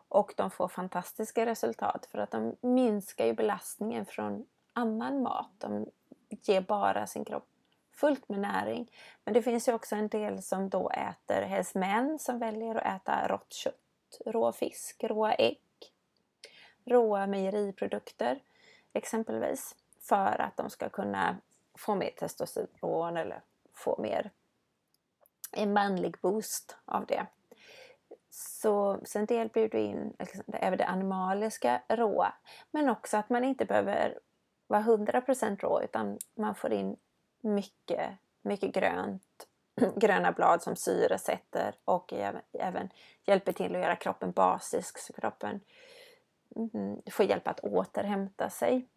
och 0.08 0.34
de 0.38 0.52
får 0.52 0.68
fantastiska 0.68 1.46
resultat 1.46 2.06
för 2.12 2.18
att 2.18 2.32
de 2.32 2.56
minskar 2.62 3.26
ju 3.26 3.34
belastningen 3.34 4.06
från 4.06 4.46
annan 4.74 5.22
mat. 5.22 5.52
De 5.58 5.86
ger 6.30 6.62
bara 6.62 7.08
sin 7.08 7.26
kropp 7.26 7.53
fullt 7.94 8.30
med 8.30 8.40
näring. 8.40 8.92
Men 9.24 9.34
det 9.34 9.42
finns 9.42 9.68
ju 9.68 9.74
också 9.74 9.96
en 9.96 10.08
del 10.08 10.42
som 10.42 10.70
då 10.70 10.90
äter, 10.90 11.42
helst 11.42 11.76
män 11.76 12.20
som 12.20 12.40
väljer 12.40 12.76
att 12.76 13.02
äta 13.02 13.28
rått 13.28 13.54
kött, 13.54 14.22
rå 14.26 14.52
fisk, 14.52 15.04
råa 15.04 15.34
ägg, 15.34 15.60
råa 16.86 17.28
mejeriprodukter 17.28 18.40
exempelvis 18.94 19.76
för 20.00 20.42
att 20.42 20.58
de 20.58 20.70
ska 20.70 20.90
kunna 20.90 21.38
få 21.78 21.96
mer 21.96 22.12
testosteron 22.12 23.18
eller 23.18 23.42
få 23.74 24.02
mer 24.02 24.32
en 25.52 25.74
manlig 25.74 26.18
boost 26.22 26.78
av 26.86 27.06
det. 27.06 27.26
Så, 28.30 29.00
en 29.16 29.26
del 29.26 29.50
bjuder 29.50 29.80
in 29.80 30.14
liksom, 30.20 30.44
även 30.48 30.78
det 30.78 30.86
animaliska 30.86 31.82
råa. 31.88 32.34
Men 32.72 32.90
också 32.90 33.18
att 33.18 33.30
man 33.30 33.44
inte 33.44 33.66
behöver 33.66 34.20
vara 34.68 34.82
100% 34.82 35.60
rå 35.60 35.82
utan 35.82 36.18
man 36.36 36.56
får 36.56 36.74
in 36.74 36.98
mycket, 37.44 38.10
mycket 38.42 38.74
grönt, 38.74 39.48
gröna 39.96 40.32
blad 40.32 40.62
som 40.62 40.76
syresätter 40.76 41.76
och 41.86 42.14
även 42.54 42.90
hjälper 43.26 43.54
till 43.54 43.76
att 43.76 43.82
göra 43.82 43.96
kroppen 43.96 44.32
basisk 44.32 44.98
så 44.98 45.14
kroppen 45.14 45.60
mm, 46.56 47.02
får 47.12 47.26
hjälp 47.26 47.48
att 47.48 47.60
återhämta 47.60 48.50
sig. 48.50 48.88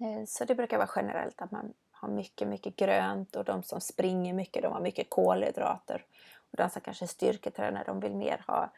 Eh, 0.00 0.24
så 0.26 0.44
det 0.44 0.54
brukar 0.54 0.78
vara 0.78 0.90
generellt 0.96 1.42
att 1.42 1.50
man 1.50 1.74
har 1.90 2.08
mycket, 2.08 2.48
mycket 2.48 2.76
grönt 2.76 3.36
och 3.36 3.44
de 3.44 3.62
som 3.62 3.80
springer 3.80 4.34
mycket 4.34 4.62
de 4.62 4.72
har 4.72 4.80
mycket 4.80 5.10
kolhydrater. 5.10 6.06
Och 6.50 6.56
de 6.56 6.70
som 6.70 6.82
kanske 6.82 7.06
styrketränar 7.06 7.84
de 7.84 8.00
vill 8.00 8.16
mer 8.16 8.44
ha 8.46 8.72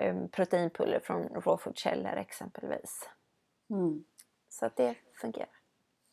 um, 0.00 0.28
proteinpulver 0.28 1.00
från 1.00 1.22
råfodkällor 1.22 2.16
exempelvis. 2.16 3.08
Mm. 3.70 4.04
Så 4.48 4.66
att 4.66 4.76
det 4.76 4.94
fungerar. 5.14 5.61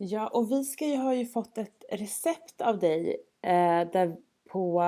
Ja, 0.01 0.27
och 0.27 0.51
vi 0.51 0.63
ska 0.63 0.85
ju, 0.85 0.95
har 0.95 1.13
ju 1.13 1.25
fått 1.25 1.57
ett 1.57 1.83
recept 1.91 2.61
av 2.61 2.79
dig 2.79 3.17
eh, 3.41 3.91
där 3.91 4.15
på 4.49 4.81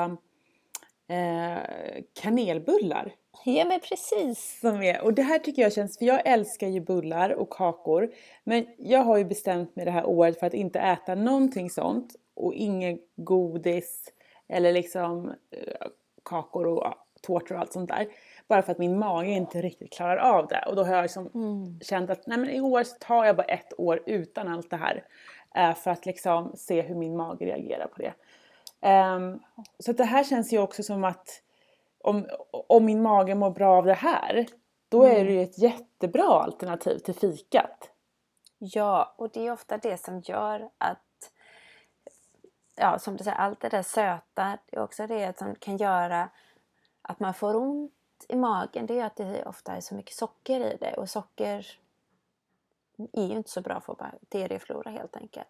eh, 1.07 2.03
kanelbullar. 2.13 3.15
Ja 3.45 3.65
men 3.65 3.79
precis! 3.79 4.59
Som 4.59 4.81
är, 4.81 5.01
och 5.01 5.13
det 5.13 5.21
här 5.21 5.39
tycker 5.39 5.61
jag 5.61 5.73
känns, 5.73 5.97
för 5.97 6.05
jag 6.05 6.21
älskar 6.25 6.67
ju 6.67 6.79
bullar 6.79 7.29
och 7.29 7.49
kakor. 7.49 8.11
Men 8.43 8.65
jag 8.77 9.03
har 9.03 9.17
ju 9.17 9.25
bestämt 9.25 9.75
mig 9.75 9.85
det 9.85 9.91
här 9.91 10.05
året 10.05 10.39
för 10.39 10.47
att 10.47 10.53
inte 10.53 10.79
äta 10.79 11.15
någonting 11.15 11.69
sånt. 11.69 12.15
Och 12.33 12.53
inget 12.53 12.99
godis 13.15 14.13
eller 14.47 14.71
liksom 14.71 15.29
eh, 15.29 15.87
kakor 16.23 16.67
och 16.67 16.93
tårtor 17.21 17.55
och 17.55 17.61
allt 17.61 17.73
sånt 17.73 17.89
där. 17.89 18.07
Bara 18.51 18.61
för 18.61 18.71
att 18.71 18.77
min 18.77 18.99
mage 18.99 19.29
inte 19.29 19.61
riktigt 19.61 19.93
klarar 19.93 20.17
av 20.17 20.47
det. 20.47 20.63
Och 20.67 20.75
då 20.75 20.83
har 20.83 20.95
jag 20.95 21.01
liksom 21.01 21.29
mm. 21.33 21.79
känt 21.81 22.09
att 22.09 22.27
nej 22.27 22.37
men 22.37 22.49
i 22.49 22.61
år 22.61 22.83
så 22.83 22.95
tar 22.99 23.25
jag 23.25 23.35
bara 23.35 23.43
ett 23.43 23.79
år 23.79 24.03
utan 24.05 24.47
allt 24.47 24.69
det 24.69 24.77
här. 24.77 25.03
Eh, 25.55 25.73
för 25.75 25.91
att 25.91 26.05
liksom 26.05 26.51
se 26.55 26.81
hur 26.81 26.95
min 26.95 27.15
mage 27.15 27.45
reagerar 27.45 27.87
på 27.87 28.01
det. 28.01 28.13
Um, 29.15 29.39
så 29.79 29.91
det 29.91 30.03
här 30.03 30.23
känns 30.23 30.53
ju 30.53 30.59
också 30.59 30.83
som 30.83 31.03
att 31.03 31.41
om, 32.03 32.27
om 32.51 32.85
min 32.85 33.01
mage 33.01 33.35
mår 33.35 33.49
bra 33.49 33.77
av 33.77 33.85
det 33.85 33.93
här, 33.93 34.47
då 34.89 35.03
är 35.03 35.25
det 35.25 35.31
ju 35.31 35.41
ett 35.41 35.57
jättebra 35.57 36.43
alternativ 36.43 36.97
till 36.97 37.15
fikat. 37.15 37.91
Ja, 38.57 39.15
och 39.17 39.29
det 39.29 39.47
är 39.47 39.51
ofta 39.51 39.77
det 39.77 39.97
som 39.97 40.19
gör 40.19 40.69
att, 40.77 41.31
ja 42.75 42.99
som 42.99 43.17
du 43.17 43.23
säger, 43.23 43.37
allt 43.37 43.61
det 43.61 43.69
där 43.69 43.83
söta, 43.83 44.57
det 44.65 44.77
är 44.77 44.83
också 44.83 45.07
det 45.07 45.37
som 45.37 45.55
kan 45.55 45.77
göra 45.77 46.29
att 47.01 47.19
man 47.19 47.33
får 47.33 47.55
ont 47.55 47.91
i 48.29 48.35
magen. 48.35 48.85
Det 48.85 48.99
är 48.99 49.05
att 49.05 49.15
det 49.15 49.45
ofta 49.45 49.75
är 49.75 49.81
så 49.81 49.95
mycket 49.95 50.15
socker 50.15 50.59
i 50.59 50.77
det 50.79 50.93
och 50.93 51.09
socker 51.09 51.79
är 53.13 53.25
ju 53.25 53.37
inte 53.37 53.49
så 53.49 53.61
bra 53.61 53.81
för 53.81 53.93
bakterieflora 53.93 54.91
helt 54.91 55.15
enkelt. 55.15 55.47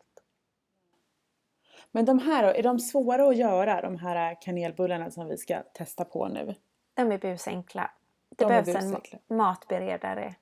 Men 1.92 2.06
de 2.06 2.20
här 2.20 2.44
då, 2.44 2.50
är 2.50 2.64
de 2.64 2.80
svåra 2.80 3.28
att 3.28 3.38
göra, 3.38 3.82
de 3.82 3.98
här 3.98 4.42
kanelbullarna 4.42 5.12
som 5.12 5.28
vi 5.28 5.38
ska 5.38 5.64
testa 5.74 6.06
på 6.06 6.28
nu? 6.28 6.56
De 6.94 7.12
är 7.12 7.18
busenkla. 7.18 7.92
Det 8.30 8.46
de 8.46 8.48
behövs 8.48 8.66
busenkla. 8.66 9.20
en 9.28 9.38
matberedare. 9.38 10.36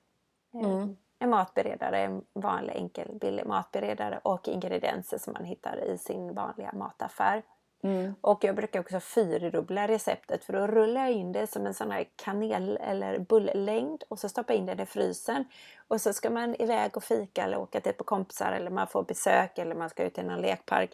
Mm. 0.54 0.96
En 1.18 1.30
matberedare, 1.30 1.98
en 1.98 2.24
vanlig 2.32 2.74
enkel 2.74 3.18
billig 3.20 3.46
matberedare 3.46 4.20
och 4.22 4.48
ingredienser 4.48 5.18
som 5.18 5.32
man 5.32 5.44
hittar 5.44 5.84
i 5.84 5.98
sin 5.98 6.34
vanliga 6.34 6.72
mataffär. 6.72 7.42
Mm. 7.82 8.14
Och 8.20 8.44
jag 8.44 8.56
brukar 8.56 8.80
också 8.80 9.00
fyrdubbla 9.00 9.88
receptet 9.88 10.44
för 10.44 10.52
då 10.52 10.66
rullar 10.66 11.00
jag 11.00 11.12
in 11.12 11.32
det 11.32 11.46
som 11.46 11.66
en 11.66 11.74
sån 11.74 11.90
här 11.90 12.06
kanel 12.16 12.78
eller 12.80 13.18
bulllängd 13.18 14.02
och 14.08 14.18
så 14.18 14.28
stoppar 14.28 14.54
jag 14.54 14.58
in 14.58 14.66
det 14.66 14.82
i 14.82 14.86
frysen. 14.86 15.44
Och 15.88 16.00
så 16.00 16.12
ska 16.12 16.30
man 16.30 16.62
iväg 16.62 16.96
och 16.96 17.04
fika 17.04 17.44
eller 17.44 17.58
åka 17.58 17.80
till 17.80 17.90
ett 17.90 17.98
par 17.98 18.04
kompisar 18.04 18.52
eller 18.52 18.70
man 18.70 18.86
får 18.86 19.02
besök 19.02 19.58
eller 19.58 19.74
man 19.74 19.90
ska 19.90 20.04
ut 20.04 20.14
till 20.14 20.26
någon 20.26 20.40
lekpark. 20.40 20.90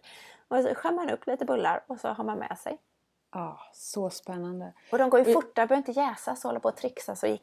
Och 0.48 0.62
så 0.62 0.74
skär 0.74 0.92
man 0.92 1.10
upp 1.10 1.26
lite 1.26 1.44
bullar 1.44 1.84
och 1.86 2.00
så 2.00 2.08
har 2.08 2.24
man 2.24 2.38
med 2.38 2.58
sig. 2.58 2.78
Ja, 3.32 3.40
ah, 3.40 3.70
så 3.72 4.10
spännande. 4.10 4.72
Och 4.92 4.98
de 4.98 5.10
går 5.10 5.20
ju 5.20 5.32
fortare, 5.32 5.66
behöver 5.66 5.76
inte 5.76 6.00
jäsas 6.00 6.44
och 6.44 6.48
hålla 6.48 6.60
på 6.60 6.68
och 6.68 6.76
trixas 6.76 7.22
och 7.22 7.38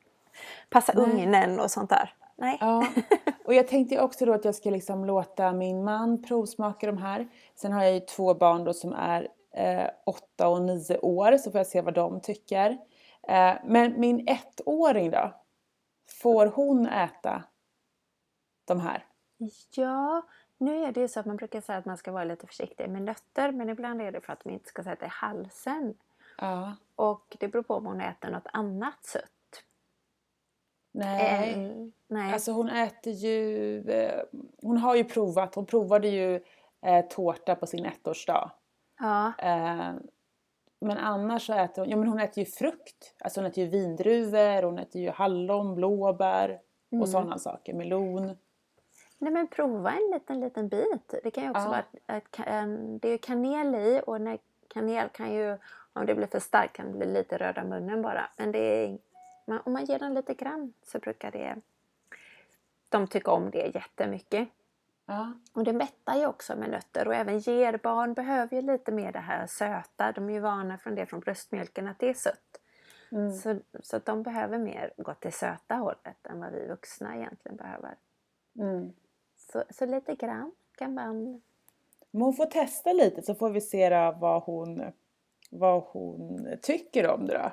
passa 0.69 0.93
ugnen 0.93 1.59
och 1.59 1.71
sånt 1.71 1.89
där. 1.89 2.13
Nej. 2.43 2.57
Ja. 2.61 2.87
Och 3.45 3.53
jag 3.53 3.67
tänkte 3.67 4.01
också 4.01 4.25
då 4.25 4.33
att 4.33 4.45
jag 4.45 4.55
ska 4.55 4.69
liksom 4.69 5.05
låta 5.05 5.53
min 5.53 5.83
man 5.83 6.21
provsmaka 6.21 6.87
de 6.87 6.97
här. 6.97 7.27
Sen 7.55 7.71
har 7.71 7.83
jag 7.83 7.93
ju 7.93 7.99
två 7.99 8.33
barn 8.33 8.63
då 8.63 8.73
som 8.73 8.93
är 8.93 9.27
eh, 9.53 9.89
åtta 10.05 10.47
och 10.47 10.61
nio 10.61 10.97
år 10.97 11.37
så 11.37 11.51
får 11.51 11.59
jag 11.59 11.67
se 11.67 11.81
vad 11.81 11.93
de 11.93 12.21
tycker. 12.21 12.77
Eh, 13.27 13.53
men 13.65 13.99
min 13.99 14.27
ettåring 14.27 15.11
då? 15.11 15.33
Får 16.21 16.45
hon 16.45 16.87
äta 16.87 17.43
de 18.65 18.79
här? 18.79 19.05
Ja, 19.75 20.21
nu 20.57 20.83
är 20.83 20.91
det 20.91 20.99
ju 20.99 21.07
så 21.07 21.19
att 21.19 21.25
man 21.25 21.35
brukar 21.35 21.61
säga 21.61 21.77
att 21.77 21.85
man 21.85 21.97
ska 21.97 22.11
vara 22.11 22.23
lite 22.23 22.47
försiktig 22.47 22.89
med 22.89 23.01
nötter 23.01 23.51
men 23.51 23.69
ibland 23.69 24.01
är 24.01 24.11
det 24.11 24.21
för 24.21 24.33
att 24.33 24.45
man 24.45 24.53
inte 24.53 24.69
ska 24.69 24.83
sätta 24.83 25.05
i 25.05 25.09
halsen. 25.11 25.93
Ja. 26.37 26.75
Och 26.95 27.37
det 27.39 27.47
beror 27.47 27.63
på 27.63 27.73
om 27.73 27.85
hon 27.85 28.01
äter 28.01 28.31
något 28.31 28.47
annat 28.53 29.05
sött. 29.05 29.31
Nej. 30.93 31.53
Eh, 31.53 31.87
nej. 32.07 32.33
Alltså 32.33 32.51
hon 32.51 32.69
äter 32.69 33.13
ju... 33.13 33.79
Eh, 33.89 34.23
hon 34.61 34.77
har 34.77 34.95
ju 34.95 35.03
provat. 35.03 35.55
Hon 35.55 35.65
provade 35.65 36.07
ju 36.07 36.43
eh, 36.85 37.05
tårta 37.05 37.55
på 37.55 37.67
sin 37.67 37.85
ettårsdag. 37.85 38.51
Ja. 38.99 39.33
Eh, 39.37 39.93
men 40.79 40.97
annars 40.97 41.45
så 41.45 41.53
äter 41.53 41.81
hon... 41.81 41.89
Ja 41.89 41.97
men 41.97 42.07
hon 42.07 42.19
äter 42.19 42.39
ju 42.39 42.45
frukt. 42.45 43.15
Alltså 43.19 43.39
hon 43.39 43.47
äter 43.47 43.63
ju 43.63 43.69
vindruvor, 43.69 44.63
hon 44.63 44.79
äter 44.79 45.01
ju 45.01 45.09
hallon, 45.09 45.75
blåbär 45.75 46.59
och 46.89 46.93
mm. 46.93 47.07
sådana 47.07 47.37
saker. 47.37 47.73
Melon. 47.73 48.37
Nej 49.17 49.33
men 49.33 49.47
prova 49.47 49.91
en 49.91 50.11
liten 50.13 50.39
liten 50.39 50.67
bit. 50.67 51.15
Det 51.23 51.31
kan 51.31 51.43
ju 51.43 51.49
också 51.49 51.61
ja. 51.61 51.67
vara 51.67 51.83
att 52.05 53.01
det 53.01 53.09
är 53.09 53.17
kanel 53.17 53.75
i 53.75 54.01
och 54.05 54.21
när 54.21 54.39
kanel 54.67 55.09
kan 55.09 55.33
ju 55.33 55.57
om 55.93 56.05
det 56.05 56.15
blir 56.15 56.27
för 56.27 56.39
starkt 56.39 56.75
kan 56.75 56.91
det 56.91 56.97
bli 56.97 57.05
lite 57.05 57.37
röda 57.37 57.63
munnen 57.63 58.01
bara. 58.01 58.29
Men 58.37 58.51
det 58.51 58.59
är 58.59 58.97
om 59.45 59.73
man 59.73 59.85
ger 59.85 59.99
dem 59.99 60.13
lite 60.13 60.33
grann 60.33 60.73
så 60.83 60.99
brukar 60.99 61.31
det 61.31 61.55
de 62.89 63.07
tycka 63.07 63.31
om 63.31 63.51
det 63.51 63.75
jättemycket. 63.75 64.49
Ja. 65.05 65.33
Och 65.53 65.63
det 65.63 65.73
mättar 65.73 66.15
ju 66.15 66.25
också 66.25 66.55
med 66.55 66.69
nötter 66.69 67.07
och 67.07 67.15
även 67.15 67.39
ger 67.39 67.79
barn 67.83 68.13
behöver 68.13 68.55
ju 68.55 68.61
lite 68.61 68.91
mer 68.91 69.11
det 69.11 69.19
här 69.19 69.47
söta. 69.47 70.11
De 70.11 70.29
är 70.29 70.33
ju 70.33 70.39
vana 70.39 70.77
från 70.77 70.95
det 70.95 71.05
från 71.05 71.19
bröstmjölken 71.19 71.87
att 71.87 71.99
det 71.99 72.09
är 72.09 72.13
sött. 72.13 72.59
Mm. 73.11 73.31
Så, 73.31 73.59
så 73.83 73.97
att 73.97 74.05
de 74.05 74.23
behöver 74.23 74.57
mer 74.57 74.93
gå 74.97 75.13
till 75.13 75.33
söta 75.33 75.75
hållet 75.75 76.27
än 76.27 76.39
vad 76.39 76.51
vi 76.51 76.67
vuxna 76.67 77.15
egentligen 77.15 77.57
behöver. 77.57 77.95
Mm. 78.59 78.93
Så, 79.37 79.63
så 79.69 79.85
lite 79.85 80.15
grann 80.15 80.51
kan 80.77 80.93
man... 80.93 81.41
Men 82.11 82.21
hon 82.21 82.33
får 82.33 82.45
testa 82.45 82.93
lite 82.93 83.21
så 83.21 83.35
får 83.35 83.49
vi 83.49 83.61
se 83.61 83.89
vad 84.19 84.43
hon, 84.43 84.83
vad 85.51 85.83
hon 85.83 86.47
tycker 86.61 87.07
om 87.07 87.25
det 87.25 87.33
då. 87.37 87.51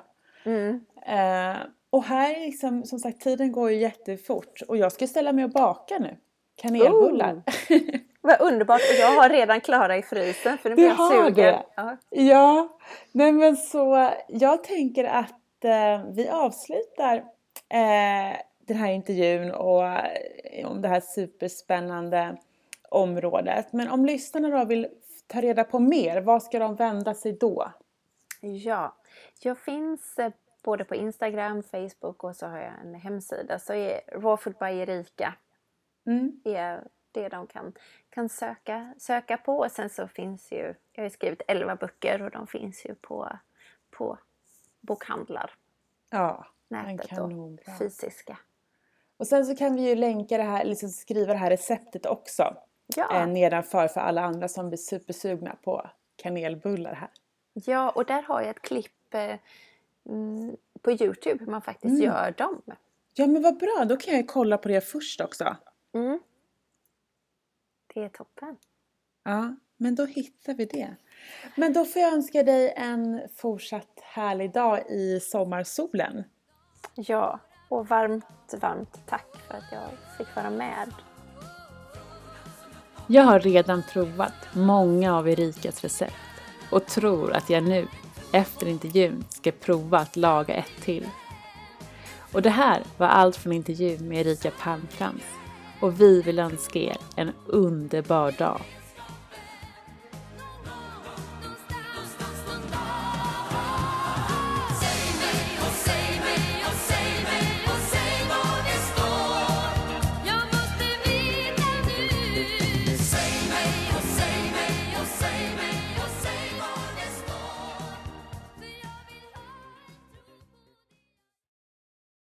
Mm. 0.51 0.85
Eh, 1.05 1.57
och 1.91 2.03
här 2.03 2.39
liksom, 2.39 2.85
som 2.85 2.99
sagt, 2.99 3.21
tiden 3.21 3.51
går 3.51 3.71
ju 3.71 3.77
jättefort 3.77 4.61
och 4.67 4.77
jag 4.77 4.91
ska 4.91 5.07
ställa 5.07 5.31
mig 5.31 5.43
och 5.43 5.51
baka 5.51 5.99
nu. 5.99 6.17
Kanelbullar. 6.55 7.33
Oh. 7.33 7.79
Vad 8.21 8.41
underbart! 8.41 8.81
Och 8.81 8.99
jag 8.99 9.21
har 9.21 9.29
redan 9.29 9.61
klara 9.61 9.97
i 9.97 10.01
frysen 10.01 10.57
för 10.57 10.69
nu 10.69 10.75
blir 10.75 10.85
jag 10.85 11.11
sugen. 11.11 11.33
det? 11.35 11.63
Ja. 11.75 11.97
Ja, 12.09 12.77
nej 13.11 13.31
men 13.31 13.57
så 13.57 14.11
jag 14.27 14.63
tänker 14.63 15.03
att 15.03 15.65
eh, 15.65 16.05
vi 16.11 16.29
avslutar 16.29 17.17
eh, 17.69 18.37
den 18.59 18.77
här 18.77 18.91
intervjun 18.91 19.51
och 19.51 19.85
eh, 19.85 20.71
om 20.71 20.81
det 20.81 20.87
här 20.87 20.99
superspännande 20.99 22.37
området. 22.89 23.73
Men 23.73 23.89
om 23.89 24.05
lyssnarna 24.05 24.49
då 24.49 24.65
vill 24.65 24.87
ta 25.27 25.41
reda 25.41 25.63
på 25.63 25.79
mer, 25.79 26.21
vad 26.21 26.43
ska 26.43 26.59
de 26.59 26.75
vända 26.75 27.13
sig 27.13 27.33
då? 27.33 27.71
ja, 28.41 28.95
jag 29.39 29.57
finns 29.57 30.19
eh, 30.19 30.31
både 30.61 30.83
på 30.83 30.95
Instagram, 30.95 31.63
Facebook 31.63 32.23
och 32.23 32.35
så 32.35 32.47
har 32.47 32.57
jag 32.57 32.73
en 32.81 32.95
hemsida. 32.95 33.59
Så 33.59 33.73
är 33.73 34.01
Raw 34.11 34.37
Food 34.37 34.55
by 34.59 34.79
Erika 34.79 35.33
Mm. 36.05 36.41
är 36.45 36.87
det 37.11 37.29
de 37.29 37.47
kan, 37.47 37.73
kan 38.09 38.29
söka, 38.29 38.93
söka 38.97 39.37
på. 39.37 39.57
Och 39.57 39.71
sen 39.71 39.89
så 39.89 40.07
finns 40.07 40.51
ju, 40.51 40.73
jag 40.93 41.03
har 41.03 41.09
skrivit 41.09 41.41
11 41.47 41.75
böcker 41.75 42.21
och 42.21 42.31
de 42.31 42.47
finns 42.47 42.85
ju 42.85 42.95
på, 42.95 43.29
på 43.91 44.17
bokhandlar, 44.81 45.51
Ja, 46.09 46.45
nätet 46.67 47.19
och 47.19 47.31
fysiska. 47.79 48.37
Och 49.17 49.27
sen 49.27 49.45
så 49.45 49.55
kan 49.55 49.75
vi 49.75 49.89
ju 49.89 49.95
länka 49.95 50.37
det 50.37 50.43
här, 50.43 50.65
liksom 50.65 50.89
skriva 50.89 51.33
det 51.33 51.39
här 51.39 51.49
receptet 51.49 52.05
också 52.05 52.57
Ja. 52.95 53.15
eh, 53.21 53.27
nedanför 53.27 53.87
för 53.87 54.01
alla 54.01 54.21
andra 54.21 54.47
som 54.47 54.67
blir 54.69 54.77
supersugna 54.77 55.55
på 55.63 55.89
kanelbullar 56.15 56.93
här. 56.93 57.09
Ja, 57.53 57.89
och 57.89 58.05
där 58.05 58.21
har 58.21 58.41
jag 58.41 58.49
ett 58.49 58.61
klipp 58.61 59.13
eh, 59.13 59.35
på 60.81 60.91
Youtube 60.91 61.39
hur 61.39 61.51
man 61.51 61.61
faktiskt 61.61 61.91
Mm. 61.91 62.01
gör 62.05 62.31
dem. 62.37 62.61
Ja 63.13 63.27
men 63.27 63.41
vad 63.41 63.57
bra, 63.57 63.85
då 63.89 63.97
kan 63.97 64.15
jag 64.15 64.27
kolla 64.27 64.57
på 64.57 64.67
det 64.67 64.81
först 64.81 65.21
också. 65.21 65.55
Mm. 65.93 66.19
Det 67.93 68.03
är 68.03 68.09
toppen. 68.09 68.57
Ja, 69.23 69.55
men 69.77 69.95
då 69.95 70.05
hittar 70.05 70.53
vi 70.53 70.65
det. 70.65 70.95
Men 71.55 71.73
då 71.73 71.85
får 71.85 72.01
jag 72.01 72.13
önska 72.13 72.43
dig 72.43 72.73
en 72.77 73.21
fortsatt 73.35 73.99
härlig 74.01 74.53
dag 74.53 74.89
i 74.89 75.19
sommarsolen. 75.19 76.23
Ja, 76.95 77.39
och 77.69 77.87
varmt, 77.87 78.53
varmt 78.61 79.01
tack 79.07 79.37
för 79.47 79.53
att 79.57 79.71
jag 79.71 79.89
fick 80.17 80.35
vara 80.35 80.49
med. 80.49 80.93
Jag 83.07 83.23
har 83.23 83.39
redan 83.39 83.83
provat 83.83 84.33
många 84.55 85.17
av 85.17 85.29
Erikas 85.29 85.81
recept 85.81 86.13
och 86.71 86.85
tror 86.85 87.33
att 87.33 87.49
jag 87.49 87.63
nu, 87.63 87.87
efter 88.31 88.67
intervjun, 88.67 89.25
ska 89.29 89.51
prova 89.51 89.97
att 89.97 90.15
laga 90.15 90.53
ett 90.53 90.81
till. 90.83 91.07
Och 92.31 92.41
det 92.41 92.49
här 92.49 92.83
var 92.97 93.07
allt 93.07 93.35
från 93.35 93.53
intervjun 93.53 94.07
med 94.07 94.27
Erika 94.27 94.51
Palmkrans 94.51 95.23
och 95.79 96.01
vi 96.01 96.21
vill 96.21 96.39
önska 96.39 96.79
er 96.79 96.97
en 97.15 97.31
underbar 97.45 98.31
dag 98.31 98.61